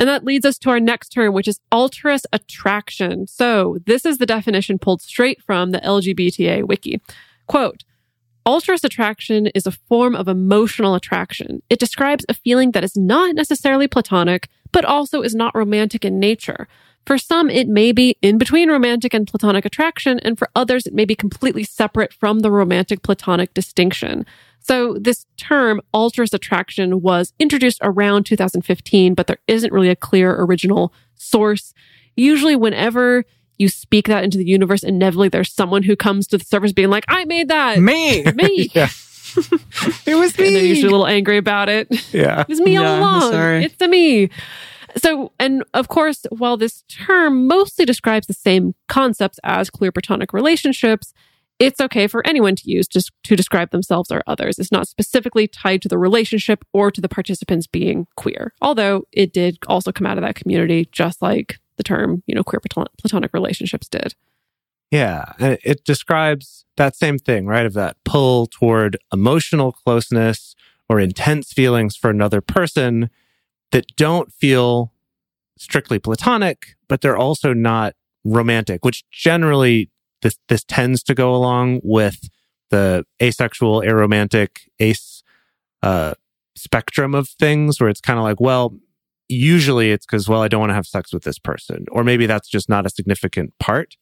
And 0.00 0.08
that 0.08 0.24
leads 0.24 0.46
us 0.46 0.56
to 0.60 0.70
our 0.70 0.80
next 0.80 1.10
term, 1.10 1.34
which 1.34 1.46
is 1.46 1.60
alterous 1.70 2.24
attraction. 2.32 3.26
So 3.26 3.76
this 3.84 4.06
is 4.06 4.16
the 4.16 4.24
definition 4.24 4.78
pulled 4.78 5.02
straight 5.02 5.42
from 5.42 5.72
the 5.72 5.80
LGBTA 5.80 6.66
wiki. 6.66 7.02
Quote, 7.46 7.84
Alterous 8.46 8.82
attraction 8.82 9.48
is 9.48 9.66
a 9.66 9.72
form 9.72 10.16
of 10.16 10.26
emotional 10.26 10.94
attraction. 10.94 11.62
It 11.68 11.78
describes 11.78 12.24
a 12.30 12.34
feeling 12.34 12.70
that 12.70 12.82
is 12.82 12.96
not 12.96 13.34
necessarily 13.34 13.86
platonic, 13.86 14.48
but 14.72 14.86
also 14.86 15.20
is 15.20 15.34
not 15.34 15.54
romantic 15.54 16.06
in 16.06 16.18
nature. 16.18 16.66
For 17.04 17.18
some, 17.18 17.50
it 17.50 17.68
may 17.68 17.92
be 17.92 18.16
in 18.22 18.38
between 18.38 18.70
romantic 18.70 19.12
and 19.12 19.26
platonic 19.26 19.66
attraction, 19.66 20.18
and 20.20 20.38
for 20.38 20.48
others, 20.56 20.86
it 20.86 20.94
may 20.94 21.04
be 21.04 21.14
completely 21.14 21.64
separate 21.64 22.14
from 22.14 22.40
the 22.40 22.50
romantic 22.50 23.02
platonic 23.02 23.52
distinction. 23.52 24.24
So 24.60 24.94
this 25.00 25.26
term, 25.36 25.80
alterous 25.92 26.32
attraction, 26.34 27.00
was 27.02 27.32
introduced 27.38 27.78
around 27.82 28.24
2015, 28.24 29.14
but 29.14 29.26
there 29.26 29.38
isn't 29.48 29.72
really 29.72 29.88
a 29.88 29.96
clear 29.96 30.34
original 30.40 30.92
source. 31.16 31.72
Usually, 32.16 32.56
whenever 32.56 33.24
you 33.58 33.68
speak 33.68 34.06
that 34.08 34.24
into 34.24 34.38
the 34.38 34.46
universe, 34.46 34.82
inevitably 34.82 35.28
there's 35.28 35.52
someone 35.52 35.82
who 35.82 35.96
comes 35.96 36.26
to 36.28 36.38
the 36.38 36.44
surface 36.44 36.72
being 36.72 36.90
like, 36.90 37.04
I 37.08 37.24
made 37.24 37.48
that. 37.48 37.78
Me. 37.78 38.22
Me. 38.34 38.70
Yeah. 38.74 38.88
it 40.06 40.16
was 40.16 40.36
me. 40.38 40.46
And 40.48 40.56
they're 40.56 40.64
usually 40.64 40.88
a 40.88 40.90
little 40.90 41.06
angry 41.06 41.36
about 41.36 41.68
it. 41.68 41.86
yeah. 42.12 42.40
It 42.48 42.48
was 42.48 42.60
me 42.60 42.72
Yeah, 42.74 42.90
all 42.90 42.98
along. 42.98 43.32
sorry. 43.32 43.64
It's 43.64 43.76
the 43.76 43.86
me. 43.88 44.28
So, 44.96 45.30
and 45.38 45.62
of 45.72 45.86
course, 45.86 46.26
while 46.30 46.56
this 46.56 46.82
term 46.88 47.46
mostly 47.46 47.84
describes 47.84 48.26
the 48.26 48.32
same 48.34 48.74
concepts 48.88 49.38
as 49.44 49.70
queer 49.70 49.92
platonic 49.92 50.32
relationships, 50.32 51.14
it's 51.60 51.80
okay 51.80 52.06
for 52.06 52.26
anyone 52.26 52.56
to 52.56 52.68
use 52.68 52.88
just 52.88 53.12
to 53.24 53.36
describe 53.36 53.70
themselves 53.70 54.10
or 54.10 54.22
others. 54.26 54.58
It's 54.58 54.72
not 54.72 54.88
specifically 54.88 55.46
tied 55.46 55.82
to 55.82 55.88
the 55.88 55.98
relationship 55.98 56.64
or 56.72 56.90
to 56.90 57.00
the 57.00 57.08
participants 57.08 57.66
being 57.66 58.06
queer. 58.16 58.54
Although 58.62 59.04
it 59.12 59.32
did 59.34 59.58
also 59.68 59.92
come 59.92 60.06
out 60.06 60.16
of 60.16 60.24
that 60.24 60.34
community, 60.34 60.88
just 60.90 61.20
like 61.20 61.60
the 61.76 61.82
term, 61.82 62.22
you 62.26 62.34
know, 62.34 62.42
queer 62.42 62.60
platon- 62.60 62.92
platonic 62.98 63.32
relationships 63.34 63.88
did. 63.88 64.14
Yeah. 64.90 65.34
It 65.38 65.84
describes 65.84 66.64
that 66.76 66.96
same 66.96 67.18
thing, 67.18 67.46
right? 67.46 67.66
Of 67.66 67.74
that 67.74 67.96
pull 68.04 68.46
toward 68.46 68.96
emotional 69.12 69.70
closeness 69.70 70.56
or 70.88 70.98
intense 70.98 71.52
feelings 71.52 71.94
for 71.94 72.10
another 72.10 72.40
person 72.40 73.10
that 73.70 73.86
don't 73.96 74.32
feel 74.32 74.92
strictly 75.58 75.98
platonic, 75.98 76.74
but 76.88 77.02
they're 77.02 77.18
also 77.18 77.52
not 77.52 77.94
romantic, 78.24 78.84
which 78.84 79.04
generally 79.10 79.90
this, 80.22 80.38
this 80.48 80.64
tends 80.64 81.02
to 81.04 81.14
go 81.14 81.34
along 81.34 81.80
with 81.82 82.28
the 82.70 83.04
asexual, 83.22 83.82
aromantic, 83.82 84.68
ace, 84.78 85.22
uh, 85.82 86.14
spectrum 86.56 87.14
of 87.14 87.28
things 87.28 87.80
where 87.80 87.88
it's 87.88 88.00
kind 88.00 88.18
of 88.18 88.24
like, 88.24 88.40
well, 88.40 88.76
usually 89.28 89.92
it's 89.92 90.06
because, 90.06 90.28
well, 90.28 90.42
I 90.42 90.48
don't 90.48 90.60
want 90.60 90.70
to 90.70 90.74
have 90.74 90.86
sex 90.86 91.12
with 91.12 91.22
this 91.22 91.38
person. 91.38 91.86
Or 91.90 92.04
maybe 92.04 92.26
that's 92.26 92.48
just 92.48 92.68
not 92.68 92.86
a 92.86 92.90
significant 92.90 93.54
part. 93.58 93.96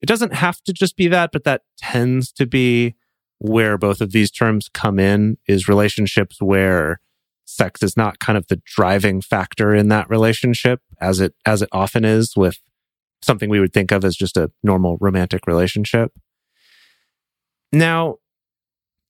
It 0.00 0.06
doesn't 0.06 0.34
have 0.34 0.62
to 0.62 0.72
just 0.72 0.96
be 0.96 1.08
that, 1.08 1.30
but 1.32 1.44
that 1.44 1.62
tends 1.78 2.32
to 2.32 2.46
be 2.46 2.94
where 3.38 3.76
both 3.76 4.00
of 4.00 4.12
these 4.12 4.30
terms 4.30 4.68
come 4.68 4.98
in 4.98 5.36
is 5.46 5.68
relationships 5.68 6.40
where 6.40 7.00
sex 7.44 7.82
is 7.82 7.96
not 7.96 8.18
kind 8.18 8.36
of 8.36 8.46
the 8.48 8.60
driving 8.64 9.20
factor 9.20 9.74
in 9.74 9.88
that 9.88 10.08
relationship 10.10 10.80
as 11.00 11.20
it 11.20 11.34
as 11.44 11.62
it 11.62 11.68
often 11.70 12.04
is 12.04 12.36
with 12.36 12.58
something 13.22 13.50
we 13.50 13.60
would 13.60 13.72
think 13.72 13.92
of 13.92 14.04
as 14.04 14.16
just 14.16 14.36
a 14.36 14.50
normal 14.62 14.98
romantic 15.00 15.46
relationship. 15.46 16.12
Now, 17.72 18.16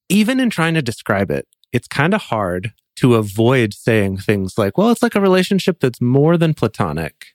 even 0.09 0.39
in 0.39 0.49
trying 0.49 0.73
to 0.73 0.81
describe 0.81 1.31
it, 1.31 1.47
it's 1.71 1.87
kind 1.87 2.13
of 2.13 2.23
hard 2.23 2.73
to 2.97 3.15
avoid 3.15 3.73
saying 3.73 4.17
things 4.17 4.57
like, 4.57 4.77
well, 4.77 4.89
it's 4.89 5.03
like 5.03 5.15
a 5.15 5.21
relationship 5.21 5.79
that's 5.79 6.01
more 6.01 6.37
than 6.37 6.53
platonic, 6.53 7.27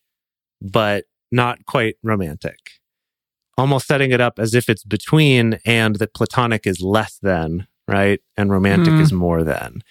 but 0.61 1.05
not 1.31 1.65
quite 1.67 1.97
romantic. 2.03 2.59
Almost 3.57 3.87
setting 3.87 4.11
it 4.11 4.21
up 4.21 4.39
as 4.39 4.55
if 4.55 4.69
it's 4.69 4.85
between 4.85 5.59
and 5.65 5.97
that 5.97 6.15
platonic 6.15 6.67
is 6.67 6.81
less 6.81 7.19
than, 7.23 7.69
right? 7.87 8.21
And 8.37 8.51
romantic 8.51 8.95
Hmm. 8.95 9.03
is 9.03 9.13
more 9.13 9.45
than. 9.45 9.83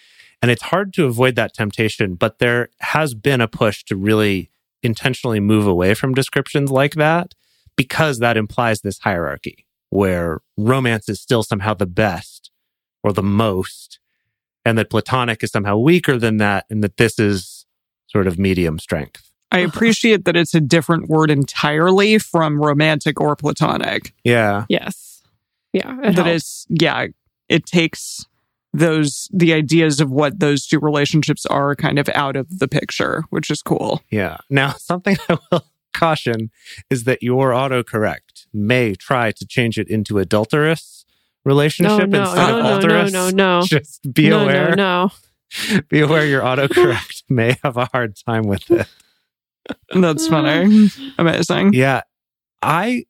And 0.42 0.50
it's 0.50 0.64
hard 0.64 0.94
to 0.96 1.06
avoid 1.06 1.36
that 1.36 1.54
temptation, 1.54 2.16
but 2.16 2.40
there 2.40 2.70
has 2.80 3.14
been 3.14 3.42
a 3.42 3.48
push 3.48 3.84
to 3.86 3.96
really 3.96 4.52
intentionally 4.84 5.40
move 5.40 5.68
away 5.68 5.94
from 5.94 6.14
descriptions 6.14 6.72
like 6.72 6.96
that 6.96 7.34
because 7.76 8.20
that 8.20 8.38
implies 8.38 8.82
this 8.82 9.00
hierarchy 9.00 9.66
where 9.90 10.40
romance 10.58 11.10
is 11.10 11.20
still 11.20 11.44
somehow 11.44 11.74
the 11.74 11.86
best 11.86 12.50
or 13.04 13.12
the 13.12 13.24
most, 13.24 14.00
and 14.64 14.78
that 14.78 14.90
platonic 14.90 15.44
is 15.44 15.52
somehow 15.52 15.76
weaker 15.78 16.18
than 16.18 16.38
that, 16.38 16.66
and 16.70 16.84
that 16.84 16.98
this 16.98 17.20
is 17.20 17.66
sort 18.08 18.28
of 18.28 18.38
medium 18.40 18.80
strength. 18.80 19.32
I 19.52 19.60
appreciate 19.70 20.24
that 20.26 20.38
it's 20.38 20.54
a 20.54 20.62
different 20.62 21.10
word 21.10 21.30
entirely 21.32 22.20
from 22.20 22.62
romantic 22.62 23.20
or 23.20 23.36
platonic. 23.36 24.14
Yeah. 24.24 24.66
Yes. 24.70 25.24
Yeah. 25.74 25.98
it 26.04 26.16
That 26.16 26.26
helps. 26.26 26.30
is, 26.30 26.68
yeah, 26.70 27.08
it 27.50 27.66
takes 27.66 28.26
those, 28.74 29.28
the 29.34 29.54
ideas 29.54 30.00
of 30.00 30.10
what 30.10 30.40
those 30.40 30.66
two 30.66 30.80
relationships 30.80 31.46
are 31.48 31.76
kind 31.76 32.00
of 32.00 32.10
out 32.10 32.36
of 32.36 32.60
the 32.60 32.68
picture, 32.68 33.24
which 33.30 33.52
is 33.52 33.62
cool. 33.62 34.02
Yeah. 34.10 34.38
Now, 34.50 34.72
something 34.78 35.18
I 35.30 35.38
will 35.52 35.66
caution 35.94 36.50
is 36.90 37.04
that 37.04 37.22
your 37.22 37.50
autocorrect 37.50 38.48
may 38.54 38.96
try 38.96 39.32
to 39.32 39.46
change 39.46 39.78
it 39.78 39.90
into 39.90 40.20
adulterous 40.20 41.06
relationship 41.44 42.10
no, 42.10 42.22
instead 42.22 42.52
no, 42.52 42.78
of 42.78 42.84
no, 42.84 42.88
no, 42.88 43.08
no, 43.08 43.30
no. 43.30 43.62
Just 43.66 44.14
be 44.14 44.30
no, 44.30 44.44
aware. 44.44 44.76
No, 44.76 45.10
no. 45.76 45.82
Be 45.90 46.00
aware 46.00 46.26
your 46.26 46.42
autocorrect 46.42 47.24
may 47.30 47.58
have 47.64 47.78
a 47.78 47.90
hard 47.92 48.16
time 48.26 48.44
with 48.44 48.70
it. 48.72 48.88
That's 49.94 50.28
funny. 50.28 50.90
Amazing. 51.18 51.74
Yeah. 51.74 52.02
I 52.62 53.06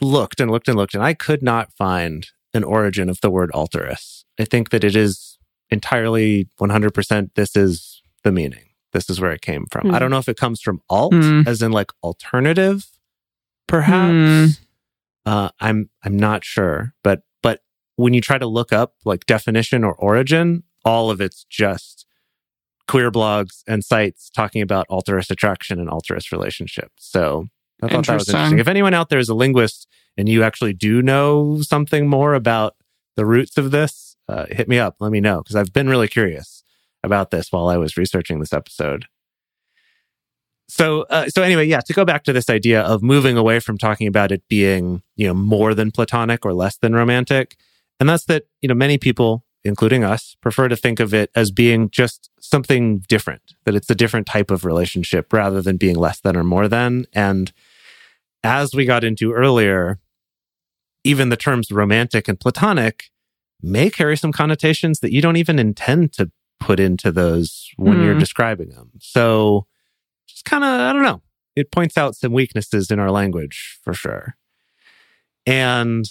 looked 0.00 0.40
and 0.40 0.50
looked 0.50 0.68
and 0.68 0.76
looked, 0.76 0.94
and 0.94 1.02
I 1.02 1.14
could 1.14 1.42
not 1.42 1.72
find 1.72 2.26
an 2.54 2.64
origin 2.64 3.08
of 3.08 3.20
the 3.20 3.30
word 3.30 3.50
alterous. 3.52 4.24
I 4.38 4.44
think 4.44 4.70
that 4.70 4.84
it 4.84 4.94
is 4.96 5.38
entirely 5.70 6.48
100% 6.60 7.30
this 7.34 7.56
is 7.56 8.02
the 8.24 8.32
meaning. 8.32 8.64
This 8.92 9.08
is 9.08 9.20
where 9.20 9.32
it 9.32 9.40
came 9.40 9.64
from. 9.70 9.88
Hmm. 9.88 9.94
I 9.94 9.98
don't 9.98 10.10
know 10.10 10.18
if 10.18 10.28
it 10.28 10.36
comes 10.36 10.60
from 10.60 10.80
alt, 10.90 11.14
Hmm. 11.14 11.42
as 11.46 11.62
in 11.62 11.72
like 11.72 11.90
alternative, 12.02 12.86
perhaps. 13.66 14.12
Hmm. 14.12 14.46
Uh, 15.24 15.48
I'm 15.60 15.88
I'm 16.04 16.16
not 16.16 16.44
sure, 16.44 16.94
but 17.04 17.22
but 17.42 17.60
when 17.96 18.12
you 18.12 18.20
try 18.20 18.38
to 18.38 18.46
look 18.46 18.72
up 18.72 18.94
like 19.04 19.24
definition 19.26 19.84
or 19.84 19.94
origin, 19.94 20.64
all 20.84 21.10
of 21.10 21.20
it's 21.20 21.44
just 21.48 22.06
queer 22.88 23.10
blogs 23.10 23.62
and 23.68 23.84
sites 23.84 24.28
talking 24.28 24.60
about 24.60 24.84
alterous 24.90 25.30
attraction 25.30 25.78
and 25.78 25.88
alterous 25.88 26.32
relationships. 26.32 26.92
So 26.98 27.46
I 27.82 27.88
thought 27.88 28.06
that 28.06 28.14
was 28.14 28.28
Interesting. 28.28 28.58
If 28.58 28.68
anyone 28.68 28.94
out 28.94 29.08
there 29.08 29.18
is 29.18 29.28
a 29.28 29.34
linguist 29.34 29.88
and 30.16 30.28
you 30.28 30.42
actually 30.42 30.72
do 30.72 31.02
know 31.02 31.60
something 31.62 32.06
more 32.06 32.34
about 32.34 32.76
the 33.16 33.26
roots 33.26 33.58
of 33.58 33.70
this, 33.70 34.16
uh, 34.28 34.46
hit 34.50 34.68
me 34.68 34.78
up. 34.78 34.96
Let 35.00 35.12
me 35.12 35.20
know 35.20 35.42
because 35.42 35.56
I've 35.56 35.72
been 35.72 35.88
really 35.88 36.08
curious 36.08 36.62
about 37.02 37.30
this 37.30 37.50
while 37.50 37.68
I 37.68 37.76
was 37.76 37.96
researching 37.96 38.38
this 38.38 38.52
episode. 38.52 39.06
So, 40.68 41.02
uh, 41.10 41.28
so 41.28 41.42
anyway, 41.42 41.66
yeah. 41.66 41.80
To 41.80 41.92
go 41.92 42.04
back 42.04 42.24
to 42.24 42.32
this 42.32 42.48
idea 42.48 42.80
of 42.80 43.02
moving 43.02 43.36
away 43.36 43.60
from 43.60 43.76
talking 43.76 44.06
about 44.06 44.32
it 44.32 44.42
being, 44.48 45.02
you 45.16 45.26
know, 45.26 45.34
more 45.34 45.74
than 45.74 45.90
platonic 45.90 46.46
or 46.46 46.54
less 46.54 46.78
than 46.78 46.94
romantic, 46.94 47.56
and 48.00 48.08
that's 48.08 48.24
that, 48.26 48.44
you 48.62 48.68
know, 48.68 48.74
many 48.74 48.96
people, 48.96 49.44
including 49.64 50.02
us, 50.02 50.34
prefer 50.40 50.68
to 50.68 50.76
think 50.76 50.98
of 50.98 51.12
it 51.12 51.30
as 51.34 51.50
being 51.50 51.90
just 51.90 52.30
something 52.40 53.00
different. 53.00 53.54
That 53.66 53.74
it's 53.74 53.90
a 53.90 53.94
different 53.94 54.26
type 54.26 54.50
of 54.50 54.64
relationship 54.64 55.32
rather 55.32 55.60
than 55.60 55.76
being 55.76 55.96
less 55.96 56.20
than 56.20 56.36
or 56.36 56.44
more 56.44 56.68
than. 56.68 57.04
And 57.12 57.52
as 58.44 58.74
we 58.74 58.84
got 58.84 59.04
into 59.04 59.32
earlier, 59.32 59.98
even 61.04 61.28
the 61.28 61.36
terms 61.36 61.70
romantic 61.70 62.28
and 62.28 62.38
platonic 62.38 63.04
may 63.60 63.90
carry 63.90 64.16
some 64.16 64.32
connotations 64.32 65.00
that 65.00 65.12
you 65.12 65.20
don't 65.22 65.36
even 65.36 65.58
intend 65.58 66.12
to 66.14 66.30
put 66.60 66.78
into 66.80 67.10
those 67.10 67.68
when 67.76 68.00
you're 68.02 68.14
Hmm. 68.14 68.20
describing 68.20 68.70
them. 68.70 68.90
So 69.00 69.66
just 70.28 70.44
kind 70.44 70.64
of, 70.64 70.70
I 70.80 70.92
don't 70.92 71.02
know. 71.02 71.22
It 71.54 71.70
points 71.70 71.98
out 71.98 72.16
some 72.16 72.32
weaknesses 72.32 72.90
in 72.90 72.98
our 72.98 73.10
language 73.10 73.78
for 73.84 73.94
sure. 73.94 74.36
And 75.44 76.04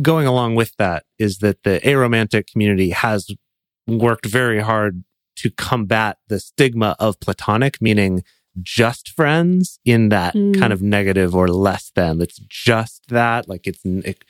going 0.00 0.26
along 0.26 0.54
with 0.54 0.74
that 0.76 1.04
is 1.18 1.38
that 1.38 1.62
the 1.64 1.80
aromantic 1.84 2.46
community 2.50 2.90
has 2.90 3.30
worked 3.86 4.26
very 4.26 4.60
hard 4.60 5.04
to 5.36 5.50
combat 5.50 6.18
the 6.28 6.40
stigma 6.40 6.96
of 6.98 7.18
platonic, 7.20 7.82
meaning 7.82 8.22
just 8.62 9.10
friends 9.10 9.78
in 9.84 10.08
that 10.10 10.34
Mm. 10.34 10.58
kind 10.58 10.72
of 10.72 10.80
negative 10.82 11.34
or 11.34 11.48
less 11.48 11.90
than. 11.94 12.20
It's 12.20 12.38
just 12.48 13.08
that. 13.08 13.48
Like 13.48 13.66
it's, 13.66 13.80
it, 13.84 14.24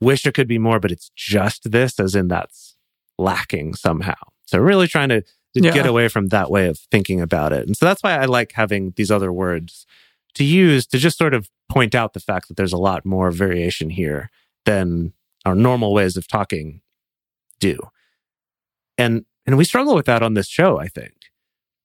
wish 0.00 0.26
it 0.26 0.34
could 0.34 0.48
be 0.48 0.58
more, 0.58 0.80
but 0.80 0.90
it's 0.90 1.10
just 1.14 1.70
this, 1.70 2.00
as 2.00 2.14
in 2.14 2.28
that's 2.28 2.76
lacking 3.18 3.74
somehow. 3.74 4.14
So 4.46 4.58
really 4.58 4.88
trying 4.88 5.10
to, 5.10 5.20
to 5.22 5.26
Yeah. 5.54 5.72
get 5.72 5.86
away 5.86 6.08
from 6.08 6.28
that 6.28 6.50
way 6.50 6.66
of 6.68 6.78
thinking 6.90 7.20
about 7.20 7.52
it. 7.52 7.66
And 7.66 7.76
so 7.76 7.84
that's 7.86 8.02
why 8.02 8.14
I 8.18 8.24
like 8.24 8.52
having 8.52 8.92
these 8.96 9.10
other 9.10 9.32
words 9.32 9.86
to 10.34 10.44
use 10.44 10.86
to 10.86 10.98
just 10.98 11.18
sort 11.18 11.34
of 11.34 11.48
point 11.68 11.94
out 11.94 12.14
the 12.14 12.20
fact 12.20 12.48
that 12.48 12.56
there's 12.56 12.72
a 12.72 12.78
lot 12.78 13.04
more 13.04 13.30
variation 13.30 13.90
here 13.90 14.30
than 14.64 15.12
our 15.44 15.54
normal 15.54 15.92
ways 15.92 16.16
of 16.16 16.26
talking 16.28 16.80
do. 17.58 17.78
And 18.98 19.24
and 19.46 19.56
we 19.56 19.64
struggle 19.64 19.94
with 19.94 20.06
that 20.06 20.22
on 20.22 20.34
this 20.34 20.46
show, 20.48 20.78
I 20.78 20.86
think. 20.88 21.14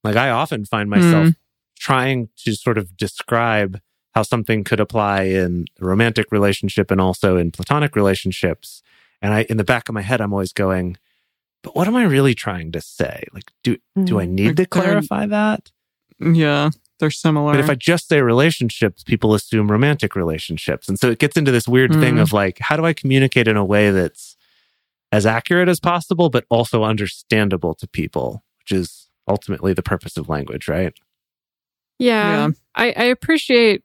Like 0.04 0.16
I 0.16 0.30
often 0.30 0.64
find 0.64 0.88
myself 0.88 1.34
trying 1.78 2.28
to 2.44 2.54
sort 2.54 2.78
of 2.78 2.96
describe 2.96 3.80
how 4.14 4.22
something 4.22 4.64
could 4.64 4.80
apply 4.80 5.22
in 5.24 5.66
a 5.80 5.84
romantic 5.84 6.32
relationship 6.32 6.90
and 6.90 7.00
also 7.00 7.36
in 7.36 7.50
platonic 7.50 7.94
relationships. 7.94 8.82
And 9.22 9.34
I 9.34 9.42
in 9.42 9.56
the 9.56 9.64
back 9.64 9.88
of 9.88 9.94
my 9.94 10.02
head 10.02 10.20
I'm 10.20 10.32
always 10.32 10.52
going, 10.52 10.96
but 11.62 11.76
what 11.76 11.86
am 11.88 11.96
I 11.96 12.04
really 12.04 12.34
trying 12.34 12.72
to 12.72 12.80
say? 12.80 13.24
Like 13.32 13.50
do 13.62 13.76
do 14.04 14.18
I 14.20 14.26
need 14.26 14.56
to 14.56 14.62
Like, 14.62 14.70
clarify 14.70 15.26
that? 15.26 15.70
Yeah, 16.18 16.70
they're 16.98 17.10
similar. 17.10 17.52
But 17.52 17.60
if 17.60 17.68
I 17.68 17.74
just 17.74 18.08
say 18.08 18.22
relationships, 18.22 19.02
people 19.04 19.34
assume 19.34 19.70
romantic 19.70 20.16
relationships. 20.16 20.88
And 20.88 20.98
so 20.98 21.10
it 21.10 21.18
gets 21.18 21.36
into 21.36 21.52
this 21.52 21.68
weird 21.68 21.92
thing 21.92 22.14
Mm. 22.14 22.22
of 22.22 22.32
like, 22.32 22.58
how 22.58 22.76
do 22.76 22.86
I 22.86 22.94
communicate 22.94 23.46
in 23.48 23.56
a 23.58 23.64
way 23.64 23.90
that's 23.90 24.34
as 25.12 25.26
accurate 25.26 25.68
as 25.68 25.78
possible, 25.78 26.30
but 26.30 26.46
also 26.48 26.84
understandable 26.84 27.74
to 27.74 27.86
people, 27.86 28.42
which 28.60 28.72
is 28.72 29.08
ultimately 29.28 29.72
the 29.74 29.82
purpose 29.82 30.16
of 30.16 30.28
language, 30.28 30.68
right? 30.68 30.94
Yeah. 31.98 32.46
Yeah. 32.46 32.48
I, 32.74 32.86
I 32.92 33.04
appreciate 33.04 33.82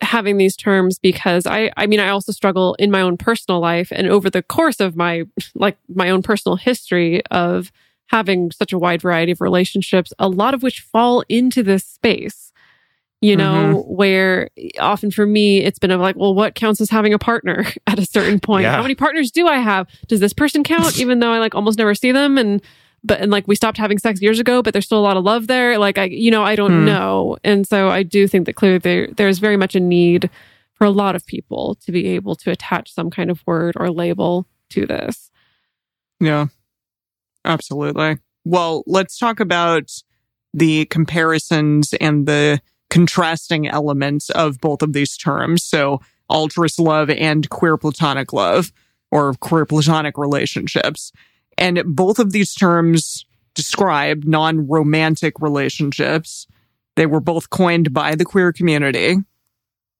having 0.00 0.36
these 0.36 0.56
terms 0.56 0.98
because 0.98 1.46
I 1.46 1.70
I 1.76 1.86
mean 1.86 2.00
I 2.00 2.08
also 2.08 2.32
struggle 2.32 2.74
in 2.74 2.90
my 2.90 3.00
own 3.00 3.16
personal 3.16 3.60
life 3.60 3.92
and 3.92 4.08
over 4.08 4.28
the 4.28 4.42
course 4.42 4.80
of 4.80 4.96
my 4.96 5.22
like 5.54 5.78
my 5.88 6.10
own 6.10 6.22
personal 6.22 6.56
history 6.56 7.24
of 7.26 7.70
having 8.06 8.50
such 8.50 8.72
a 8.72 8.78
wide 8.78 9.00
variety 9.00 9.32
of 9.32 9.40
relationships 9.40 10.12
a 10.18 10.28
lot 10.28 10.54
of 10.54 10.62
which 10.62 10.80
fall 10.80 11.22
into 11.28 11.62
this 11.62 11.84
space 11.84 12.52
you 13.20 13.36
know 13.36 13.76
mm-hmm. 13.76 13.94
where 13.94 14.50
often 14.80 15.12
for 15.12 15.24
me 15.24 15.58
it's 15.62 15.78
been 15.78 15.92
of 15.92 16.00
like 16.00 16.16
well 16.16 16.34
what 16.34 16.56
counts 16.56 16.80
as 16.80 16.90
having 16.90 17.14
a 17.14 17.18
partner 17.18 17.64
at 17.86 18.00
a 18.00 18.04
certain 18.04 18.40
point 18.40 18.64
Yeah. 18.64 18.74
how 18.74 18.82
many 18.82 18.96
partners 18.96 19.30
do 19.30 19.46
i 19.46 19.58
have 19.58 19.86
does 20.08 20.18
this 20.18 20.32
person 20.32 20.64
count 20.64 20.98
even 20.98 21.20
though 21.20 21.30
i 21.32 21.38
like 21.38 21.54
almost 21.54 21.78
never 21.78 21.94
see 21.94 22.10
them 22.10 22.38
and 22.38 22.60
but 23.04 23.20
and 23.20 23.30
like 23.30 23.46
we 23.48 23.54
stopped 23.54 23.78
having 23.78 23.98
sex 23.98 24.20
years 24.22 24.38
ago 24.38 24.62
but 24.62 24.72
there's 24.72 24.84
still 24.84 24.98
a 24.98 25.00
lot 25.00 25.16
of 25.16 25.24
love 25.24 25.46
there 25.46 25.78
like 25.78 25.98
i 25.98 26.04
you 26.04 26.30
know 26.30 26.42
i 26.42 26.54
don't 26.56 26.70
Hmm. 26.80 26.84
know 26.86 27.36
and 27.44 27.66
so 27.66 27.88
i 27.88 28.02
do 28.02 28.26
think 28.28 28.46
that 28.46 28.54
clearly 28.54 28.78
there 28.78 29.08
there's 29.16 29.38
very 29.38 29.56
much 29.56 29.74
a 29.74 29.80
need 29.80 30.30
for 30.74 30.84
a 30.84 30.90
lot 30.90 31.14
of 31.16 31.26
people 31.26 31.76
to 31.84 31.92
be 31.92 32.06
able 32.08 32.34
to 32.36 32.50
attach 32.50 32.92
some 32.92 33.10
kind 33.10 33.30
of 33.30 33.42
word 33.46 33.74
or 33.78 33.90
label 33.90 34.46
to 34.70 34.86
this 34.86 35.30
Yeah, 36.20 36.46
absolutely. 37.44 38.18
Well, 38.44 38.82
let's 38.86 39.18
talk 39.18 39.40
about 39.40 39.90
the 40.54 40.84
comparisons 40.86 41.92
and 41.94 42.26
the 42.26 42.60
contrasting 42.90 43.66
elements 43.68 44.30
of 44.30 44.60
both 44.60 44.82
of 44.82 44.92
these 44.92 45.16
terms. 45.16 45.64
So, 45.64 46.00
alterous 46.28 46.78
love 46.78 47.10
and 47.10 47.48
queer 47.50 47.76
platonic 47.76 48.32
love 48.32 48.72
or 49.10 49.34
queer 49.34 49.64
platonic 49.64 50.16
relationships. 50.18 51.12
And 51.62 51.80
both 51.86 52.18
of 52.18 52.32
these 52.32 52.56
terms 52.56 53.24
describe 53.54 54.24
non 54.24 54.66
romantic 54.66 55.34
relationships. 55.38 56.48
They 56.96 57.06
were 57.06 57.20
both 57.20 57.50
coined 57.50 57.92
by 57.92 58.16
the 58.16 58.24
queer 58.24 58.52
community. 58.52 59.18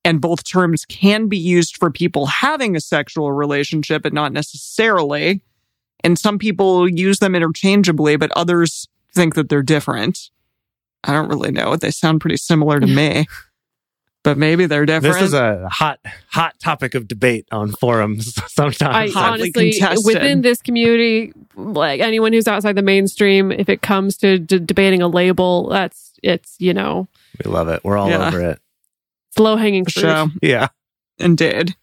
And 0.03 0.19
both 0.19 0.43
terms 0.43 0.83
can 0.83 1.29
be 1.29 1.37
used 1.37 1.77
for 1.77 1.89
people 1.89 2.25
having 2.25 2.75
a 2.75 2.81
sexual 2.81 3.31
relationship, 3.31 4.03
but 4.03 4.11
not 4.11 4.33
necessarily. 4.33 5.41
And 6.03 6.19
some 6.19 6.37
people 6.37 6.89
use 6.89 7.19
them 7.19 7.33
interchangeably, 7.33 8.17
but 8.17 8.31
others 8.31 8.89
think 9.15 9.35
that 9.35 9.47
they're 9.47 9.63
different. 9.63 10.31
I 11.05 11.13
don't 11.13 11.29
really 11.29 11.51
know. 11.51 11.77
They 11.77 11.91
sound 11.91 12.19
pretty 12.19 12.35
similar 12.35 12.81
to 12.81 12.87
me, 12.87 13.25
but 14.23 14.37
maybe 14.37 14.65
they're 14.65 14.85
different. 14.85 15.15
This 15.15 15.23
is 15.23 15.33
a 15.33 15.67
hot, 15.69 15.99
hot 16.29 16.57
topic 16.59 16.95
of 16.95 17.07
debate 17.07 17.45
on 17.51 17.71
forums 17.73 18.33
sometimes. 18.51 19.13
hotly 19.13 19.49
honestly, 19.51 19.71
contested. 19.71 20.05
within 20.05 20.41
this 20.41 20.61
community, 20.61 21.33
like 21.55 21.99
anyone 22.01 22.33
who's 22.33 22.47
outside 22.47 22.75
the 22.75 22.81
mainstream, 22.81 23.51
if 23.51 23.69
it 23.69 23.81
comes 23.81 24.17
to 24.17 24.39
d- 24.39 24.59
debating 24.59 25.01
a 25.01 25.07
label, 25.07 25.67
that's 25.69 26.13
it's 26.23 26.55
you 26.59 26.73
know 26.73 27.07
we 27.43 27.51
love 27.51 27.67
it. 27.67 27.83
We're 27.83 27.97
all 27.97 28.09
Yeah. 28.09 28.27
over 28.27 28.41
it. 28.41 28.59
it's 29.29 29.39
low 29.39 29.55
hanging 29.57 29.85
fruit. 29.85 30.01
show. 30.01 30.27
Yeah. 30.41 30.67
Indeed. 31.19 31.75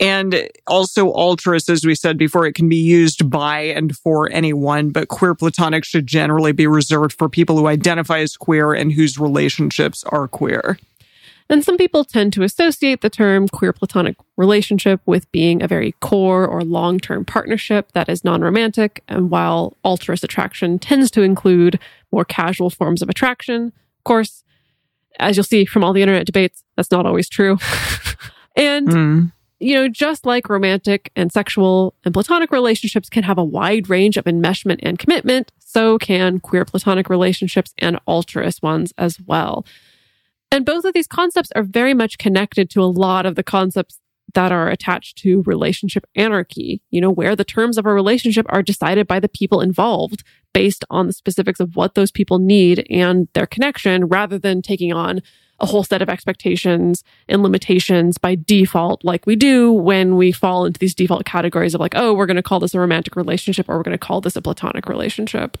And 0.00 0.48
also 0.66 1.10
alterous, 1.10 1.68
as 1.68 1.84
we 1.84 1.94
said 1.94 2.16
before, 2.16 2.46
it 2.46 2.54
can 2.54 2.70
be 2.70 2.76
used 2.76 3.28
by 3.28 3.60
and 3.60 3.94
for 3.94 4.32
anyone, 4.32 4.88
but 4.90 5.08
queer 5.08 5.34
platonic 5.34 5.84
should 5.84 6.06
generally 6.06 6.52
be 6.52 6.66
reserved 6.66 7.12
for 7.12 7.28
people 7.28 7.58
who 7.58 7.66
identify 7.66 8.20
as 8.20 8.34
queer 8.34 8.72
and 8.72 8.92
whose 8.92 9.18
relationships 9.18 10.02
are 10.04 10.26
queer. 10.26 10.78
And 11.50 11.64
some 11.64 11.76
people 11.76 12.04
tend 12.04 12.32
to 12.34 12.42
associate 12.42 13.00
the 13.02 13.10
term 13.10 13.48
queer 13.48 13.72
platonic 13.72 14.16
relationship 14.36 15.00
with 15.04 15.30
being 15.32 15.62
a 15.62 15.68
very 15.68 15.92
core 16.00 16.46
or 16.46 16.62
long 16.62 16.98
term 17.00 17.24
partnership 17.24 17.92
that 17.92 18.08
is 18.08 18.24
non 18.24 18.40
romantic. 18.40 19.02
And 19.08 19.30
while 19.30 19.76
alterous 19.84 20.22
attraction 20.24 20.78
tends 20.78 21.10
to 21.10 21.22
include 21.22 21.78
more 22.12 22.24
casual 22.24 22.70
forms 22.70 23.02
of 23.02 23.08
attraction, 23.08 23.66
of 23.98 24.04
course, 24.04 24.44
as 25.18 25.36
you'll 25.36 25.44
see 25.44 25.64
from 25.64 25.82
all 25.84 25.92
the 25.92 26.02
internet 26.02 26.24
debates, 26.24 26.62
that's 26.76 26.90
not 26.90 27.04
always 27.04 27.28
true. 27.28 27.58
and 28.56 28.88
Mm. 28.88 29.32
you 29.58 29.74
know, 29.74 29.88
just 29.88 30.24
like 30.24 30.48
romantic 30.48 31.10
and 31.16 31.30
sexual 31.32 31.94
and 32.04 32.14
platonic 32.14 32.50
relationships 32.50 33.08
can 33.10 33.24
have 33.24 33.38
a 33.38 33.44
wide 33.44 33.90
range 33.90 34.16
of 34.16 34.24
enmeshment 34.24 34.78
and 34.82 34.98
commitment, 34.98 35.52
so 35.58 35.98
can 35.98 36.40
queer 36.40 36.64
platonic 36.64 37.10
relationships 37.10 37.74
and 37.78 37.98
alterous 38.06 38.62
ones 38.62 38.94
as 38.96 39.20
well. 39.26 39.66
And 40.52 40.66
both 40.66 40.84
of 40.84 40.94
these 40.94 41.06
concepts 41.06 41.50
are 41.54 41.62
very 41.62 41.94
much 41.94 42.18
connected 42.18 42.70
to 42.70 42.82
a 42.82 42.84
lot 42.84 43.24
of 43.26 43.34
the 43.36 43.42
concepts 43.42 44.00
that 44.34 44.52
are 44.52 44.68
attached 44.68 45.18
to 45.18 45.42
relationship 45.42 46.04
anarchy, 46.14 46.82
you 46.90 47.00
know, 47.00 47.10
where 47.10 47.34
the 47.34 47.44
terms 47.44 47.78
of 47.78 47.86
a 47.86 47.92
relationship 47.92 48.46
are 48.48 48.62
decided 48.62 49.06
by 49.06 49.18
the 49.18 49.28
people 49.28 49.60
involved 49.60 50.22
based 50.52 50.84
on 50.90 51.06
the 51.06 51.12
specifics 51.12 51.60
of 51.60 51.74
what 51.76 51.94
those 51.94 52.10
people 52.10 52.38
need 52.38 52.86
and 52.90 53.28
their 53.34 53.46
connection 53.46 54.06
rather 54.06 54.38
than 54.38 54.62
taking 54.62 54.92
on 54.92 55.20
a 55.58 55.66
whole 55.66 55.82
set 55.84 56.00
of 56.00 56.08
expectations 56.08 57.04
and 57.28 57.42
limitations 57.42 58.18
by 58.18 58.34
default, 58.34 59.04
like 59.04 59.26
we 59.26 59.36
do 59.36 59.70
when 59.72 60.16
we 60.16 60.32
fall 60.32 60.64
into 60.64 60.78
these 60.78 60.94
default 60.94 61.24
categories 61.24 61.74
of 61.74 61.80
like, 61.80 61.94
oh, 61.94 62.14
we're 62.14 62.26
going 62.26 62.36
to 62.36 62.42
call 62.42 62.60
this 62.60 62.74
a 62.74 62.80
romantic 62.80 63.14
relationship 63.14 63.68
or 63.68 63.76
we're 63.76 63.82
going 63.82 63.92
to 63.92 63.98
call 63.98 64.20
this 64.20 64.36
a 64.36 64.42
platonic 64.42 64.88
relationship. 64.88 65.58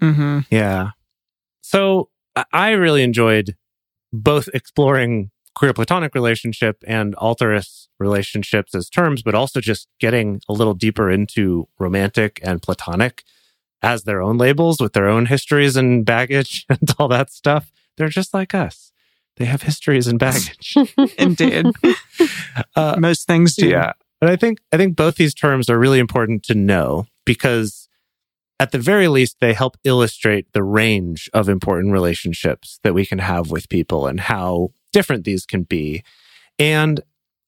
Mm-hmm. 0.00 0.40
Yeah. 0.50 0.90
So 1.60 2.08
I- 2.34 2.44
I 2.52 2.70
really 2.70 3.02
enjoyed 3.02 3.54
both 4.12 4.48
exploring 4.54 5.30
queer 5.54 5.72
platonic 5.72 6.14
relationship 6.14 6.84
and 6.86 7.14
alterous 7.16 7.88
relationships 7.98 8.74
as 8.74 8.88
terms, 8.88 9.22
but 9.22 9.34
also 9.34 9.60
just 9.60 9.88
getting 9.98 10.40
a 10.48 10.52
little 10.52 10.74
deeper 10.74 11.10
into 11.10 11.68
romantic 11.78 12.38
and 12.42 12.62
platonic 12.62 13.24
as 13.82 14.04
their 14.04 14.20
own 14.22 14.38
labels 14.38 14.80
with 14.80 14.92
their 14.92 15.08
own 15.08 15.26
histories 15.26 15.76
and 15.76 16.04
baggage 16.06 16.64
and 16.68 16.90
all 16.98 17.08
that 17.08 17.30
stuff. 17.30 17.72
They're 17.96 18.08
just 18.08 18.32
like 18.32 18.54
us. 18.54 18.92
They 19.36 19.44
have 19.44 19.62
histories 19.62 20.06
and 20.06 20.18
baggage. 20.18 20.76
Indeed. 21.18 21.66
Uh, 22.74 22.96
Most 22.98 23.26
things 23.26 23.54
do. 23.54 23.68
yeah. 23.68 23.92
But 24.20 24.30
I 24.30 24.36
think 24.36 24.58
I 24.72 24.76
think 24.76 24.96
both 24.96 25.14
these 25.14 25.32
terms 25.34 25.70
are 25.70 25.78
really 25.78 26.00
important 26.00 26.42
to 26.44 26.54
know 26.54 27.06
because 27.24 27.87
at 28.60 28.72
the 28.72 28.78
very 28.78 29.08
least 29.08 29.36
they 29.40 29.52
help 29.52 29.76
illustrate 29.84 30.52
the 30.52 30.64
range 30.64 31.30
of 31.32 31.48
important 31.48 31.92
relationships 31.92 32.80
that 32.82 32.94
we 32.94 33.06
can 33.06 33.18
have 33.18 33.50
with 33.50 33.68
people 33.68 34.06
and 34.06 34.20
how 34.20 34.70
different 34.92 35.24
these 35.24 35.46
can 35.46 35.62
be. 35.62 36.02
And 36.58 37.00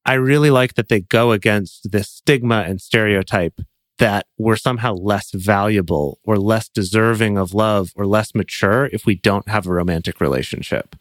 I 0.04 0.14
really 0.14 0.50
like 0.50 0.74
that 0.74 0.88
they 0.88 1.00
go 1.00 1.32
against 1.32 1.90
this 1.90 2.08
stigma 2.08 2.64
and 2.66 2.80
stereotype 2.80 3.60
that 3.98 4.26
we're 4.38 4.56
somehow 4.56 4.94
less 4.94 5.30
valuable 5.32 6.20
or 6.24 6.38
less 6.38 6.68
deserving 6.68 7.36
of 7.36 7.52
love 7.52 7.92
or 7.96 8.06
less 8.06 8.34
mature 8.34 8.88
if 8.92 9.04
we 9.04 9.14
don't 9.14 9.48
have 9.48 9.66
a 9.66 9.72
romantic 9.72 10.20
relationship. 10.20 10.96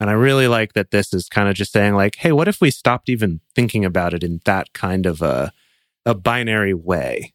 And 0.00 0.10
I 0.10 0.14
really 0.14 0.48
like 0.48 0.72
that 0.72 0.90
this 0.90 1.12
is 1.12 1.28
kind 1.28 1.48
of 1.48 1.54
just 1.54 1.72
saying 1.72 1.94
like, 1.94 2.16
hey, 2.16 2.32
what 2.32 2.48
if 2.48 2.60
we 2.60 2.70
stopped 2.70 3.08
even 3.08 3.40
thinking 3.54 3.84
about 3.84 4.14
it 4.14 4.24
in 4.24 4.40
that 4.46 4.72
kind 4.72 5.06
of 5.06 5.22
a 5.22 5.52
a 6.06 6.14
binary 6.14 6.72
way, 6.74 7.34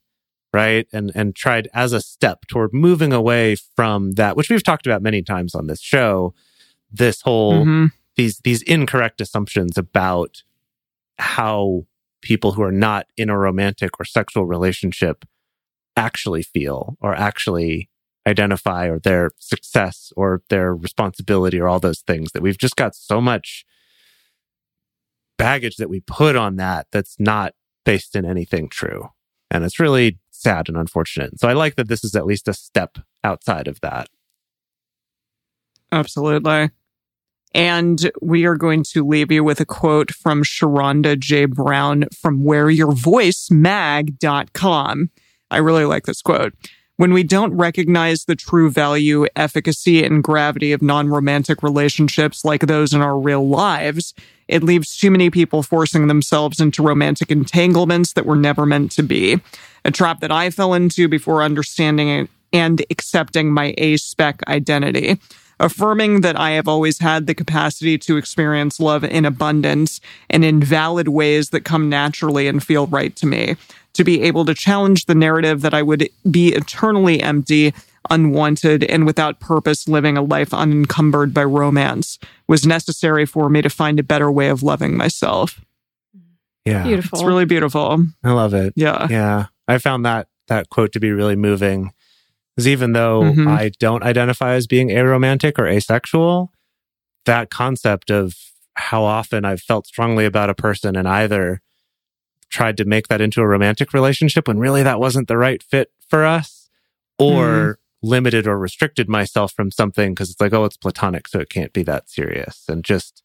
right? 0.56 0.86
And 0.92 1.12
and 1.14 1.36
tried 1.36 1.68
as 1.74 1.92
a 1.92 2.00
step 2.00 2.46
toward 2.48 2.72
moving 2.72 3.12
away 3.12 3.56
from 3.76 4.12
that, 4.12 4.36
which 4.36 4.48
we've 4.48 4.64
talked 4.64 4.86
about 4.86 5.02
many 5.02 5.22
times 5.22 5.54
on 5.54 5.66
this 5.66 5.80
show, 5.80 6.34
this 6.90 7.20
whole 7.22 7.64
Mhm. 7.64 7.92
these 8.16 8.38
these 8.38 8.62
incorrect 8.62 9.20
assumptions 9.20 9.76
about 9.76 10.42
how 11.18 11.86
people 12.22 12.52
who 12.52 12.62
are 12.62 12.72
not 12.88 13.06
in 13.16 13.28
a 13.30 13.38
romantic 13.38 13.90
or 14.00 14.04
sexual 14.04 14.46
relationship 14.46 15.24
actually 15.96 16.42
feel 16.42 16.96
or 17.00 17.14
actually 17.14 17.88
identify 18.26 18.86
or 18.86 18.98
their 18.98 19.30
success 19.38 20.12
or 20.16 20.42
their 20.48 20.74
responsibility 20.74 21.60
or 21.60 21.68
all 21.68 21.78
those 21.80 22.00
things 22.00 22.32
that 22.32 22.42
we've 22.42 22.58
just 22.58 22.76
got 22.76 22.94
so 22.94 23.20
much 23.20 23.64
baggage 25.38 25.76
that 25.76 25.90
we 25.90 26.00
put 26.00 26.34
on 26.34 26.56
that 26.56 26.86
that's 26.90 27.16
not 27.18 27.54
based 27.84 28.16
in 28.16 28.24
anything 28.24 28.68
true 28.68 29.08
and 29.50 29.64
it's 29.64 29.78
really 29.78 30.18
sad 30.42 30.68
and 30.68 30.76
unfortunate 30.76 31.38
so 31.38 31.48
i 31.48 31.52
like 31.52 31.76
that 31.76 31.88
this 31.88 32.04
is 32.04 32.14
at 32.14 32.26
least 32.26 32.48
a 32.48 32.54
step 32.54 32.98
outside 33.24 33.68
of 33.68 33.80
that 33.80 34.08
Absolutely. 35.92 36.70
And 37.54 38.10
we 38.20 38.44
are 38.44 38.56
going 38.56 38.82
to 38.84 39.06
leave 39.06 39.30
you 39.32 39.44
with 39.44 39.60
a 39.60 39.64
quote 39.64 40.12
from 40.12 40.42
Sherronda 40.42 41.18
J. 41.18 41.46
Brown 41.46 42.04
from 42.10 42.42
wearyourvoicemag.com. 42.42 45.10
I 45.50 45.56
really 45.58 45.84
like 45.84 46.04
this 46.04 46.22
quote. 46.22 46.54
When 46.96 47.12
we 47.12 47.22
don't 47.22 47.54
recognize 47.54 48.24
the 48.24 48.34
true 48.36 48.70
value, 48.70 49.26
efficacy, 49.36 50.02
and 50.04 50.24
gravity 50.24 50.72
of 50.72 50.82
non 50.82 51.08
romantic 51.08 51.62
relationships 51.62 52.44
like 52.44 52.62
those 52.62 52.92
in 52.92 53.00
our 53.00 53.16
real 53.18 53.48
lives, 53.48 54.12
it 54.48 54.62
leaves 54.62 54.96
too 54.96 55.10
many 55.10 55.30
people 55.30 55.62
forcing 55.62 56.06
themselves 56.06 56.60
into 56.60 56.82
romantic 56.82 57.30
entanglements 57.30 58.12
that 58.12 58.26
were 58.26 58.36
never 58.36 58.66
meant 58.66 58.92
to 58.92 59.02
be. 59.02 59.40
A 59.84 59.90
trap 59.90 60.20
that 60.20 60.32
I 60.32 60.50
fell 60.50 60.74
into 60.74 61.08
before 61.08 61.42
understanding 61.42 62.28
and 62.52 62.84
accepting 62.90 63.52
my 63.52 63.74
A 63.78 63.96
spec 63.96 64.40
identity 64.48 65.18
affirming 65.58 66.20
that 66.20 66.38
I 66.38 66.50
have 66.52 66.68
always 66.68 66.98
had 66.98 67.26
the 67.26 67.34
capacity 67.34 67.96
to 67.98 68.16
experience 68.16 68.80
love 68.80 69.04
in 69.04 69.24
abundance 69.24 70.00
and 70.28 70.44
in 70.44 70.62
valid 70.62 71.08
ways 71.08 71.50
that 71.50 71.64
come 71.64 71.88
naturally 71.88 72.46
and 72.46 72.62
feel 72.62 72.86
right 72.86 73.14
to 73.16 73.26
me. 73.26 73.56
To 73.94 74.04
be 74.04 74.22
able 74.22 74.44
to 74.44 74.54
challenge 74.54 75.06
the 75.06 75.14
narrative 75.14 75.62
that 75.62 75.72
I 75.72 75.82
would 75.82 76.10
be 76.30 76.48
eternally 76.48 77.22
empty 77.22 77.72
unwanted 78.10 78.84
and 78.84 79.06
without 79.06 79.40
purpose 79.40 79.88
living 79.88 80.16
a 80.16 80.22
life 80.22 80.52
unencumbered 80.54 81.32
by 81.34 81.44
romance 81.44 82.18
was 82.48 82.66
necessary 82.66 83.26
for 83.26 83.48
me 83.48 83.62
to 83.62 83.70
find 83.70 83.98
a 83.98 84.02
better 84.02 84.30
way 84.30 84.48
of 84.48 84.62
loving 84.62 84.96
myself. 84.96 85.60
Yeah. 86.64 86.82
Beautiful. 86.84 87.18
It's 87.18 87.26
really 87.26 87.44
beautiful. 87.44 88.04
I 88.24 88.32
love 88.32 88.54
it. 88.54 88.72
Yeah. 88.76 89.06
Yeah. 89.08 89.46
I 89.68 89.78
found 89.78 90.04
that 90.04 90.28
that 90.48 90.68
quote 90.70 90.92
to 90.92 91.00
be 91.00 91.10
really 91.10 91.36
moving. 91.36 91.92
Because 92.54 92.68
even 92.68 92.92
though 92.92 93.22
Mhm. 93.22 93.48
I 93.48 93.70
don't 93.80 94.02
identify 94.02 94.54
as 94.54 94.66
being 94.66 94.88
aromantic 94.88 95.58
or 95.58 95.66
asexual, 95.66 96.52
that 97.24 97.50
concept 97.50 98.10
of 98.10 98.34
how 98.74 99.02
often 99.02 99.44
I've 99.44 99.60
felt 99.60 99.86
strongly 99.86 100.24
about 100.24 100.50
a 100.50 100.54
person 100.54 100.96
and 100.96 101.06
either 101.08 101.60
tried 102.50 102.76
to 102.76 102.84
make 102.84 103.08
that 103.08 103.20
into 103.20 103.40
a 103.40 103.46
romantic 103.46 103.92
relationship 103.92 104.46
when 104.48 104.58
really 104.58 104.82
that 104.82 105.00
wasn't 105.00 105.28
the 105.28 105.36
right 105.36 105.62
fit 105.62 105.90
for 106.08 106.24
us, 106.24 106.68
or 107.18 107.78
limited 108.02 108.46
or 108.46 108.58
restricted 108.58 109.08
myself 109.08 109.52
from 109.52 109.70
something 109.70 110.12
because 110.14 110.30
it's 110.30 110.40
like, 110.40 110.52
oh, 110.52 110.64
it's 110.64 110.76
platonic, 110.76 111.26
so 111.28 111.38
it 111.40 111.48
can't 111.50 111.72
be 111.72 111.82
that 111.84 112.08
serious. 112.10 112.64
And 112.68 112.84
just 112.84 113.22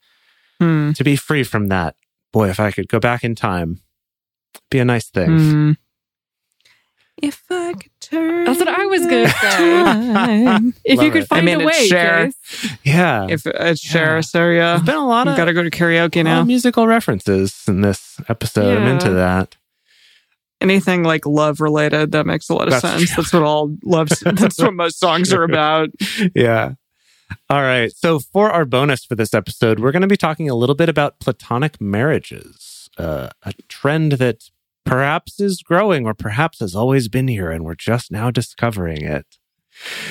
Hmm. 0.60 0.92
to 0.94 1.04
be 1.04 1.16
free 1.16 1.44
from 1.44 1.68
that, 1.68 1.96
boy, 2.32 2.50
if 2.50 2.60
I 2.60 2.72
could 2.72 2.88
go 2.88 3.00
back 3.00 3.24
in 3.24 3.34
time, 3.36 3.82
be 4.70 4.78
a 4.80 4.86
nice 4.86 5.10
thing. 5.10 5.30
Hmm. 5.38 5.72
If 7.22 7.44
I 7.52 7.74
could 7.74 7.92
turn. 8.00 8.46
That's 8.46 8.58
what 8.60 8.68
I 8.68 8.86
was 8.86 9.02
gonna 9.02 9.30
say. 9.30 10.72
if 10.86 10.98
Love 10.98 11.06
you 11.06 11.12
could 11.12 11.24
it. 11.24 11.28
find 11.28 11.42
I 11.50 11.56
mean, 11.56 11.62
a 11.62 11.66
way, 11.66 11.86
Cher. 11.88 12.28
Jace. 12.30 12.78
Yeah. 12.84 13.28
If 13.30 13.46
it's 13.46 13.80
Cher, 13.82 14.16
Yeah. 14.16 14.22
so 14.22 14.50
yeah. 14.50 14.72
There's 14.74 14.84
been 14.84 14.96
a 14.96 15.06
lot 15.08 15.28
You 15.28 15.32
of, 15.34 15.38
gotta 15.38 15.54
go 15.54 15.62
to 15.62 15.70
karaoke 15.70 16.24
now. 16.24 16.44
musical 16.44 16.88
references 16.88 17.64
in 17.68 17.82
this 17.82 18.20
episode. 18.28 18.78
I'm 18.78 18.88
into 18.88 19.12
that. 19.12 19.56
Anything 20.62 21.04
like 21.04 21.26
love 21.26 21.60
related, 21.60 22.12
that 22.12 22.26
makes 22.26 22.50
a 22.50 22.54
lot 22.54 22.68
of 22.68 22.72
That's 22.72 22.82
sense. 22.82 23.16
That's 23.16 23.34
what 23.34 23.44
all 23.44 23.76
love, 23.84 24.10
that's 24.22 24.60
what 24.60 24.74
most 24.74 25.00
songs 25.00 25.34
are 25.34 25.44
about. 25.44 25.90
yeah. 26.36 26.74
All 27.50 27.62
right. 27.62 27.92
So, 27.96 28.20
for 28.20 28.52
our 28.52 28.66
bonus 28.66 29.06
for 29.06 29.16
this 29.16 29.34
episode, 29.34 29.80
we're 29.80 29.92
going 29.92 30.02
to 30.02 30.08
be 30.08 30.18
talking 30.18 30.50
a 30.50 30.56
little 30.56 30.76
bit 30.76 30.90
about 30.90 31.20
platonic 31.20 31.80
marriages, 31.80 32.90
uh, 32.98 33.30
a 33.44 33.54
trend 33.68 34.14
that 34.14 34.50
perhaps 34.86 35.40
is 35.40 35.62
growing 35.62 36.06
or 36.06 36.14
perhaps 36.14 36.60
has 36.60 36.76
always 36.76 37.08
been 37.08 37.28
here 37.28 37.52
and 37.52 37.64
we're 37.64 37.76
just 37.76 38.12
now 38.12 38.32
discovering 38.32 39.02
it. 39.02 39.38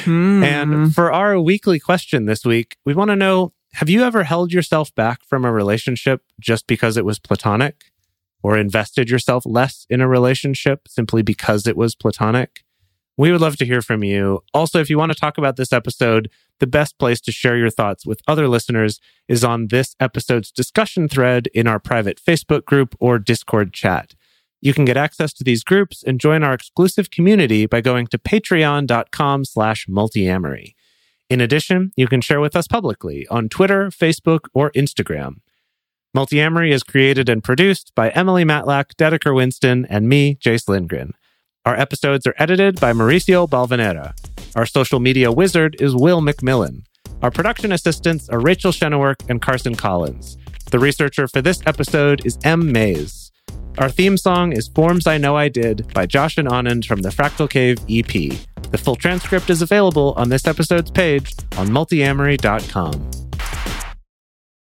Hmm. 0.04 0.42
And 0.42 0.94
for 0.94 1.12
our 1.12 1.40
weekly 1.40 1.78
question 1.78 2.26
this 2.26 2.44
week, 2.44 2.76
we 2.84 2.94
want 2.94 3.10
to 3.10 3.16
know 3.16 3.52
have 3.74 3.88
you 3.88 4.02
ever 4.02 4.24
held 4.24 4.52
yourself 4.52 4.94
back 4.94 5.22
from 5.24 5.44
a 5.44 5.52
relationship 5.52 6.22
just 6.40 6.66
because 6.66 6.96
it 6.96 7.04
was 7.04 7.18
platonic 7.18 7.92
or 8.42 8.56
invested 8.56 9.10
yourself 9.10 9.44
less 9.46 9.86
in 9.90 10.00
a 10.00 10.08
relationship 10.08 10.88
simply 10.88 11.22
because 11.22 11.66
it 11.66 11.76
was 11.76 11.94
platonic? 11.94 12.64
We 13.16 13.32
would 13.32 13.40
love 13.40 13.56
to 13.58 13.66
hear 13.66 13.82
from 13.82 14.02
you. 14.02 14.42
Also, 14.54 14.80
if 14.80 14.88
you 14.88 14.96
want 14.96 15.12
to 15.12 15.18
talk 15.18 15.36
about 15.36 15.56
this 15.56 15.74
episode, 15.74 16.30
the 16.58 16.66
best 16.66 16.98
place 16.98 17.20
to 17.22 17.32
share 17.32 17.56
your 17.56 17.68
thoughts 17.68 18.06
with 18.06 18.22
other 18.26 18.48
listeners 18.48 18.98
is 19.28 19.44
on 19.44 19.68
this 19.68 19.94
episode's 20.00 20.50
discussion 20.50 21.08
thread 21.08 21.48
in 21.52 21.66
our 21.66 21.78
private 21.78 22.18
Facebook 22.18 22.64
group 22.64 22.96
or 22.98 23.18
Discord 23.18 23.74
chat. 23.74 24.14
You 24.62 24.74
can 24.74 24.84
get 24.84 24.96
access 24.96 25.32
to 25.34 25.44
these 25.44 25.64
groups 25.64 26.02
and 26.02 26.20
join 26.20 26.42
our 26.42 26.54
exclusive 26.54 27.10
community 27.10 27.66
by 27.66 27.80
going 27.80 28.06
to 28.08 28.18
patreon.com 28.18 29.44
slash 29.44 29.86
multiamory. 29.86 30.74
In 31.28 31.40
addition, 31.40 31.92
you 31.96 32.08
can 32.08 32.20
share 32.20 32.40
with 32.40 32.56
us 32.56 32.66
publicly 32.66 33.26
on 33.28 33.48
Twitter, 33.48 33.88
Facebook, 33.88 34.46
or 34.52 34.70
Instagram. 34.72 35.36
Multiamory 36.16 36.72
is 36.72 36.82
created 36.82 37.28
and 37.28 37.44
produced 37.44 37.92
by 37.94 38.10
Emily 38.10 38.44
Matlack, 38.44 38.94
Dedeker 38.96 39.32
Winston, 39.32 39.86
and 39.86 40.08
me, 40.08 40.34
Jace 40.34 40.68
Lindgren. 40.68 41.14
Our 41.64 41.76
episodes 41.76 42.26
are 42.26 42.34
edited 42.36 42.80
by 42.80 42.92
Mauricio 42.92 43.48
Balvanera. 43.48 44.14
Our 44.56 44.66
social 44.66 44.98
media 44.98 45.30
wizard 45.30 45.76
is 45.78 45.94
Will 45.94 46.20
McMillan. 46.20 46.82
Our 47.22 47.30
production 47.30 47.70
assistants 47.70 48.28
are 48.28 48.40
Rachel 48.40 48.72
Shennework 48.72 49.28
and 49.28 49.40
Carson 49.40 49.76
Collins. 49.76 50.36
The 50.72 50.80
researcher 50.80 51.28
for 51.28 51.40
this 51.40 51.60
episode 51.66 52.26
is 52.26 52.38
M. 52.42 52.72
Mays. 52.72 53.30
Our 53.78 53.88
theme 53.88 54.16
song 54.16 54.52
is 54.52 54.66
Forms 54.66 55.06
I 55.06 55.16
Know 55.16 55.36
I 55.36 55.48
Did 55.48 55.92
by 55.94 56.06
Josh 56.06 56.38
and 56.38 56.48
Anand 56.48 56.86
from 56.86 57.02
the 57.02 57.10
Fractal 57.10 57.48
Cave 57.48 57.78
EP. 57.88 58.36
The 58.72 58.78
full 58.78 58.96
transcript 58.96 59.48
is 59.48 59.62
available 59.62 60.14
on 60.16 60.28
this 60.28 60.46
episode's 60.48 60.90
page 60.90 61.34
on 61.56 61.68
multiamory.com. 61.68 63.19